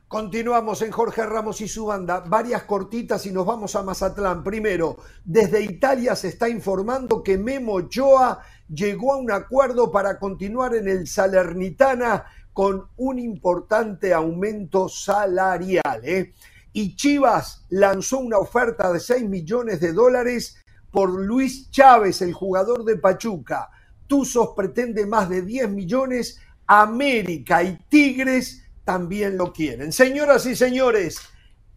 [0.09, 4.43] Continuamos en Jorge Ramos y su banda, varias cortitas y nos vamos a Mazatlán.
[4.43, 10.75] Primero, desde Italia se está informando que Memo Ochoa llegó a un acuerdo para continuar
[10.75, 16.01] en el Salernitana con un importante aumento salarial.
[16.03, 16.33] ¿eh?
[16.73, 20.57] Y Chivas lanzó una oferta de 6 millones de dólares
[20.91, 23.71] por Luis Chávez, el jugador de Pachuca.
[24.07, 29.93] Tuzos pretende más de 10 millones, América y Tigres también lo quieren.
[29.93, 31.19] Señoras y señores,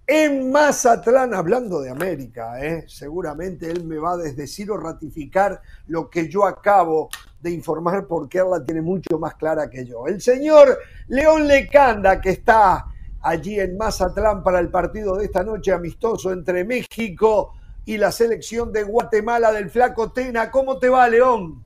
[0.07, 2.85] en Mazatlán, hablando de América, ¿eh?
[2.88, 7.09] seguramente él me va a desdecir o ratificar lo que yo acabo
[7.41, 10.07] de informar porque él la tiene mucho más clara que yo.
[10.07, 10.77] El señor
[11.07, 12.85] León Lecanda, que está
[13.26, 17.53] allí en Mazatlán para el partido de esta noche amistoso entre México
[17.84, 20.52] y la selección de Guatemala del Flaco Tena.
[20.52, 21.65] ¿Cómo te va, León?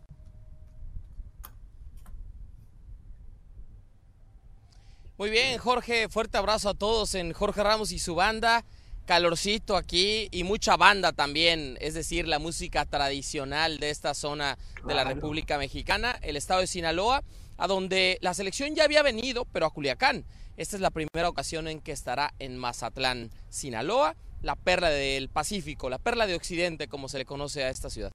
[5.18, 8.64] Muy bien, Jorge, fuerte abrazo a todos en Jorge Ramos y su banda.
[9.06, 14.58] Calorcito aquí y mucha banda también, es decir, la música tradicional de esta zona
[14.88, 17.24] de la República Mexicana, el estado de Sinaloa,
[17.58, 20.24] a donde la selección ya había venido, pero a Culiacán.
[20.60, 25.90] Esta es la primera ocasión en que estará en Mazatlán, Sinaloa, la perla del Pacífico,
[25.90, 28.12] la perla de Occidente, como se le conoce a esta ciudad.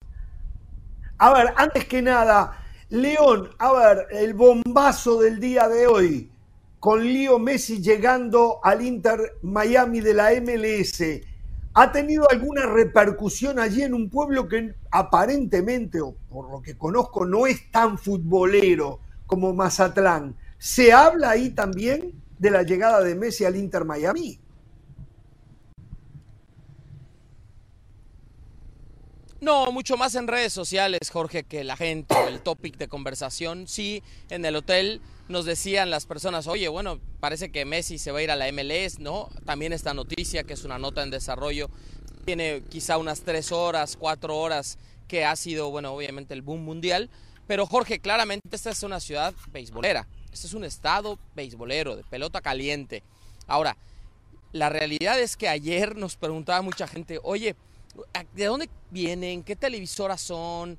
[1.17, 6.31] A ver, antes que nada, León, a ver, el bombazo del día de hoy
[6.81, 11.03] con Leo Messi llegando al Inter Miami de la MLS,
[11.73, 17.25] ¿ha tenido alguna repercusión allí en un pueblo que aparentemente, o por lo que conozco,
[17.25, 20.37] no es tan futbolero como Mazatlán?
[20.59, 24.39] ¿Se habla ahí también de la llegada de Messi al Inter Miami?
[29.41, 33.67] No, mucho más en redes sociales, Jorge, que la gente el topic de conversación.
[33.67, 38.19] Sí, en el hotel nos decían las personas, oye, bueno, parece que Messi se va
[38.19, 39.31] a ir a la MLS, ¿no?
[39.47, 41.71] También esta noticia, que es una nota en desarrollo,
[42.27, 47.09] tiene quizá unas tres horas, cuatro horas, que ha sido, bueno, obviamente el boom mundial.
[47.47, 52.41] Pero Jorge, claramente esta es una ciudad beisbolera, este es un estado beisbolero, de pelota
[52.41, 53.03] caliente.
[53.47, 53.77] Ahora,
[54.53, 57.57] la realidad es que ayer nos preguntaba mucha gente, oye,
[58.35, 59.43] ¿de dónde vienen?
[59.43, 60.77] ¿Qué televisoras son?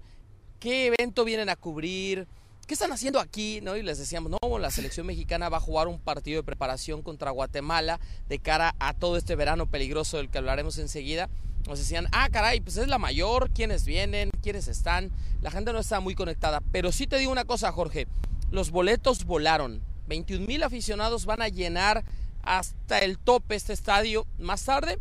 [0.60, 2.28] ¿Qué evento vienen a cubrir?
[2.66, 3.60] ¿qué están haciendo aquí?
[3.62, 3.76] ¿No?
[3.76, 7.32] Y les decíamos, no, la selección mexicana va a jugar un partido de preparación contra
[7.32, 11.30] Guatemala de cara a todo este verano peligroso del que hablaremos enseguida.
[11.68, 15.12] Nos decían, ah, caray, pues es la mayor, quiénes vienen, quiénes están.
[15.42, 16.62] La gente no está muy conectada.
[16.72, 18.08] Pero sí te digo una cosa, Jorge,
[18.56, 19.84] los boletos volaron.
[20.08, 22.04] 21 mil aficionados van a llenar
[22.42, 24.98] hasta el tope este estadio más tarde.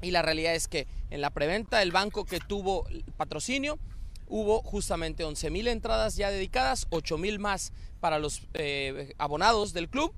[0.00, 2.86] Y la realidad es que en la preventa del banco que tuvo
[3.16, 3.78] patrocinio,
[4.26, 10.12] hubo justamente 11.000 entradas ya dedicadas, 8.000 más para los eh, abonados del club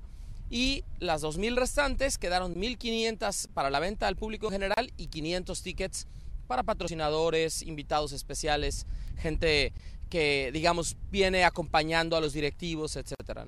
[0.49, 5.61] y las 2.000 restantes quedaron 1.500 para la venta al público en general y 500
[5.61, 6.07] tickets
[6.45, 8.85] para patrocinadores, invitados especiales,
[9.17, 9.71] gente
[10.11, 13.45] que digamos viene acompañando a los directivos, etcétera.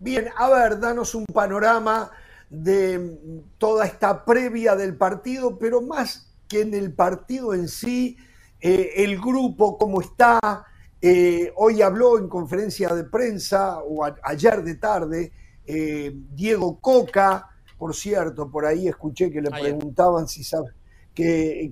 [0.00, 2.10] Bien, a ver, danos un panorama
[2.50, 3.18] de
[3.58, 8.16] toda esta previa del partido, pero más que en el partido en sí,
[8.60, 10.66] eh, el grupo, cómo está.
[11.00, 15.32] Eh, hoy habló en conferencia de prensa, o ayer de tarde,
[15.64, 20.72] eh, Diego Coca, por cierto, por ahí escuché que le preguntaban si sabe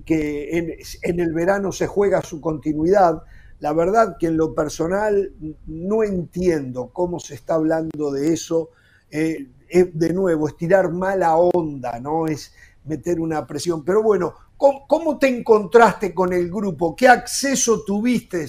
[0.05, 3.21] que, en, el verano se juega su continuidad.
[3.59, 5.33] La verdad que en lo personal
[5.65, 8.69] no entiendo cómo se está hablando de eso.
[9.09, 12.27] de nuevo, estirar mala onda, ¿no?
[12.27, 12.53] Es
[12.85, 13.83] meter una presión.
[13.83, 16.95] Pero bueno, ¿Cómo, te encontraste con el grupo?
[16.95, 18.47] ¿Qué acceso tuviste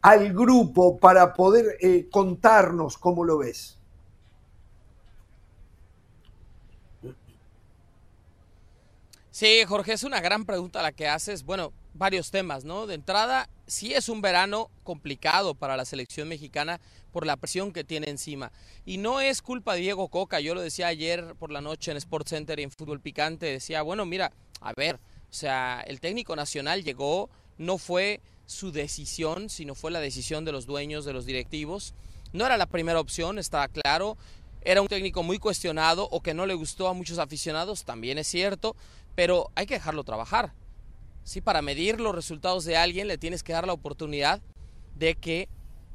[0.00, 3.78] al grupo para poder eh, contarnos cómo lo ves?
[9.40, 11.44] Sí, Jorge, es una gran pregunta la que haces.
[11.44, 12.86] Bueno, varios temas, ¿no?
[12.86, 16.78] De entrada, sí es un verano complicado para la selección mexicana
[17.10, 18.52] por la presión que tiene encima.
[18.84, 21.96] Y no es culpa de Diego Coca, yo lo decía ayer por la noche en
[21.96, 24.30] Sports Center y en Fútbol Picante, decía, bueno, mira,
[24.60, 30.00] a ver, o sea, el técnico nacional llegó, no fue su decisión, sino fue la
[30.00, 31.94] decisión de los dueños, de los directivos.
[32.34, 34.18] No era la primera opción, estaba claro.
[34.62, 38.26] Era un técnico muy cuestionado o que no le gustó a muchos aficionados, también es
[38.26, 38.76] cierto,
[39.14, 40.52] pero hay que dejarlo trabajar.
[41.24, 44.40] Sí, para medir los resultados de alguien le tienes que dar la oportunidad
[44.96, 45.48] de que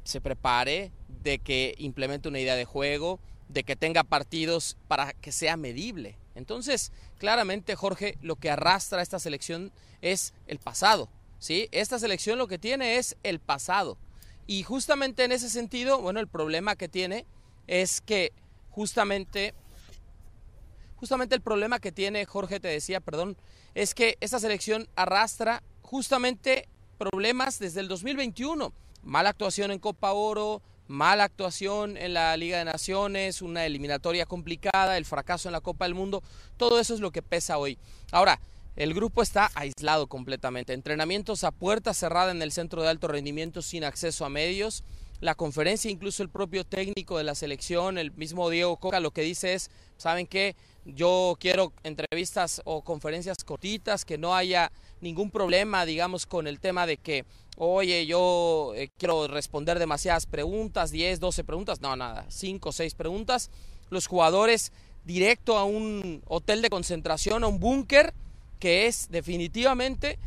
[0.04, 3.18] se prepare, de que implemente una idea de juego,
[3.48, 6.16] de que tenga partidos para que sea medible.
[6.34, 9.72] Entonces, claramente, Jorge, lo que arrastra esta selección
[10.02, 11.08] es el pasado.
[11.38, 11.68] ¿sí?
[11.72, 13.98] Esta selección lo que tiene es el pasado.
[14.46, 17.26] Y justamente en ese sentido, bueno, el problema que tiene
[17.66, 18.32] es que
[18.70, 19.54] justamente,
[20.96, 23.36] justamente el problema que tiene, Jorge te decía, perdón,
[23.74, 26.68] es que esta selección arrastra justamente
[26.98, 28.72] problemas desde el 2021.
[29.02, 34.96] Mala actuación en Copa Oro, mala actuación en la Liga de Naciones, una eliminatoria complicada,
[34.96, 36.22] el fracaso en la Copa del Mundo,
[36.56, 37.78] todo eso es lo que pesa hoy.
[38.12, 38.40] Ahora,
[38.76, 43.62] el grupo está aislado completamente, entrenamientos a puerta cerrada en el centro de alto rendimiento
[43.62, 44.84] sin acceso a medios.
[45.20, 49.22] La conferencia, incluso el propio técnico de la selección, el mismo Diego Coca, lo que
[49.22, 50.56] dice es, ¿saben qué?
[50.86, 56.86] Yo quiero entrevistas o conferencias cortitas, que no haya ningún problema, digamos, con el tema
[56.86, 57.24] de que,
[57.56, 63.50] oye, yo eh, quiero responder demasiadas preguntas, 10, 12 preguntas, no, nada, 5, 6 preguntas.
[63.90, 64.72] Los jugadores
[65.04, 68.14] directo a un hotel de concentración, a un búnker,
[68.60, 70.18] que es definitivamente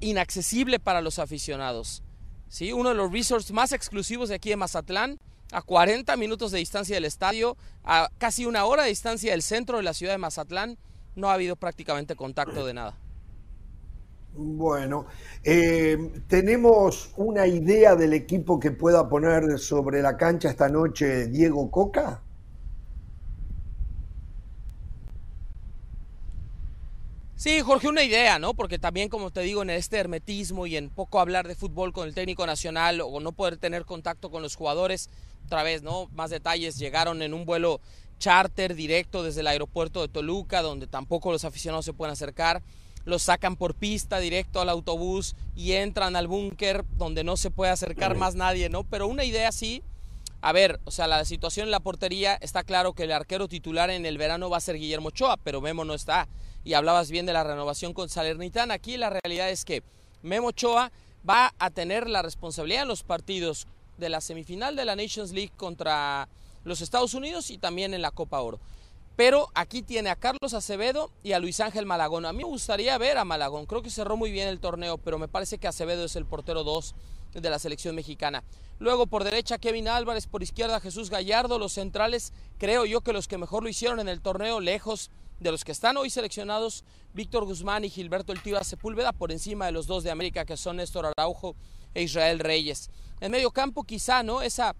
[0.00, 2.02] inaccesible para los aficionados.
[2.48, 2.72] ¿sí?
[2.72, 5.18] Uno de los resorts más exclusivos de aquí de Mazatlán,
[5.52, 9.76] a 40 minutos de distancia del estadio, a casi una hora de distancia del centro
[9.76, 10.78] de la ciudad de Mazatlán,
[11.16, 12.98] no ha habido prácticamente contacto de nada.
[14.36, 15.06] Bueno,
[15.44, 15.96] eh,
[16.26, 22.20] ¿tenemos una idea del equipo que pueda poner sobre la cancha esta noche Diego Coca?
[27.36, 28.54] Sí, Jorge, una idea, ¿no?
[28.54, 32.08] Porque también, como te digo, en este hermetismo y en poco hablar de fútbol con
[32.08, 35.10] el técnico nacional o no poder tener contacto con los jugadores,
[35.44, 36.08] otra vez, ¿no?
[36.12, 37.80] Más detalles, llegaron en un vuelo
[38.18, 42.62] charter directo desde el aeropuerto de Toluca, donde tampoco los aficionados se pueden acercar.
[43.04, 47.70] Los sacan por pista directo al autobús y entran al búnker donde no se puede
[47.70, 48.84] acercar más nadie, ¿no?
[48.84, 49.82] Pero una idea sí.
[50.40, 53.90] A ver, o sea, la situación en la portería está claro que el arquero titular
[53.90, 56.28] en el verano va a ser Guillermo Ochoa, pero Memo no está
[56.64, 58.74] y hablabas bien de la renovación con Salernitana.
[58.74, 59.82] Aquí la realidad es que
[60.22, 60.90] Memo Ochoa
[61.28, 63.66] va a tener la responsabilidad en los partidos
[63.98, 66.28] de la semifinal de la Nations League contra
[66.64, 68.60] los Estados Unidos y también en la Copa Oro.
[69.16, 72.26] Pero aquí tiene a Carlos Acevedo y a Luis Ángel Malagón.
[72.26, 73.66] A mí me gustaría ver a Malagón.
[73.66, 76.64] Creo que cerró muy bien el torneo, pero me parece que Acevedo es el portero
[76.64, 76.94] 2
[77.34, 78.42] de la selección mexicana.
[78.80, 81.60] Luego por derecha Kevin Álvarez, por izquierda Jesús Gallardo.
[81.60, 85.52] Los centrales, creo yo que los que mejor lo hicieron en el torneo, lejos de
[85.52, 89.86] los que están hoy seleccionados, Víctor Guzmán y Gilberto El Sepúlveda, por encima de los
[89.86, 91.54] dos de América, que son Néstor Araujo
[91.92, 92.90] e Israel Reyes.
[93.24, 94.42] En medio campo, quizá, ¿no?
[94.42, 94.76] Esa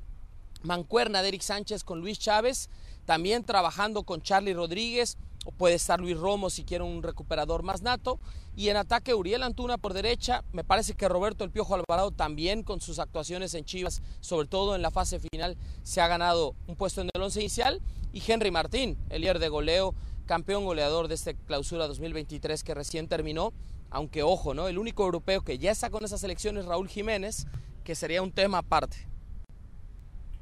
[0.64, 2.68] mancuerna de Eric Sánchez con Luis Chávez,
[3.06, 5.16] también trabajando con Charlie Rodríguez,
[5.46, 8.20] o puede estar Luis Romo si quiere un recuperador más nato.
[8.54, 12.64] Y en ataque Uriel Antuna por derecha, me parece que Roberto El Piojo Alvarado también
[12.64, 16.76] con sus actuaciones en Chivas, sobre todo en la fase final, se ha ganado un
[16.76, 17.80] puesto en el once inicial.
[18.12, 19.94] Y Henry Martín, el líder de goleo,
[20.26, 23.54] campeón goleador de esta clausura 2023 que recién terminó,
[23.88, 24.68] aunque ojo, ¿no?
[24.68, 27.46] El único europeo que ya está con esa selección es Raúl Jiménez,
[27.84, 28.96] que sería un tema aparte.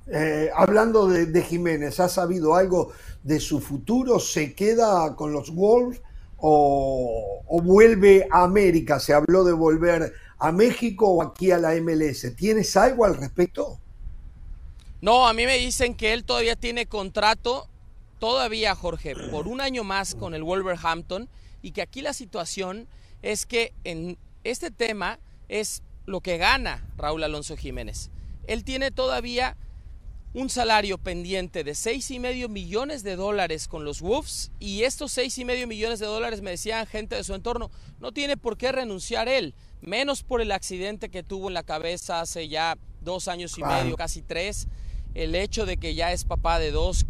[0.06, 2.92] Eh, hablando de, Jiménez, ¿ha sabido algo
[3.22, 4.18] de su futuro?
[4.18, 6.00] ¿Se queda con los Wolves
[6.38, 8.98] o, o, vuelve a América?
[8.98, 12.34] ¿Se habló de volver a México o aquí a la MLS?
[12.34, 13.78] ¿Tienes algo al respecto?
[15.00, 17.68] No, a mí me dicen que él todavía tiene contrato
[18.18, 21.28] todavía, Jorge, por un año más con el Wolverhampton
[21.60, 22.86] y que aquí la situación
[23.20, 28.10] es que en este tema es lo que gana Raúl Alonso Jiménez.
[28.46, 29.56] Él tiene todavía
[30.34, 35.12] un salario pendiente de seis y medio millones de dólares con los Wolves y estos
[35.12, 37.70] seis y medio millones de dólares me decían gente de su entorno
[38.00, 42.22] no tiene por qué renunciar él menos por el accidente que tuvo en la cabeza
[42.22, 44.68] hace ya dos años y medio casi tres
[45.14, 47.04] el hecho de que ya es papá de dos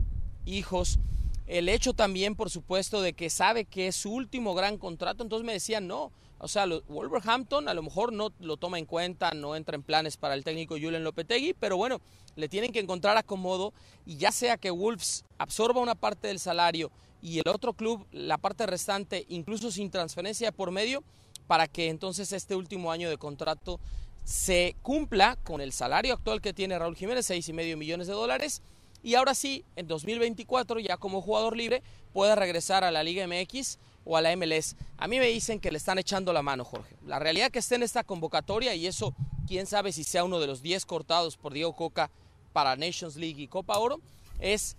[0.44, 0.98] hijos.
[1.46, 5.46] El hecho también, por supuesto, de que sabe que es su último gran contrato, entonces
[5.46, 6.12] me decían, no,
[6.42, 10.16] o sea, Wolverhampton a lo mejor no lo toma en cuenta, no entra en planes
[10.16, 12.00] para el técnico Julian Lopetegui, pero bueno,
[12.34, 13.72] le tienen que encontrar acomodo
[14.04, 16.90] y ya sea que Wolves absorba una parte del salario
[17.22, 21.04] y el otro club la parte restante, incluso sin transferencia por medio,
[21.46, 23.78] para que entonces este último año de contrato
[24.24, 28.14] se cumpla con el salario actual que tiene Raúl Jiménez, seis y medio millones de
[28.14, 28.62] dólares,
[29.04, 31.82] y ahora sí, en 2024, ya como jugador libre,
[32.12, 34.76] pueda regresar a la Liga MX o a la MLS.
[34.98, 36.96] A mí me dicen que le están echando la mano, Jorge.
[37.06, 39.14] La realidad que esté en esta convocatoria, y eso,
[39.46, 42.10] quién sabe si sea uno de los 10 cortados por Diego Coca
[42.52, 44.00] para Nations League y Copa Oro,
[44.38, 44.76] es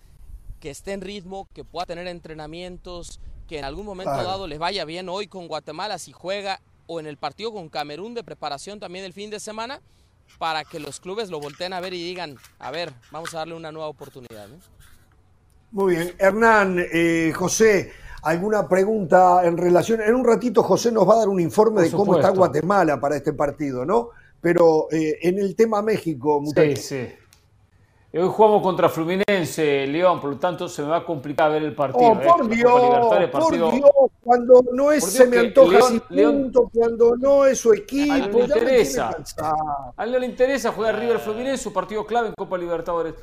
[0.60, 4.84] que esté en ritmo, que pueda tener entrenamientos, que en algún momento dado les vaya
[4.84, 9.04] bien hoy con Guatemala si juega o en el partido con Camerún de preparación también
[9.04, 9.80] el fin de semana
[10.38, 13.54] para que los clubes lo volteen a ver y digan, a ver, vamos a darle
[13.54, 14.48] una nueva oportunidad.
[15.70, 16.14] Muy bien.
[16.18, 17.92] Hernán, eh, José,
[18.24, 20.00] ¿alguna pregunta en relación?
[20.00, 23.16] En un ratito José nos va a dar un informe de cómo está Guatemala para
[23.16, 24.10] este partido, ¿no?
[24.40, 26.80] Pero eh, en el tema México, muchachos.
[26.80, 27.24] Sí, sí.
[28.16, 31.74] Hoy jugamos contra Fluminense, León, por lo tanto se me va a complicar ver el
[31.74, 32.12] partido.
[32.12, 32.72] Oh, por, Dios,
[33.32, 33.90] por Dios,
[34.22, 35.80] cuando no es se me antoja
[36.10, 38.12] León, punto, cuando no es su equipo.
[38.12, 39.10] A él le interesa.
[39.96, 43.14] A él no le interesa jugar River Fluminense, su partido clave en Copa Libertadores.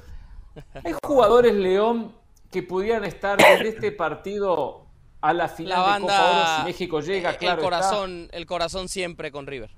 [0.83, 2.11] Hay jugadores, León,
[2.51, 4.87] que pudieran estar en este partido
[5.21, 7.61] a la final de Copa Oro si México llega, claro.
[7.61, 9.71] El corazón, el corazón siempre con River.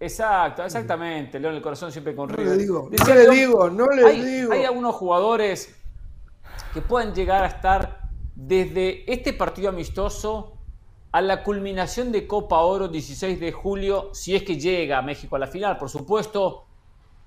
[0.00, 1.38] Exacto, exactamente.
[1.38, 2.46] León, el corazón siempre con River.
[2.46, 4.52] No le digo, no le digo, no le hay, digo.
[4.52, 5.74] Hay algunos jugadores
[6.72, 8.00] que pueden llegar a estar
[8.34, 10.54] desde este partido amistoso
[11.12, 15.36] a la culminación de Copa Oro 16 de julio, si es que llega a México
[15.36, 16.64] a la final, por supuesto,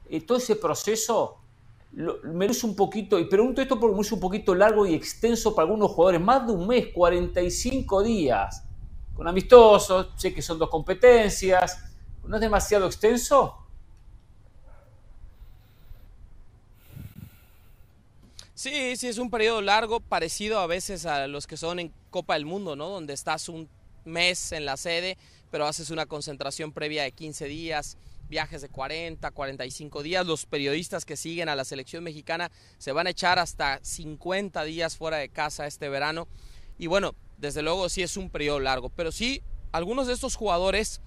[0.10, 1.38] eh, todo ese proceso
[1.92, 5.92] merece un poquito, y pregunto esto porque es un poquito largo y extenso para algunos
[5.92, 8.64] jugadores, más de un mes, 45 días,
[9.14, 11.88] con amistosos, sé que son dos competencias,
[12.28, 13.56] ¿No es demasiado extenso?
[18.54, 22.34] Sí, sí, es un periodo largo, parecido a veces a los que son en Copa
[22.34, 22.90] del Mundo, ¿no?
[22.90, 23.70] Donde estás un
[24.04, 25.18] mes en la sede,
[25.52, 27.98] pero haces una concentración previa de 15 días,
[28.30, 30.26] viajes de 40, 45 días.
[30.26, 34.98] Los periodistas que siguen a la selección mexicana se van a echar hasta 50 días
[34.98, 36.28] fuera de casa este verano.
[36.78, 39.42] Y bueno, desde luego sí es un periodo largo, pero sí,
[39.72, 41.02] algunos de estos jugadores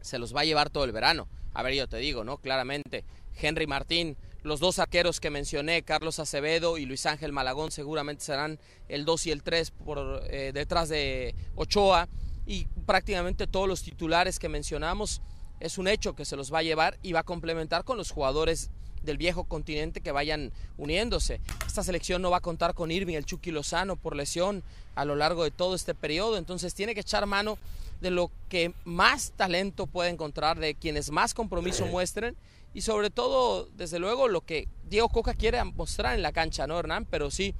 [0.00, 1.28] se los va a llevar todo el verano.
[1.54, 2.38] A ver, yo te digo, ¿no?
[2.38, 3.04] Claramente,
[3.40, 8.60] Henry Martín, los dos arqueros que mencioné, Carlos Acevedo y Luis Ángel Malagón, seguramente serán
[8.88, 12.08] el 2 y el 3 por eh, detrás de Ochoa.
[12.46, 15.20] Y prácticamente todos los titulares que mencionamos,
[15.60, 18.10] es un hecho que se los va a llevar y va a complementar con los
[18.10, 18.70] jugadores
[19.02, 21.40] del viejo continente que vayan uniéndose.
[21.66, 24.62] Esta selección no va a contar con Irving, el Chucky Lozano, por lesión
[24.94, 27.58] a lo largo de todo este periodo, entonces tiene que echar mano
[28.00, 32.36] de lo que más talento puede encontrar, de quienes más compromiso muestren
[32.76, 36.78] y sobre todo, desde luego, lo que Diego Coca quiere mostrar en la cancha, ¿no,
[36.78, 37.06] Hernán?
[37.06, 37.54] Pero sí,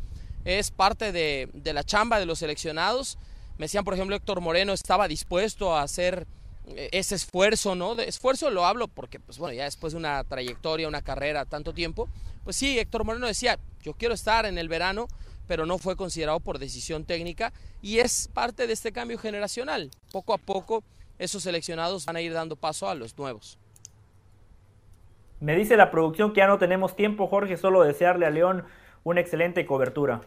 [0.44, 3.16] es parte de, de la chamba de los seleccionados.
[3.56, 6.26] Me decían, por ejemplo, Héctor Moreno estaba dispuesto a hacer
[6.74, 7.94] ese esfuerzo, ¿no?
[7.94, 11.72] De esfuerzo lo hablo porque, pues bueno, ya después de una trayectoria, una carrera, tanto
[11.72, 12.08] tiempo,
[12.44, 15.06] pues sí, Héctor Moreno decía, yo quiero estar en el verano,
[15.46, 17.52] pero no fue considerado por decisión técnica
[17.82, 19.90] y es parte de este cambio generacional.
[20.12, 20.82] Poco a poco
[21.18, 23.58] esos seleccionados van a ir dando paso a los nuevos.
[25.38, 28.64] Me dice la producción que ya no tenemos tiempo, Jorge, solo desearle a León
[29.04, 30.22] una excelente cobertura.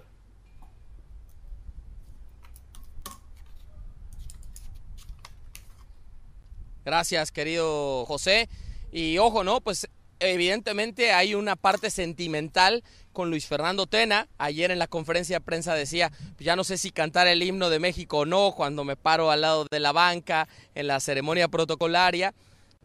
[6.89, 8.49] Gracias, querido José.
[8.91, 9.61] Y ojo, ¿no?
[9.61, 9.87] Pues
[10.19, 12.83] evidentemente hay una parte sentimental
[13.13, 14.27] con Luis Fernando Tena.
[14.39, 17.77] Ayer en la conferencia de prensa decía, ya no sé si cantar el himno de
[17.77, 22.33] México o no cuando me paro al lado de la banca en la ceremonia protocolaria,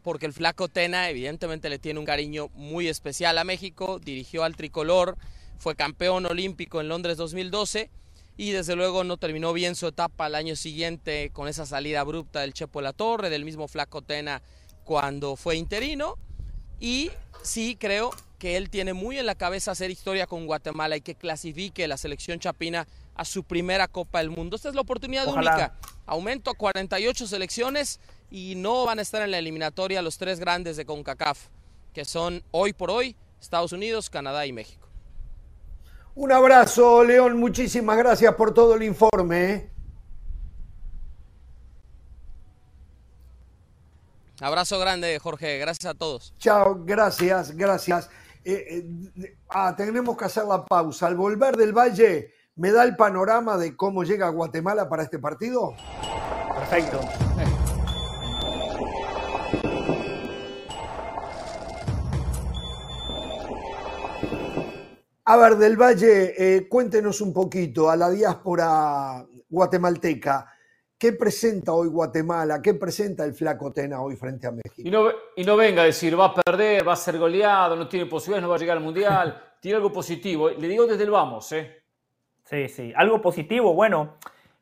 [0.02, 4.54] porque el flaco Tena evidentemente le tiene un cariño muy especial a México, dirigió al
[4.54, 5.16] tricolor,
[5.56, 7.88] fue campeón olímpico en Londres 2012
[8.36, 12.40] y desde luego no terminó bien su etapa al año siguiente con esa salida abrupta
[12.40, 14.42] del Chepo de la Torre, del mismo flaco Tena
[14.84, 16.18] cuando fue interino
[16.80, 17.10] y
[17.42, 21.14] sí creo que él tiene muy en la cabeza hacer historia con Guatemala y que
[21.14, 24.56] clasifique la selección chapina a su primera Copa del Mundo.
[24.56, 25.78] Esta es la oportunidad única.
[26.04, 28.00] Aumento a 48 selecciones
[28.30, 31.46] y no van a estar en la eliminatoria los tres grandes de CONCACAF,
[31.94, 34.83] que son hoy por hoy Estados Unidos, Canadá y México.
[36.14, 37.38] Un abrazo, León.
[37.38, 39.52] Muchísimas gracias por todo el informe.
[39.52, 39.70] ¿eh?
[44.40, 45.58] Abrazo grande, Jorge.
[45.58, 46.34] Gracias a todos.
[46.38, 48.08] Chao, gracias, gracias.
[48.44, 48.84] Eh,
[49.16, 51.06] eh, ah, tenemos que hacer la pausa.
[51.06, 55.74] Al volver del Valle, ¿me da el panorama de cómo llega Guatemala para este partido?
[56.54, 57.00] Perfecto.
[65.26, 70.46] A ver, del Valle, eh, cuéntenos un poquito a la diáspora guatemalteca.
[70.98, 72.60] ¿Qué presenta hoy Guatemala?
[72.60, 74.86] ¿Qué presenta el flaco Tena hoy frente a México?
[74.86, 77.88] Y no, y no venga a decir, va a perder, va a ser goleado, no
[77.88, 79.42] tiene posibilidades, no va a llegar al Mundial.
[79.60, 80.50] tiene algo positivo.
[80.50, 81.82] Le digo desde el vamos, ¿eh?
[82.44, 82.92] Sí, sí.
[82.94, 83.72] Algo positivo.
[83.72, 84.18] Bueno,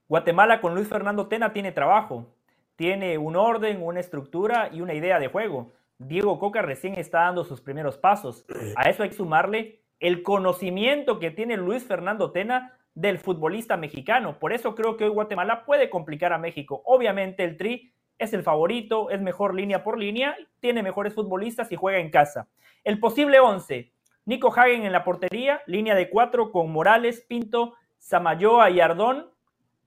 [0.07, 2.37] Guatemala con Luis Fernando Tena tiene trabajo.
[2.77, 5.73] Tiene un orden, una estructura y una idea de juego.
[5.99, 8.47] Diego Coca recién está dando sus primeros pasos.
[8.77, 14.41] A eso hay que sumarle el conocimiento que tiene Luis Fernando Tena del futbolista mexicano.
[14.41, 16.83] Por eso creo que hoy Guatemala puede complicar a México.
[16.85, 21.77] Obviamente el Tri es el favorito, es mejor línea por línea, tiene mejores futbolistas y
[21.77, 22.49] juega en casa.
[22.83, 23.93] El posible 11,
[24.25, 29.31] Nico Hagen en la portería, línea de cuatro con Morales, Pinto, Samayoa y Ardón,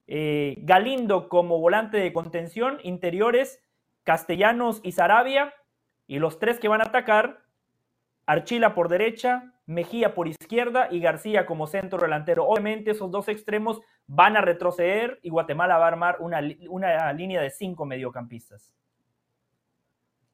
[0.08, 3.62] eh, Galindo como volante de contención, interiores,
[4.04, 5.54] Castellanos y Sarabia,
[6.08, 7.45] y los tres que van a atacar,
[8.26, 12.46] Archila por derecha, Mejía por izquierda y García como centro delantero.
[12.46, 16.40] Obviamente esos dos extremos van a retroceder y Guatemala va a armar una,
[16.70, 18.72] una línea de cinco mediocampistas.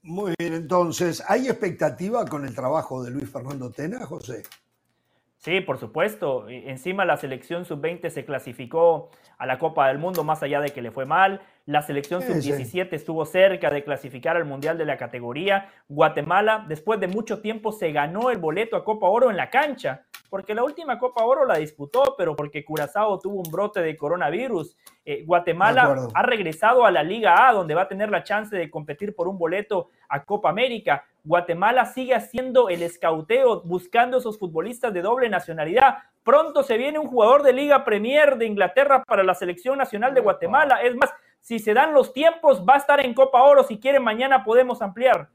[0.03, 4.43] Muy bien, entonces, ¿hay expectativa con el trabajo de Luis Fernando Tena, José?
[5.37, 6.49] Sí, por supuesto.
[6.49, 10.71] E, encima la selección sub-20 se clasificó a la Copa del Mundo, más allá de
[10.71, 11.41] que le fue mal.
[11.65, 15.69] La selección sub-17 estuvo cerca de clasificar al Mundial de la categoría.
[15.87, 20.03] Guatemala, después de mucho tiempo, se ganó el boleto a Copa Oro en la cancha,
[20.31, 24.75] porque la última Copa Oro la disputó, pero porque Curazao tuvo un brote de coronavirus.
[25.05, 28.71] Eh, Guatemala ha regresado a la Liga A, donde va a tener la chance de
[28.71, 31.05] competir por un boleto a Copa América.
[31.23, 35.97] Guatemala sigue haciendo el escauteo, buscando esos futbolistas de doble nacionalidad.
[36.23, 40.21] Pronto se viene un jugador de Liga Premier de Inglaterra para la selección nacional de
[40.21, 40.81] Guatemala.
[40.81, 41.11] Es más,
[41.41, 43.63] si se dan los tiempos, va a estar en Copa Oro.
[43.63, 45.29] Si quieren, mañana podemos ampliar.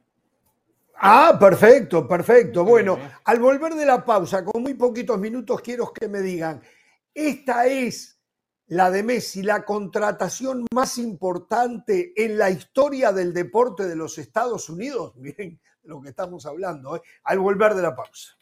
[0.99, 2.65] Ah, perfecto, perfecto.
[2.65, 6.63] Bueno, al volver de la pausa, con muy poquitos minutos, quiero que me digan,
[7.13, 8.19] esta es
[8.69, 14.71] la de Messi, la contratación más importante en la historia del deporte de los Estados
[14.71, 15.15] Unidos.
[15.17, 17.03] Miren lo que estamos hablando, ¿eh?
[17.25, 18.37] al volver de la pausa.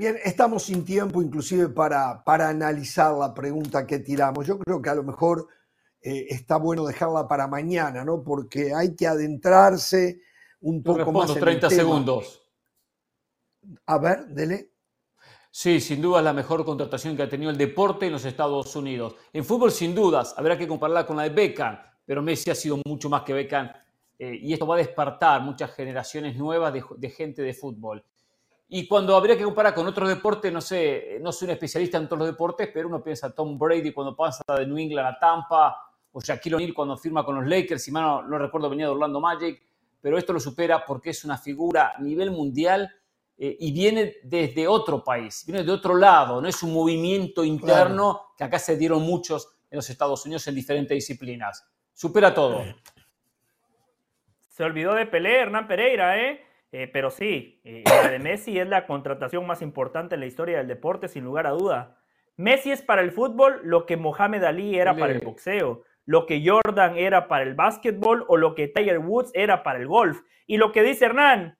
[0.00, 4.46] Bien, estamos sin tiempo inclusive para, para analizar la pregunta que tiramos.
[4.46, 5.46] Yo creo que a lo mejor
[6.00, 8.24] eh, está bueno dejarla para mañana, ¿no?
[8.24, 10.22] Porque hay que adentrarse
[10.62, 11.28] un poco más.
[11.28, 12.42] En 30 segundos.
[13.84, 14.70] A ver, dele.
[15.50, 18.74] Sí, sin duda es la mejor contratación que ha tenido el deporte en los Estados
[18.74, 19.16] Unidos.
[19.34, 22.80] En fútbol, sin dudas, habrá que compararla con la de Beckham, pero Messi ha sido
[22.86, 23.70] mucho más que Beckham
[24.18, 28.02] eh, y esto va a despertar muchas generaciones nuevas de gente de fútbol.
[28.72, 32.06] Y cuando habría que comparar con otros deportes, no sé, no soy un especialista en
[32.06, 35.76] todos los deportes, pero uno piensa Tom Brady cuando pasa de New England a Tampa,
[36.12, 39.20] o Shaquille O'Neal cuando firma con los Lakers, si mal no, recuerdo venía de Orlando
[39.20, 39.60] Magic,
[40.00, 42.88] pero esto lo supera porque es una figura a nivel mundial
[43.36, 48.34] eh, y viene desde otro país, viene de otro lado, no es un movimiento interno
[48.36, 51.64] que acá se dieron muchos en los Estados Unidos en diferentes disciplinas.
[51.92, 52.62] Supera todo.
[54.48, 56.49] Se olvidó de Pelé, Hernán Pereira, ¿eh?
[56.72, 60.58] Eh, pero sí, eh, la de Messi es la contratación más importante en la historia
[60.58, 61.98] del deporte, sin lugar a duda.
[62.36, 66.42] Messi es para el fútbol lo que Mohamed Ali era para el boxeo, lo que
[66.44, 70.20] Jordan era para el básquetbol o lo que Tiger Woods era para el golf.
[70.46, 71.58] Y lo que dice Hernán,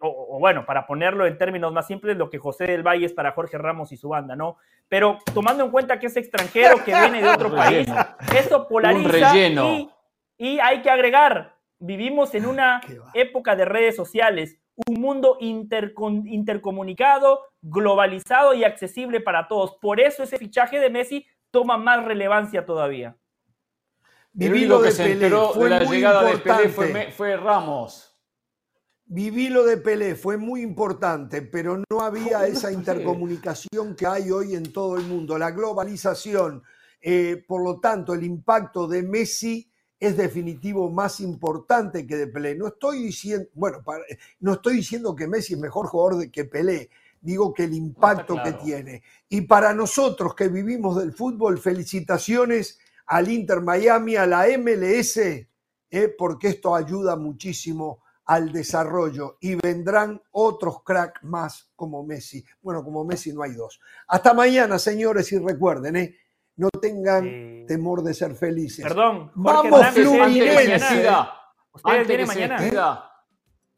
[0.00, 3.32] o, bueno, para ponerlo en términos más simples, lo que José del Valle es para
[3.32, 4.58] Jorge Ramos y su banda, ¿no?
[4.88, 7.88] Pero tomando en cuenta que es extranjero, que viene de otro país,
[8.36, 9.90] eso polariza y,
[10.38, 11.51] y hay que agregar,
[11.82, 12.80] vivimos en una
[13.12, 14.56] época de redes sociales,
[14.86, 19.76] un mundo intercomunicado, globalizado y accesible para todos.
[19.80, 23.16] Por eso ese fichaje de Messi toma más relevancia todavía.
[24.32, 28.16] Viví lo de Pelé, fue la llegada de Pelé fue, Ramos.
[29.04, 34.54] Viví lo de Pelé, fue muy importante, pero no había esa intercomunicación que hay hoy
[34.54, 36.62] en todo el mundo, la globalización.
[37.04, 39.71] Eh, por lo tanto, el impacto de Messi
[40.02, 42.56] es definitivo más importante que de Pelé.
[42.56, 43.84] No estoy diciendo, bueno,
[44.40, 48.34] no estoy diciendo que Messi es mejor jugador de que Pelé, digo que el impacto
[48.42, 49.04] que tiene.
[49.28, 55.46] Y para nosotros que vivimos del fútbol, felicitaciones al Inter Miami, a la MLS, eh,
[56.18, 62.44] porque esto ayuda muchísimo al desarrollo y vendrán otros cracks más como Messi.
[62.60, 63.80] Bueno, como Messi no hay dos.
[64.08, 66.16] Hasta mañana, señores, y recuerden, ¿eh?
[66.56, 68.84] No tengan temor de ser felices.
[68.84, 71.06] Perdón, vamos Fluminense.
[72.26, 73.10] Mañana.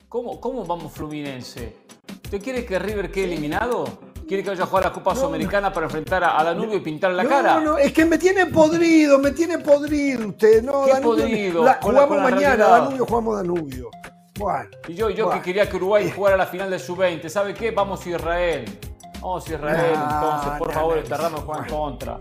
[0.08, 1.76] ¿Cómo, ¿Cómo vamos Fluminense?
[2.24, 3.84] ¿Usted quiere que River quede eliminado?
[4.26, 7.22] quiere que vaya a jugar la Copa Sudamericana para enfrentar a, Danubio y pintarle la
[7.24, 7.54] no, cara.
[7.54, 10.62] No, no, es que me tiene podrido, me tiene podrido usted.
[10.62, 11.64] No, ¿Qué Danubio, podrido?
[11.64, 12.80] la- Con la- jugamos con la mañana, realidad.
[12.80, 13.90] Danubio, jugamos Danubio.
[14.38, 14.70] Bueno.
[14.88, 15.40] Y yo, yo bueno.
[15.40, 17.70] que quería que Uruguay jugara la final del sub-20, ¿sabe qué?
[17.70, 18.78] Vamos a Israel.
[19.24, 20.96] Vamos a Israel, No, entonces, por no, favor,
[21.30, 22.18] no, juega en contra.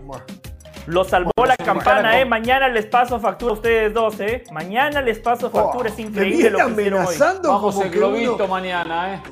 [0.86, 2.24] Lo salvó Bueno, la campana, ¿eh?
[2.24, 4.42] Mañana les paso factura a ustedes dos, ¿eh?
[4.50, 5.90] Mañana les paso factura.
[5.90, 7.06] es me increíble lo que hicieron hoy.
[7.06, 9.22] amenazando Vamos el globito uno- mañana, ¿eh?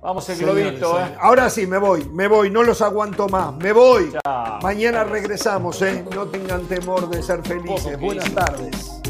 [0.00, 0.98] Vamos el globito.
[1.00, 1.14] ¿eh?
[1.20, 4.12] Ahora sí, me voy, me voy, no los aguanto más, me voy.
[4.62, 6.04] Mañana regresamos, ¿eh?
[6.14, 8.00] No tengan temor de ser felices.
[8.00, 9.01] Buenas tardes.